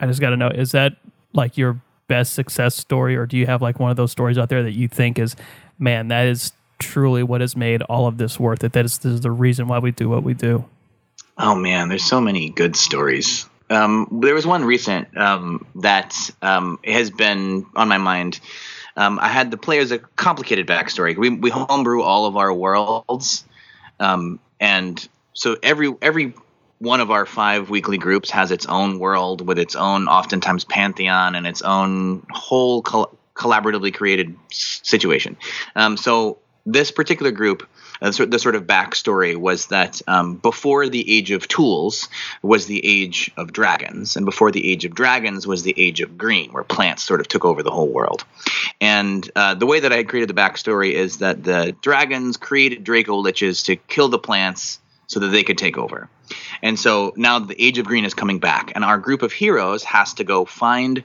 I 0.01 0.07
just 0.07 0.21
got 0.21 0.31
to 0.31 0.37
know: 0.37 0.49
is 0.49 0.73
that 0.73 0.95
like 1.33 1.57
your 1.57 1.81
best 2.09 2.33
success 2.33 2.75
story, 2.75 3.15
or 3.17 3.27
do 3.27 3.37
you 3.37 3.47
have 3.47 3.63
like 3.63 3.79
one 3.79 3.91
of 3.93 3.97
those 3.97 4.11
stories 4.11 4.39
out 4.39 4.49
there 4.49 4.65
that 4.65 4.73
you 4.73 4.89
think 4.89 5.21
is, 5.21 5.37
man, 5.79 6.09
that 6.09 6.27
is 6.27 6.53
truly 6.83 7.23
what 7.23 7.41
has 7.41 7.57
made 7.57 7.83
all 7.83 8.07
of 8.07 8.19
this 8.19 8.39
worth 8.39 8.65
it? 8.65 8.73
That 8.73 8.85
is, 8.85 8.99
this 8.99 9.13
is 9.13 9.21
the 9.21 9.31
reason 9.31 9.69
why 9.69 9.79
we 9.79 9.91
do 9.91 10.09
what 10.09 10.23
we 10.23 10.35
do. 10.35 10.65
Oh 11.39 11.55
man, 11.55 11.89
there's 11.89 12.05
so 12.05 12.21
many 12.21 12.51
good 12.51 12.77
stories. 12.77 13.49
Um, 13.71 14.21
there 14.23 14.35
was 14.35 14.47
one 14.47 14.65
recent 14.65 15.17
um, 15.17 15.67
that 15.77 16.15
um, 16.43 16.79
has 16.85 17.11
been 17.11 17.67
on 17.75 17.89
my 17.89 17.99
mind. 17.99 18.39
Um, 18.97 19.19
I 19.19 19.29
had 19.29 19.51
the 19.51 19.57
players 19.57 19.91
a 19.91 19.99
complicated 19.99 20.67
backstory. 20.67 21.17
We 21.17 21.31
we 21.31 21.51
homebrew 21.51 22.03
all 22.03 22.27
of 22.27 22.37
our 22.37 22.53
worlds, 22.53 23.45
um, 23.99 24.39
and 24.61 25.09
so 25.33 25.57
every 25.63 25.95
every 26.03 26.35
one 26.79 27.01
of 27.01 27.11
our 27.11 27.25
five 27.25 27.71
weekly 27.71 27.97
groups 27.97 28.31
has 28.31 28.51
its 28.51 28.67
own 28.67 28.99
world 28.99 29.47
with 29.47 29.59
its 29.59 29.77
own, 29.77 30.09
oftentimes 30.09 30.65
pantheon 30.65 31.35
and 31.35 31.47
its 31.47 31.63
own 31.63 32.27
whole 32.31 32.83
col- 32.83 33.17
collaboratively 33.35 33.95
created 33.95 34.37
situation. 34.51 35.37
Um, 35.77 35.97
so 35.97 36.39
this 36.65 36.91
particular 36.91 37.33
group, 37.33 37.69
uh, 38.01 38.11
the 38.11 38.39
sort 38.39 38.55
of 38.55 38.65
backstory 38.65 39.37
was 39.37 39.67
that 39.67 40.01
um, 40.07 40.37
before 40.37 40.89
the 40.89 41.17
age 41.17 41.31
of 41.31 41.49
tools 41.49 42.09
was 42.41 42.67
the 42.67 42.81
age 42.85 43.31
of 43.37 43.53
dragons, 43.53 44.17
and 44.17 44.25
before 44.25 44.51
the 44.51 44.71
age 44.71 44.85
of 44.85 44.95
dragons 44.95 45.47
was 45.47 45.63
the 45.63 45.75
age 45.77 46.01
of 46.01 46.17
green, 46.17 46.53
where 46.53 46.65
plants 46.65 47.03
sort 47.03 47.21
of 47.21 47.29
took 47.29 47.45
over 47.45 47.63
the 47.63 47.71
whole 47.71 47.89
world. 47.89 48.25
And 48.81 49.29
uh, 49.35 49.55
the 49.55 49.67
way 49.67 49.81
that 49.81 49.93
I 49.93 50.05
created 50.05 50.29
the 50.29 50.41
backstory 50.41 50.93
is 50.93 51.19
that 51.19 51.43
the 51.43 51.75
dragons 51.81 52.37
created 52.37 52.85
Draco 52.85 53.23
liches 53.23 53.65
to 53.67 53.77
kill 53.77 54.09
the 54.09 54.19
plants 54.19 54.81
so 55.07 55.21
that 55.21 55.29
they 55.29 55.43
could 55.43 55.59
take 55.59 55.77
over. 55.77 56.09
And 56.63 56.79
so 56.79 57.13
now 57.17 57.39
the 57.39 57.61
Age 57.63 57.79
of 57.79 57.87
Green 57.87 58.05
is 58.05 58.15
coming 58.15 58.39
back, 58.39 58.73
and 58.75 58.85
our 58.85 58.99
group 58.99 59.23
of 59.23 59.33
heroes 59.33 59.85
has 59.85 60.15
to 60.15 60.25
go 60.25 60.45
find 60.45 61.05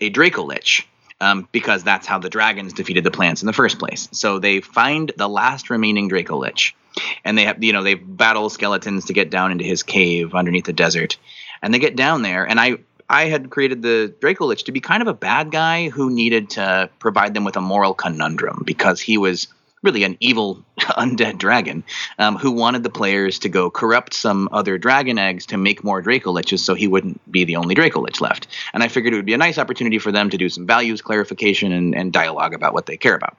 a 0.00 0.08
Draco 0.08 0.44
Lich. 0.44 0.88
Um, 1.24 1.48
because 1.52 1.82
that's 1.84 2.06
how 2.06 2.18
the 2.18 2.28
dragons 2.28 2.74
defeated 2.74 3.02
the 3.02 3.10
plants 3.10 3.40
in 3.40 3.46
the 3.46 3.54
first 3.54 3.78
place. 3.78 4.10
So 4.12 4.38
they 4.38 4.60
find 4.60 5.10
the 5.16 5.26
last 5.26 5.70
remaining 5.70 6.06
Draco 6.08 6.36
Lich, 6.36 6.76
and 7.24 7.38
they 7.38 7.46
have, 7.46 7.64
you 7.64 7.72
know, 7.72 7.82
they 7.82 7.94
battle 7.94 8.50
skeletons 8.50 9.06
to 9.06 9.14
get 9.14 9.30
down 9.30 9.50
into 9.50 9.64
his 9.64 9.82
cave 9.82 10.34
underneath 10.34 10.66
the 10.66 10.74
desert, 10.74 11.16
and 11.62 11.72
they 11.72 11.78
get 11.78 11.96
down 11.96 12.20
there. 12.20 12.46
And 12.46 12.60
I, 12.60 12.76
I 13.08 13.24
had 13.24 13.48
created 13.48 13.80
the 13.80 14.14
Draco 14.20 14.44
Lich 14.44 14.64
to 14.64 14.72
be 14.72 14.80
kind 14.80 15.00
of 15.00 15.08
a 15.08 15.14
bad 15.14 15.50
guy 15.50 15.88
who 15.88 16.10
needed 16.10 16.50
to 16.50 16.90
provide 16.98 17.32
them 17.32 17.44
with 17.44 17.56
a 17.56 17.62
moral 17.62 17.94
conundrum 17.94 18.62
because 18.66 19.00
he 19.00 19.16
was 19.16 19.48
really 19.84 20.02
an 20.02 20.16
evil 20.18 20.64
undead 20.78 21.38
dragon 21.38 21.84
um, 22.18 22.36
who 22.36 22.50
wanted 22.50 22.82
the 22.82 22.90
players 22.90 23.38
to 23.40 23.48
go 23.48 23.70
corrupt 23.70 24.14
some 24.14 24.48
other 24.50 24.78
dragon 24.78 25.18
eggs 25.18 25.46
to 25.46 25.56
make 25.56 25.84
more 25.84 26.00
Draco 26.00 26.32
Liches 26.32 26.60
so 26.60 26.74
he 26.74 26.88
wouldn't 26.88 27.20
be 27.30 27.44
the 27.44 27.56
only 27.56 27.74
Draco 27.74 28.00
Lich 28.00 28.20
left. 28.20 28.48
And 28.72 28.82
I 28.82 28.88
figured 28.88 29.12
it 29.12 29.16
would 29.16 29.26
be 29.26 29.34
a 29.34 29.38
nice 29.38 29.58
opportunity 29.58 29.98
for 29.98 30.10
them 30.10 30.30
to 30.30 30.38
do 30.38 30.48
some 30.48 30.66
values 30.66 31.02
clarification 31.02 31.70
and, 31.70 31.94
and 31.94 32.12
dialogue 32.12 32.54
about 32.54 32.72
what 32.72 32.86
they 32.86 32.96
care 32.96 33.14
about 33.14 33.36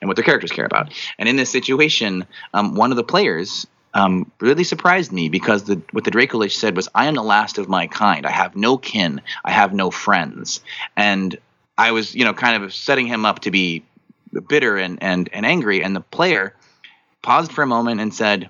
and 0.00 0.08
what 0.08 0.16
their 0.16 0.24
characters 0.24 0.52
care 0.52 0.64
about. 0.64 0.92
And 1.18 1.28
in 1.28 1.36
this 1.36 1.50
situation, 1.50 2.26
um, 2.54 2.74
one 2.74 2.90
of 2.90 2.96
the 2.96 3.04
players 3.04 3.66
um, 3.94 4.30
really 4.40 4.64
surprised 4.64 5.12
me 5.12 5.28
because 5.28 5.64
the, 5.64 5.80
what 5.90 6.04
the 6.04 6.10
Draco 6.10 6.38
Lich 6.38 6.56
said 6.56 6.76
was, 6.76 6.88
I 6.94 7.06
am 7.06 7.14
the 7.14 7.22
last 7.22 7.58
of 7.58 7.68
my 7.68 7.86
kind. 7.86 8.26
I 8.26 8.30
have 8.30 8.54
no 8.54 8.78
kin. 8.78 9.20
I 9.44 9.50
have 9.50 9.72
no 9.72 9.90
friends. 9.90 10.60
And 10.96 11.36
I 11.76 11.92
was, 11.92 12.14
you 12.14 12.24
know, 12.24 12.34
kind 12.34 12.62
of 12.62 12.74
setting 12.74 13.06
him 13.06 13.24
up 13.24 13.40
to 13.40 13.50
be 13.50 13.84
bitter 14.48 14.76
and, 14.76 15.02
and, 15.02 15.28
and 15.32 15.46
angry. 15.46 15.82
And 15.82 15.94
the 15.94 16.00
player 16.00 16.54
paused 17.22 17.52
for 17.52 17.62
a 17.62 17.66
moment 17.66 18.00
and 18.00 18.12
said, 18.12 18.48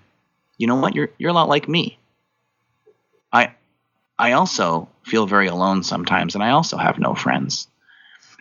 you 0.56 0.66
know 0.66 0.76
what? 0.76 0.94
You're, 0.94 1.10
you're 1.18 1.30
a 1.30 1.34
lot 1.34 1.48
like 1.48 1.68
me. 1.68 1.98
I, 3.32 3.54
I 4.18 4.32
also 4.32 4.88
feel 5.04 5.26
very 5.26 5.46
alone 5.46 5.82
sometimes, 5.82 6.34
and 6.34 6.42
I 6.42 6.50
also 6.50 6.76
have 6.76 6.98
no 6.98 7.14
friends. 7.14 7.68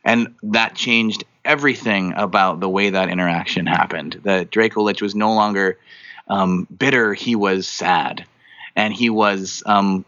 And 0.04 0.36
that 0.44 0.76
changed 0.76 1.24
everything 1.46 2.14
about 2.16 2.60
the 2.60 2.70
way 2.70 2.90
that 2.90 3.10
interaction 3.10 3.66
happened. 3.66 4.20
The 4.24 4.48
Draco 4.50 4.82
Lich 4.82 5.02
was 5.02 5.16
no 5.16 5.34
longer 5.34 5.78
um, 6.28 6.68
bitter, 6.78 7.14
he 7.14 7.36
was 7.36 7.68
sad. 7.68 8.26
And 8.76 8.94
he 8.94 9.10
was 9.10 9.64
um, 9.66 10.06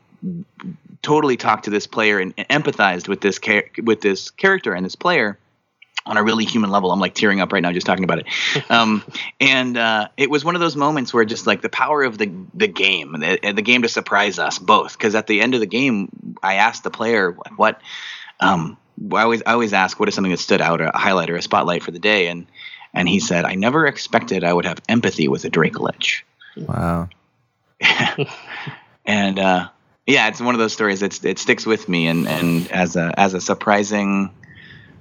totally 1.01 1.37
talked 1.37 1.65
to 1.65 1.69
this 1.69 1.87
player 1.87 2.19
and, 2.19 2.33
and 2.37 2.47
empathized 2.49 3.07
with 3.07 3.21
this 3.21 3.39
char- 3.39 3.69
with 3.83 4.01
this 4.01 4.29
character 4.31 4.73
and 4.73 4.85
this 4.85 4.95
player 4.95 5.37
on 6.05 6.17
a 6.17 6.23
really 6.23 6.45
human 6.45 6.69
level. 6.69 6.91
I'm 6.91 6.99
like 6.99 7.13
tearing 7.13 7.41
up 7.41 7.51
right 7.51 7.61
now 7.61 7.71
just 7.71 7.85
talking 7.85 8.03
about 8.03 8.19
it. 8.19 8.27
Um, 8.69 9.03
and 9.39 9.77
uh, 9.77 10.09
it 10.15 10.29
was 10.29 10.45
one 10.45 10.55
of 10.55 10.61
those 10.61 10.75
moments 10.75 11.13
where 11.13 11.25
just 11.25 11.47
like 11.47 11.61
the 11.61 11.69
power 11.69 12.03
of 12.03 12.17
the 12.17 12.31
the 12.53 12.67
game, 12.67 13.13
the, 13.13 13.53
the 13.55 13.61
game 13.61 13.81
to 13.81 13.89
surprise 13.89 14.37
us 14.37 14.59
both. 14.59 14.97
Because 14.97 15.15
at 15.15 15.27
the 15.27 15.41
end 15.41 15.55
of 15.55 15.59
the 15.59 15.65
game, 15.65 16.37
I 16.43 16.55
asked 16.55 16.83
the 16.83 16.91
player 16.91 17.31
what. 17.55 17.81
Um, 18.39 18.77
I 19.13 19.23
always 19.23 19.41
I 19.45 19.53
always 19.53 19.73
ask 19.73 19.99
what 19.99 20.09
is 20.09 20.15
something 20.15 20.31
that 20.31 20.39
stood 20.39 20.61
out, 20.61 20.81
a 20.81 20.91
highlight 20.93 21.29
or 21.29 21.35
a 21.35 21.41
spotlight 21.41 21.83
for 21.83 21.91
the 21.91 21.99
day, 21.99 22.27
and 22.27 22.45
and 22.93 23.07
he 23.07 23.19
said 23.19 23.45
I 23.45 23.55
never 23.55 23.87
expected 23.87 24.43
I 24.43 24.53
would 24.53 24.65
have 24.65 24.81
empathy 24.87 25.27
with 25.27 25.45
a 25.45 25.49
Draco 25.49 25.83
Lich. 25.83 26.25
Wow. 26.55 27.09
and 29.05 29.39
uh, 29.39 29.69
yeah, 30.05 30.27
it's 30.27 30.41
one 30.41 30.55
of 30.55 30.59
those 30.59 30.73
stories 30.73 30.99
that 30.99 31.23
it 31.23 31.39
sticks 31.39 31.65
with 31.65 31.87
me, 31.87 32.07
and 32.07 32.27
and 32.27 32.69
as 32.71 32.95
a 32.95 33.13
as 33.17 33.33
a 33.33 33.41
surprising 33.41 34.31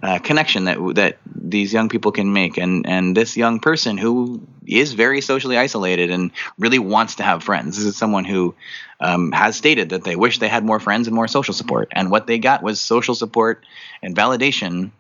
uh, 0.02 0.18
connection 0.18 0.64
that 0.64 0.78
that 0.94 1.18
these 1.26 1.72
young 1.72 1.88
people 1.88 2.12
can 2.12 2.32
make, 2.32 2.56
and 2.56 2.87
and 2.87 3.16
this 3.16 3.37
young 3.37 3.61
person 3.61 3.98
who 3.98 4.46
is 4.66 4.92
very 4.92 5.20
socially 5.20 5.56
isolated 5.56 6.11
and 6.11 6.30
really 6.58 6.78
wants 6.78 7.16
to 7.16 7.22
have 7.22 7.42
friends. 7.42 7.76
This 7.76 7.87
is 7.87 7.96
someone 7.96 8.24
who 8.24 8.54
um, 9.00 9.32
has 9.32 9.56
stated 9.56 9.90
that 9.90 10.04
they 10.04 10.16
wish 10.16 10.38
they 10.38 10.48
had 10.48 10.64
more 10.64 10.78
friends 10.78 11.06
and 11.08 11.14
more 11.14 11.28
social 11.28 11.54
support, 11.54 11.88
and 11.92 12.11
what 12.11 12.26
they 12.26 12.38
got 12.38 12.62
was 12.62 12.80
social 12.80 13.14
support 13.14 13.64
and 14.02 14.14
validation 14.14 14.90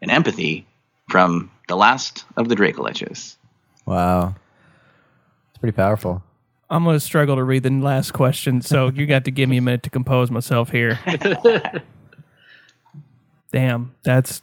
and 0.00 0.10
empathy 0.10 0.66
from 1.08 1.50
the 1.68 1.76
last 1.76 2.24
of 2.36 2.48
the 2.48 2.54
Draco 2.54 2.82
Liches. 2.82 3.36
Wow. 3.86 4.34
It's 5.50 5.58
pretty 5.58 5.76
powerful. 5.76 6.22
I'm 6.68 6.84
going 6.84 6.96
to 6.96 7.00
struggle 7.00 7.36
to 7.36 7.44
read 7.44 7.62
the 7.64 7.70
last 7.70 8.12
question, 8.12 8.62
so 8.62 8.88
you 8.88 9.06
got 9.06 9.26
to 9.26 9.30
give 9.30 9.48
me 9.48 9.58
a 9.58 9.62
minute 9.62 9.82
to 9.82 9.90
compose 9.90 10.30
myself 10.30 10.70
here. 10.70 10.98
damn, 13.52 13.94
that's 14.02 14.42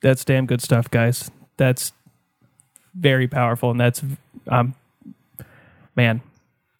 that's 0.00 0.24
damn 0.24 0.46
good 0.46 0.60
stuff, 0.60 0.90
guys. 0.90 1.30
That's 1.56 1.92
very 2.94 3.26
powerful, 3.26 3.70
and 3.70 3.80
that's 3.80 4.02
um, 4.48 4.74
man, 5.96 6.20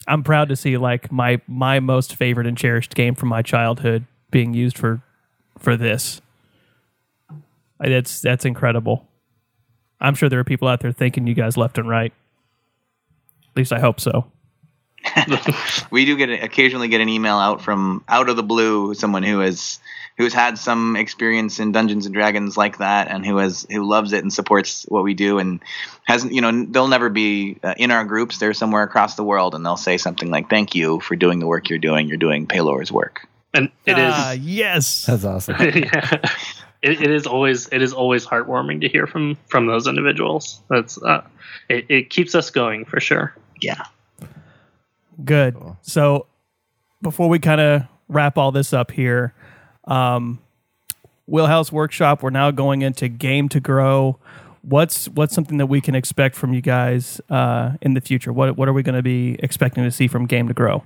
I'm 0.07 0.22
proud 0.22 0.48
to 0.50 0.57
see 0.57 0.77
like 0.77 1.11
my 1.11 1.40
my 1.46 1.81
most 1.81 2.16
favorite 2.16 2.46
and 2.46 2.57
cherished 2.57 2.94
game 2.94 3.14
from 3.14 3.29
my 3.29 3.42
childhood 3.42 4.05
being 4.31 4.55
used 4.55 4.79
for 4.79 5.00
for 5.59 5.77
this. 5.77 6.20
That's 7.81 8.20
that's 8.20 8.44
incredible. 8.44 9.09
I'm 10.00 10.14
sure 10.14 10.29
there 10.29 10.40
are 10.40 10.44
people 10.44 10.68
out 10.68 10.81
there 10.81 10.92
thanking 10.92 11.27
you 11.27 11.35
guys 11.35 11.57
left 11.57 11.79
and 11.79 11.88
right. 11.88 12.12
At 13.50 13.57
least 13.57 13.72
I 13.72 13.81
hope 13.81 14.00
so. 14.00 14.31
we 15.90 16.05
do 16.05 16.17
get 16.17 16.31
occasionally 16.31 16.88
get 16.88 17.01
an 17.01 17.09
email 17.09 17.37
out 17.37 17.62
from 17.62 18.05
out 18.09 18.29
of 18.29 18.37
the 18.37 18.43
blue 18.43 18.95
someone 18.95 19.23
who 19.23 19.40
has 19.40 19.79
who's 20.17 20.33
had 20.33 20.59
some 20.59 20.97
experience 20.97 21.59
in 21.59 21.73
Dungeons 21.73 22.07
and 22.07 22.14
Dragons 22.14 22.57
like 22.57 22.78
that 22.78 23.09
and 23.09 23.26
who 23.26 23.37
has 23.39 23.66
who 23.70 23.85
loves 23.85 24.12
it 24.12 24.22
and 24.22 24.33
supports 24.33 24.85
what 24.89 25.05
we 25.05 25.14
do 25.14 25.39
and 25.39 25.61
hasn't 26.05 26.33
you 26.33 26.41
know 26.41 26.64
they'll 26.66 26.89
never 26.89 27.11
be 27.11 27.59
uh, 27.62 27.74
in 27.76 27.91
our 27.91 28.05
groups 28.05 28.39
they're 28.39 28.55
somewhere 28.55 28.83
across 28.83 29.16
the 29.16 29.24
world 29.24 29.55
and 29.55 29.64
they'll 29.64 29.76
say 29.76 29.99
something 29.99 30.31
like 30.31 30.49
thank 30.49 30.74
you 30.74 31.01
for 31.01 31.16
doing 31.16 31.39
the 31.39 31.47
work 31.47 31.68
you're 31.68 31.78
doing 31.78 32.09
you're 32.09 32.16
doing 32.16 32.47
Pelor's 32.47 32.93
work 32.93 33.26
and 33.53 33.70
it 33.87 33.99
is 33.99 34.14
Ah, 34.14 34.33
yes. 34.33 35.07
That's 35.07 35.24
awesome. 35.24 35.57
yeah. 35.61 36.18
It, 36.83 37.01
it 37.01 37.11
is 37.11 37.26
always 37.26 37.66
it 37.72 37.81
is 37.81 37.95
always 37.95 38.26
heartwarming 38.26 38.83
to 38.83 38.89
hear 38.91 39.07
from 39.07 39.39
from 39.49 39.66
those 39.66 39.87
individuals. 39.87 40.61
That's 40.68 41.03
uh, 41.03 41.22
it, 41.70 41.87
it 41.89 42.11
keeps 42.11 42.35
us 42.35 42.51
going 42.51 42.85
for 42.85 43.01
sure. 43.01 43.35
yeah 43.62 43.85
Good. 45.23 45.57
So 45.83 46.27
before 47.03 47.29
we 47.29 47.39
kind 47.39 47.61
of 47.61 47.83
wrap 48.09 48.39
all 48.39 48.53
this 48.53 48.73
up 48.73 48.91
here, 48.91 49.35
um, 49.85 50.41
Wheelhouse 51.27 51.73
Workshop. 51.73 52.23
We're 52.23 52.31
now 52.31 52.51
going 52.51 52.83
into 52.83 53.09
Game 53.09 53.49
to 53.51 53.61
Grow. 53.61 54.19
What's 54.62 55.09
what's 55.09 55.35
something 55.35 55.59
that 55.59 55.67
we 55.67 55.81
can 55.81 55.95
expect 55.95 56.37
from 56.37 56.55
you 56.55 56.61
guys 56.61 57.21
uh, 57.31 57.73
in 57.81 57.95
the 57.95 58.01
future? 58.01 58.33
What 58.33 58.57
what 58.57 58.69
are 58.69 58.73
we 58.73 58.83
going 58.83 58.95
to 58.95 59.03
be 59.03 59.37
expecting 59.41 59.85
to 59.85 59.91
see 59.91 60.09
from 60.09 60.27
Game 60.27 60.49
to 60.49 60.55
Grow? 60.55 60.85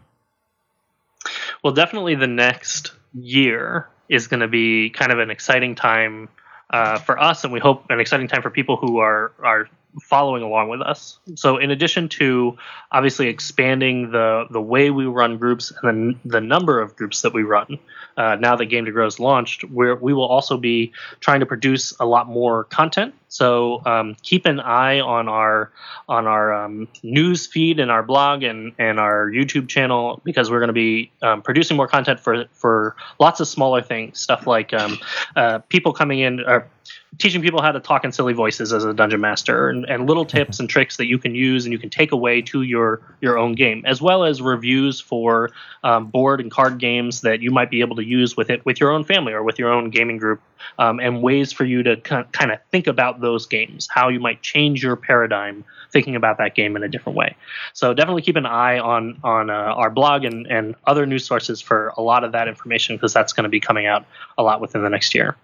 Well, 1.63 1.73
definitely 1.73 2.15
the 2.15 2.27
next 2.27 2.93
year 3.15 3.89
is 4.09 4.27
going 4.27 4.41
to 4.41 4.49
be 4.49 4.91
kind 4.91 5.13
of 5.13 5.19
an 5.19 5.31
exciting 5.31 5.75
time 5.75 6.29
uh, 6.71 6.99
for 6.99 7.19
us, 7.21 7.45
and 7.45 7.53
we 7.53 7.61
hope 7.61 7.85
an 7.91 8.01
exciting 8.01 8.29
time 8.29 8.43
for 8.43 8.51
people 8.51 8.77
who 8.77 8.99
are 8.99 9.33
are 9.43 9.69
following 10.03 10.43
along 10.43 10.69
with 10.69 10.81
us. 10.81 11.19
So, 11.35 11.59
in 11.59 11.71
addition 11.71 12.09
to 12.11 12.57
obviously 12.93 13.29
expanding 13.29 14.11
the 14.11 14.47
the 14.51 14.61
way 14.61 14.91
we 14.91 15.07
run 15.07 15.39
groups 15.39 15.73
and 15.83 16.19
the, 16.25 16.31
the 16.31 16.41
number 16.41 16.81
of 16.81 16.97
groups 16.97 17.23
that 17.23 17.33
we 17.33 17.43
run, 17.43 17.79
uh, 18.17 18.37
now 18.37 18.57
that 18.57 18.67
Game 18.67 18.85
to 18.85 18.93
Grow 18.93 19.07
is 19.07 19.21
launched, 19.21 19.65
where 19.65 19.95
we 19.95 20.13
will 20.13 20.27
also 20.27 20.57
be 20.57 20.93
trying 21.21 21.41
to 21.41 21.47
produce 21.47 21.95
a 22.01 22.07
lot 22.07 22.29
more 22.29 22.65
content. 22.65 23.15
So 23.29 23.83
um, 23.85 24.17
keep 24.23 24.47
an 24.47 24.59
eye 24.61 25.01
on 25.01 25.29
our 25.29 25.71
on 26.09 26.27
our 26.27 26.53
um, 26.53 26.89
news 27.03 27.47
feed 27.47 27.79
and 27.79 27.91
our 27.91 28.03
blog 28.03 28.43
and 28.43 28.73
and 28.79 28.99
our 28.99 29.31
YouTube 29.31 29.69
channel 29.69 30.21
because 30.25 30.51
we're 30.51 30.61
going 30.61 30.69
to 30.69 30.73
be 30.73 31.13
um, 31.23 31.43
producing 31.43 31.77
more 31.77 31.89
content 31.89 32.21
for 32.21 32.47
for 32.53 32.97
lots 33.21 33.41
of 33.41 33.49
smaller 33.49 33.83
things, 33.83 34.19
stuff 34.19 34.47
like 34.47 34.73
um, 34.73 34.99
uh, 35.37 35.59
people 35.69 35.93
coming 35.93 36.21
in 36.21 36.41
or 36.41 36.69
teaching 37.17 37.41
people 37.41 37.63
how 37.63 37.73
to 37.73 37.81
talk 37.81 38.05
in 38.05 38.13
silly 38.13 38.35
voices 38.35 38.73
as 38.73 38.85
a 38.85 38.93
dungeon 38.93 39.21
master 39.21 39.71
and, 39.71 39.85
and 39.87 40.07
little 40.07 40.25
tips 40.37 40.61
and 40.61 40.69
tricks 40.69 40.99
that 40.99 41.07
you 41.07 41.19
can 41.19 41.35
use 41.35 41.65
and 41.65 41.73
you 41.73 41.79
can 41.79 41.91
take 41.91 42.13
away 42.13 42.43
to 42.43 42.63
your 42.63 43.01
your 43.21 43.39
own 43.39 43.55
game 43.55 43.83
as 43.87 44.03
well 44.03 44.25
as 44.25 44.43
reviews 44.43 45.01
for 45.01 45.51
um, 45.85 46.07
board 46.07 46.41
and 46.41 46.51
card 46.51 46.79
games 46.79 47.23
that 47.23 47.41
you 47.41 47.51
might 47.51 47.71
be 47.71 47.81
able 47.81 47.97
to 47.97 48.05
use 48.05 48.37
with 48.37 48.51
it 48.51 48.65
with 48.67 48.81
your 48.81 48.91
own 48.91 49.05
family 49.05 49.33
or 49.33 49.43
with 49.43 49.59
your 49.59 49.73
own 49.73 49.91
gaming 49.91 50.19
group 50.19 50.41
um, 50.79 51.01
and 51.01 51.23
ways 51.23 51.53
for 51.53 51.65
you 51.65 51.83
to 51.83 51.97
kind 51.97 52.53
of 52.53 52.59
think 52.71 52.87
about 52.87 53.21
those 53.21 53.47
games 53.47 53.89
how 53.91 54.09
you 54.09 54.21
might 54.21 54.43
change 54.43 54.83
your 54.83 54.97
paradigm 54.97 55.65
thinking 55.91 56.17
about 56.17 56.39
that 56.39 56.55
game 56.55 56.77
in 56.77 56.83
a 56.83 56.89
different 56.89 57.17
way. 57.17 57.37
So 57.73 57.95
definitely 57.95 58.23
keep 58.23 58.37
an 58.37 58.47
eye 58.47 58.79
on 58.79 59.19
on 59.25 59.51
uh, 59.51 59.53
our 59.53 59.91
blog 59.91 60.25
and, 60.25 60.47
and 60.47 60.75
other 60.87 61.07
news 61.07 61.25
sources 61.25 61.61
for 61.61 61.93
a 61.97 62.03
lot 62.03 62.25
of 62.25 62.33
that 62.33 62.49
information 62.49 62.97
because 62.97 63.13
that's 63.13 63.33
going 63.33 63.45
to 63.45 63.51
be 63.51 63.61
coming 63.61 63.87
out 63.87 64.05
a 64.37 64.43
lot 64.43 64.61
within 64.61 64.83
the 64.83 64.91
next 64.91 65.15
year 65.15 65.37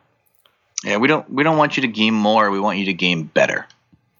Yeah, 0.82 0.96
we 0.96 1.08
don't 1.08 1.28
we 1.30 1.42
don't 1.42 1.56
want 1.56 1.76
you 1.76 1.82
to 1.82 1.88
game 1.88 2.14
more. 2.14 2.50
We 2.50 2.60
want 2.60 2.78
you 2.78 2.86
to 2.86 2.92
game 2.92 3.24
better. 3.24 3.66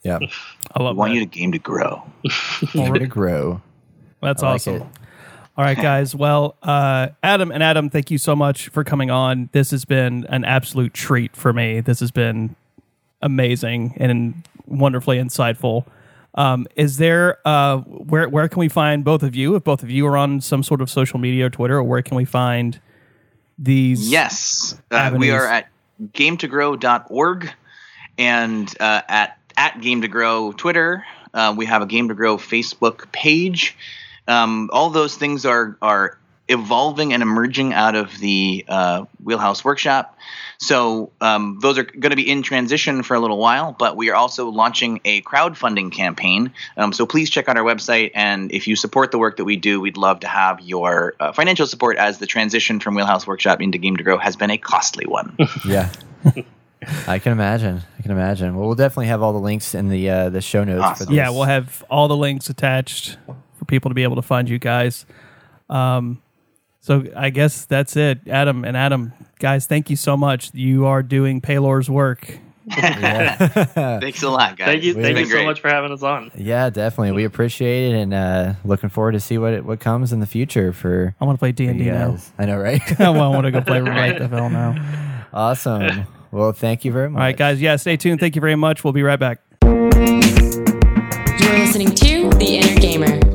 Yeah. 0.03 0.17
I 0.17 0.19
love. 0.21 0.31
We 0.79 0.85
love 0.85 0.97
want 0.97 1.11
that. 1.11 1.15
you 1.15 1.21
to 1.21 1.27
game 1.27 1.53
to 1.53 1.59
grow. 1.59 2.03
Game 2.73 2.95
to 2.95 3.07
grow. 3.07 3.63
That's 4.21 4.43
I 4.43 4.47
like 4.47 4.55
awesome. 4.57 4.75
it. 4.77 4.83
All 5.57 5.65
right, 5.65 5.77
guys. 5.77 6.15
Well, 6.15 6.57
uh, 6.63 7.09
Adam 7.23 7.53
and 7.53 7.63
Adam, 7.63 7.89
thank 7.89 8.11
you 8.11 8.19
so 8.19 8.35
much 8.35 8.69
for 8.71 8.83
coming 8.83 9.11
on. 9.11 9.51
This 9.53 9.71
has 9.71 9.85
been 9.85 10.27
an 10.29 10.45
absolute 10.45 10.93
treat 10.93 11.37
for 11.37 11.53
me. 11.53 11.81
This 11.81 12.01
has 12.01 12.11
been 12.11 12.57
amazing 13.23 13.95
and 13.99 14.47
wonderfully 14.67 15.19
insightful. 15.19 15.87
Um, 16.35 16.67
is 16.75 16.97
there 16.97 17.39
uh, 17.47 17.79
where 17.79 18.29
where 18.29 18.49
can 18.49 18.59
we 18.59 18.69
find 18.69 19.05
both 19.05 19.23
of 19.23 19.37
you? 19.37 19.55
If 19.55 19.63
both 19.63 19.85
of 19.85 19.91
you 19.91 20.07
are 20.07 20.17
on 20.17 20.41
some 20.41 20.65
sort 20.65 20.81
of 20.81 20.91
social 20.91 21.21
media 21.21 21.47
or 21.47 21.51
Twitter, 21.51 21.77
or 21.77 21.85
where 21.85 22.03
can 22.03 22.17
we 22.17 22.25
find 22.25 22.81
these? 23.57 24.11
Yes, 24.11 24.77
uh, 24.91 25.15
we 25.17 25.31
are 25.31 25.47
at 25.47 25.69
gametogrow.org 26.03 27.53
and 28.19 28.75
uh, 28.81 29.03
at 29.09 29.39
at 29.57 29.81
Game 29.81 30.03
to 30.03 30.09
Grow 30.09 30.53
Twitter. 30.53 31.05
Uh, 31.33 31.55
we 31.57 31.67
have 31.67 31.83
a 31.83 31.87
Game 31.87 32.09
to 32.09 32.15
Grow 32.15 32.37
Facebook 32.37 33.11
page. 33.13 33.77
Um, 34.27 34.71
all 34.73 34.91
those 34.91 35.17
things 35.17 35.45
are 35.45 35.77
are 35.83 36.19
evolving 36.49 37.13
and 37.13 37.23
emerging 37.23 37.73
out 37.73 37.95
of 37.95 38.19
the 38.19 38.65
uh, 38.69 39.05
Wheelhouse 39.23 39.65
Workshop. 39.65 40.19
So 40.59 41.11
um, 41.21 41.59
those 41.61 41.79
are 41.79 41.83
going 41.85 42.11
to 42.11 42.17
be 42.17 42.31
in 42.31 42.43
transition 42.43 43.03
for 43.03 43.15
a 43.15 43.21
little 43.21 43.39
while, 43.39 43.73
but 43.73 43.97
we 43.97 44.11
are 44.11 44.15
also 44.15 44.49
launching 44.49 45.01
a 45.05 45.21
crowdfunding 45.23 45.93
campaign. 45.93 46.53
Um, 46.77 46.93
so 46.93 47.07
please 47.07 47.29
check 47.29 47.49
out 47.49 47.57
our 47.57 47.65
website, 47.65 48.13
and 48.15 48.53
if 48.53 48.67
you 48.69 48.77
support 48.77 49.11
the 49.11 49.19
work 49.19 49.37
that 49.39 49.45
we 49.45 49.57
do, 49.57 49.81
we'd 49.81 49.97
love 49.97 50.21
to 50.21 50.29
have 50.29 50.61
your 50.61 51.15
uh, 51.19 51.33
financial 51.33 51.67
support 51.67 51.97
as 51.97 52.19
the 52.19 52.27
transition 52.27 52.79
from 52.81 52.95
Wheelhouse 52.95 53.27
Workshop 53.27 53.61
into 53.61 53.79
Game 53.79 53.97
to 53.97 54.05
Grow 54.05 54.17
has 54.19 54.37
been 54.37 54.51
a 54.51 54.59
costly 54.59 55.07
one. 55.07 55.37
Yeah. 55.67 55.91
I 57.07 57.19
can 57.19 57.33
imagine. 57.33 57.81
I 57.99 58.03
can 58.03 58.11
imagine. 58.11 58.55
Well, 58.57 58.67
we'll 58.67 58.75
definitely 58.75 59.07
have 59.07 59.23
all 59.23 59.33
the 59.33 59.39
links 59.39 59.75
in 59.75 59.89
the 59.89 60.11
uh, 60.11 60.29
the 60.29 60.43
show 60.43 60.65
notes 60.65 60.83
Awesome. 60.83 61.07
for 61.07 61.11
this. 61.11 61.17
Yeah, 61.17 61.31
we'll 61.31 61.45
have 61.45 61.83
all 61.89 62.09
the 62.09 62.17
links 62.17 62.51
attached 62.51 63.17
for 63.59 63.65
people 63.65 63.91
to 63.91 63.95
be 63.95 64.03
able 64.03 64.17
to 64.17 64.23
find 64.23 64.49
you 64.49 64.59
guys. 64.59 65.07
Um, 65.71 66.21
so 66.85 67.03
I 67.17 67.31
guess 67.31 67.65
that's 67.65 67.97
it. 67.97 68.29
Adam 68.29 68.63
and 68.63 68.77
Adam, 68.77 69.15
guys, 69.39 69.65
thank 69.67 69.89
you 69.89 69.97
so 69.97 70.19
much. 70.19 70.53
You 70.53 70.85
are 70.85 71.03
doing 71.03 71.41
Pelor's 71.41 71.89
work. 71.89 72.39
Thanks 72.71 74.23
a 74.23 74.29
lot, 74.29 74.57
guys. 74.59 74.67
thank 74.67 74.83
you 74.83 74.93
thank 74.93 75.17
you 75.19 75.25
so 75.25 75.31
great. 75.33 75.47
much 75.47 75.61
for 75.61 75.69
having 75.69 75.93
us 75.93 76.03
on 76.03 76.31
Yeah, 76.35 76.69
definitely. 76.69 77.13
We 77.13 77.25
appreciate 77.25 77.93
it, 77.95 77.97
and 77.99 78.13
uh, 78.13 78.55
looking 78.67 78.91
forward 78.91 79.13
to 79.13 79.21
see 79.21 79.39
what 79.39 79.65
what 79.65 79.81
comes 79.81 80.13
in 80.13 80.21
the 80.21 80.27
future 80.27 80.75
for 80.75 81.15
I 81.21 81.25
want 81.25 81.37
to 81.37 81.41
play 81.41 81.53
D 81.53 81.67
and 81.69 81.79
D 81.79 81.87
now. 81.87 82.19
I 82.39 82.45
know, 82.45 82.59
right? 82.59 82.83
I 83.01 83.09
want 83.11 83.47
to 83.47 83.51
go 83.51 83.63
play 83.63 83.81
right 83.81 84.19
the 84.19 84.29
hell 84.29 84.51
now. 84.51 85.27
awesome. 85.33 86.07
Well, 86.33 86.53
thank 86.53 86.85
you 86.85 86.93
very 86.93 87.09
much. 87.09 87.19
All 87.19 87.25
right, 87.25 87.37
guys. 87.37 87.63
Yeah, 87.63 87.77
stay 87.77 87.97
tuned. 87.97 88.21
Thank 88.21 88.35
you 88.35 88.41
very 88.43 88.57
much. 88.57 88.85
We'll 88.85 88.93
be 88.93 89.03
right 89.03 89.19
back. 89.19 89.41
You're 89.63 89.83
listening 91.59 91.95
to 91.95 92.31
The 92.31 92.59
Inner 92.59 92.79
Gamer. 92.81 93.34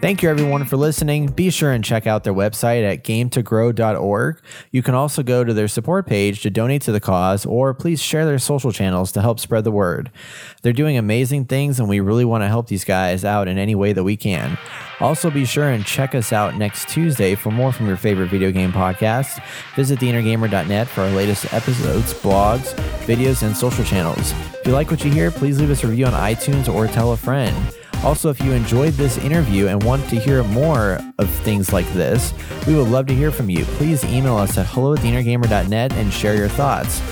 Thank 0.00 0.22
you, 0.22 0.30
everyone, 0.30 0.64
for 0.64 0.78
listening. 0.78 1.26
Be 1.26 1.50
sure 1.50 1.72
and 1.72 1.84
check 1.84 2.06
out 2.06 2.24
their 2.24 2.32
website 2.32 2.90
at 2.90 3.04
gametogrow.org. 3.04 4.40
You 4.70 4.82
can 4.82 4.94
also 4.94 5.22
go 5.22 5.44
to 5.44 5.52
their 5.52 5.68
support 5.68 6.06
page 6.06 6.40
to 6.40 6.48
donate 6.48 6.80
to 6.82 6.92
the 6.92 7.00
cause, 7.00 7.44
or 7.44 7.74
please 7.74 8.00
share 8.00 8.24
their 8.24 8.38
social 8.38 8.72
channels 8.72 9.12
to 9.12 9.20
help 9.20 9.38
spread 9.38 9.64
the 9.64 9.70
word. 9.70 10.10
They're 10.62 10.72
doing 10.72 10.96
amazing 10.96 11.44
things, 11.44 11.78
and 11.78 11.86
we 11.86 12.00
really 12.00 12.24
want 12.24 12.42
to 12.42 12.48
help 12.48 12.68
these 12.68 12.82
guys 12.82 13.26
out 13.26 13.46
in 13.46 13.58
any 13.58 13.74
way 13.74 13.92
that 13.92 14.02
we 14.02 14.16
can. 14.16 14.56
Also, 15.00 15.30
be 15.30 15.44
sure 15.44 15.68
and 15.68 15.84
check 15.84 16.14
us 16.14 16.32
out 16.32 16.56
next 16.56 16.88
Tuesday 16.88 17.34
for 17.34 17.50
more 17.50 17.70
from 17.70 17.86
your 17.86 17.98
favorite 17.98 18.30
video 18.30 18.50
game 18.50 18.72
podcast. 18.72 19.44
Visit 19.76 19.98
theinnergamer.net 19.98 20.88
for 20.88 21.02
our 21.02 21.10
latest 21.10 21.52
episodes, 21.52 22.14
blogs, 22.14 22.74
videos, 23.04 23.42
and 23.42 23.54
social 23.54 23.84
channels. 23.84 24.32
If 24.32 24.66
you 24.66 24.72
like 24.72 24.90
what 24.90 25.04
you 25.04 25.10
hear, 25.10 25.30
please 25.30 25.60
leave 25.60 25.70
us 25.70 25.84
a 25.84 25.88
review 25.88 26.06
on 26.06 26.14
iTunes 26.14 26.72
or 26.72 26.86
tell 26.86 27.12
a 27.12 27.18
friend. 27.18 27.54
Also, 28.02 28.30
if 28.30 28.40
you 28.40 28.52
enjoyed 28.52 28.94
this 28.94 29.18
interview 29.18 29.66
and 29.66 29.82
want 29.82 30.08
to 30.08 30.18
hear 30.18 30.42
more 30.44 30.98
of 31.18 31.28
things 31.40 31.70
like 31.72 31.86
this, 31.92 32.32
we 32.66 32.74
would 32.74 32.88
love 32.88 33.06
to 33.06 33.14
hear 33.14 33.30
from 33.30 33.50
you. 33.50 33.64
Please 33.76 34.02
email 34.04 34.36
us 34.36 34.56
at 34.56 34.66
hello 34.66 34.96
at 34.96 35.92
and 35.92 36.10
share 36.10 36.34
your 36.34 36.48
thoughts. 36.48 37.02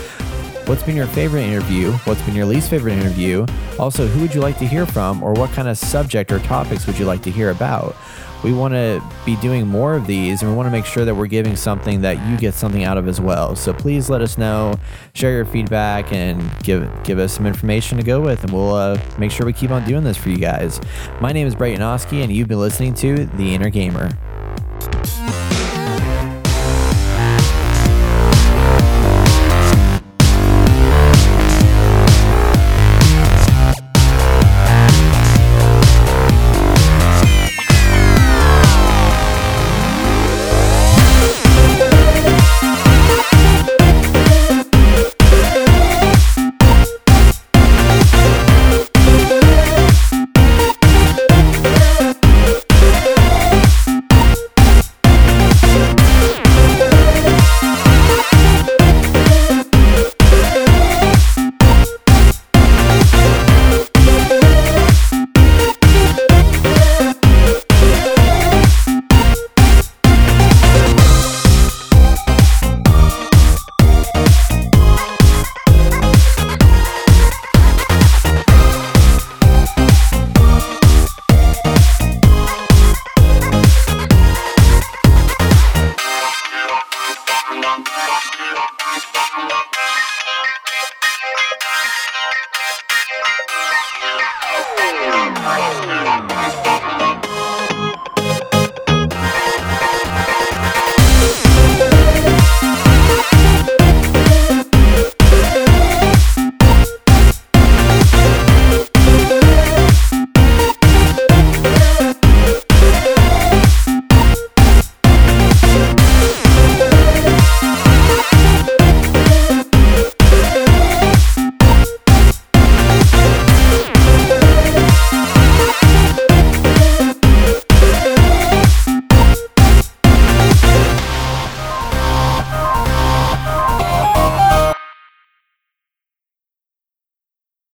What's 0.69 0.83
been 0.83 0.95
your 0.95 1.07
favorite 1.07 1.41
interview? 1.41 1.93
What's 2.03 2.21
been 2.21 2.35
your 2.35 2.45
least 2.45 2.69
favorite 2.69 2.93
interview? 2.93 3.43
Also, 3.79 4.05
who 4.05 4.21
would 4.21 4.35
you 4.35 4.39
like 4.39 4.59
to 4.59 4.67
hear 4.67 4.85
from, 4.85 5.23
or 5.23 5.33
what 5.33 5.49
kind 5.49 5.67
of 5.67 5.79
subject 5.79 6.31
or 6.31 6.37
topics 6.37 6.85
would 6.85 6.99
you 6.99 7.05
like 7.05 7.23
to 7.23 7.31
hear 7.31 7.49
about? 7.49 7.95
We 8.43 8.53
want 8.53 8.75
to 8.75 9.01
be 9.25 9.35
doing 9.37 9.65
more 9.65 9.95
of 9.95 10.05
these, 10.05 10.43
and 10.43 10.51
we 10.51 10.55
want 10.55 10.67
to 10.67 10.71
make 10.71 10.85
sure 10.85 11.05
that 11.05 11.15
we're 11.15 11.25
giving 11.25 11.55
something 11.55 12.01
that 12.01 12.23
you 12.29 12.37
get 12.37 12.53
something 12.53 12.83
out 12.83 12.99
of 12.99 13.07
as 13.07 13.19
well. 13.19 13.55
So 13.55 13.73
please 13.73 14.11
let 14.11 14.21
us 14.21 14.37
know, 14.37 14.75
share 15.15 15.31
your 15.31 15.45
feedback, 15.45 16.13
and 16.13 16.39
give 16.61 16.87
give 17.03 17.17
us 17.17 17.33
some 17.33 17.47
information 17.47 17.97
to 17.97 18.03
go 18.03 18.21
with, 18.21 18.43
and 18.43 18.53
we'll 18.53 18.75
uh, 18.75 19.01
make 19.17 19.31
sure 19.31 19.47
we 19.47 19.53
keep 19.53 19.71
on 19.71 19.83
doing 19.85 20.03
this 20.03 20.17
for 20.17 20.29
you 20.29 20.37
guys. 20.37 20.79
My 21.19 21.31
name 21.31 21.47
is 21.47 21.55
Brett 21.55 21.79
Yanofsky, 21.79 22.21
and 22.21 22.31
you've 22.31 22.47
been 22.47 22.59
listening 22.59 22.93
to 22.93 23.25
The 23.25 23.55
Inner 23.55 23.71
Gamer. 23.71 24.11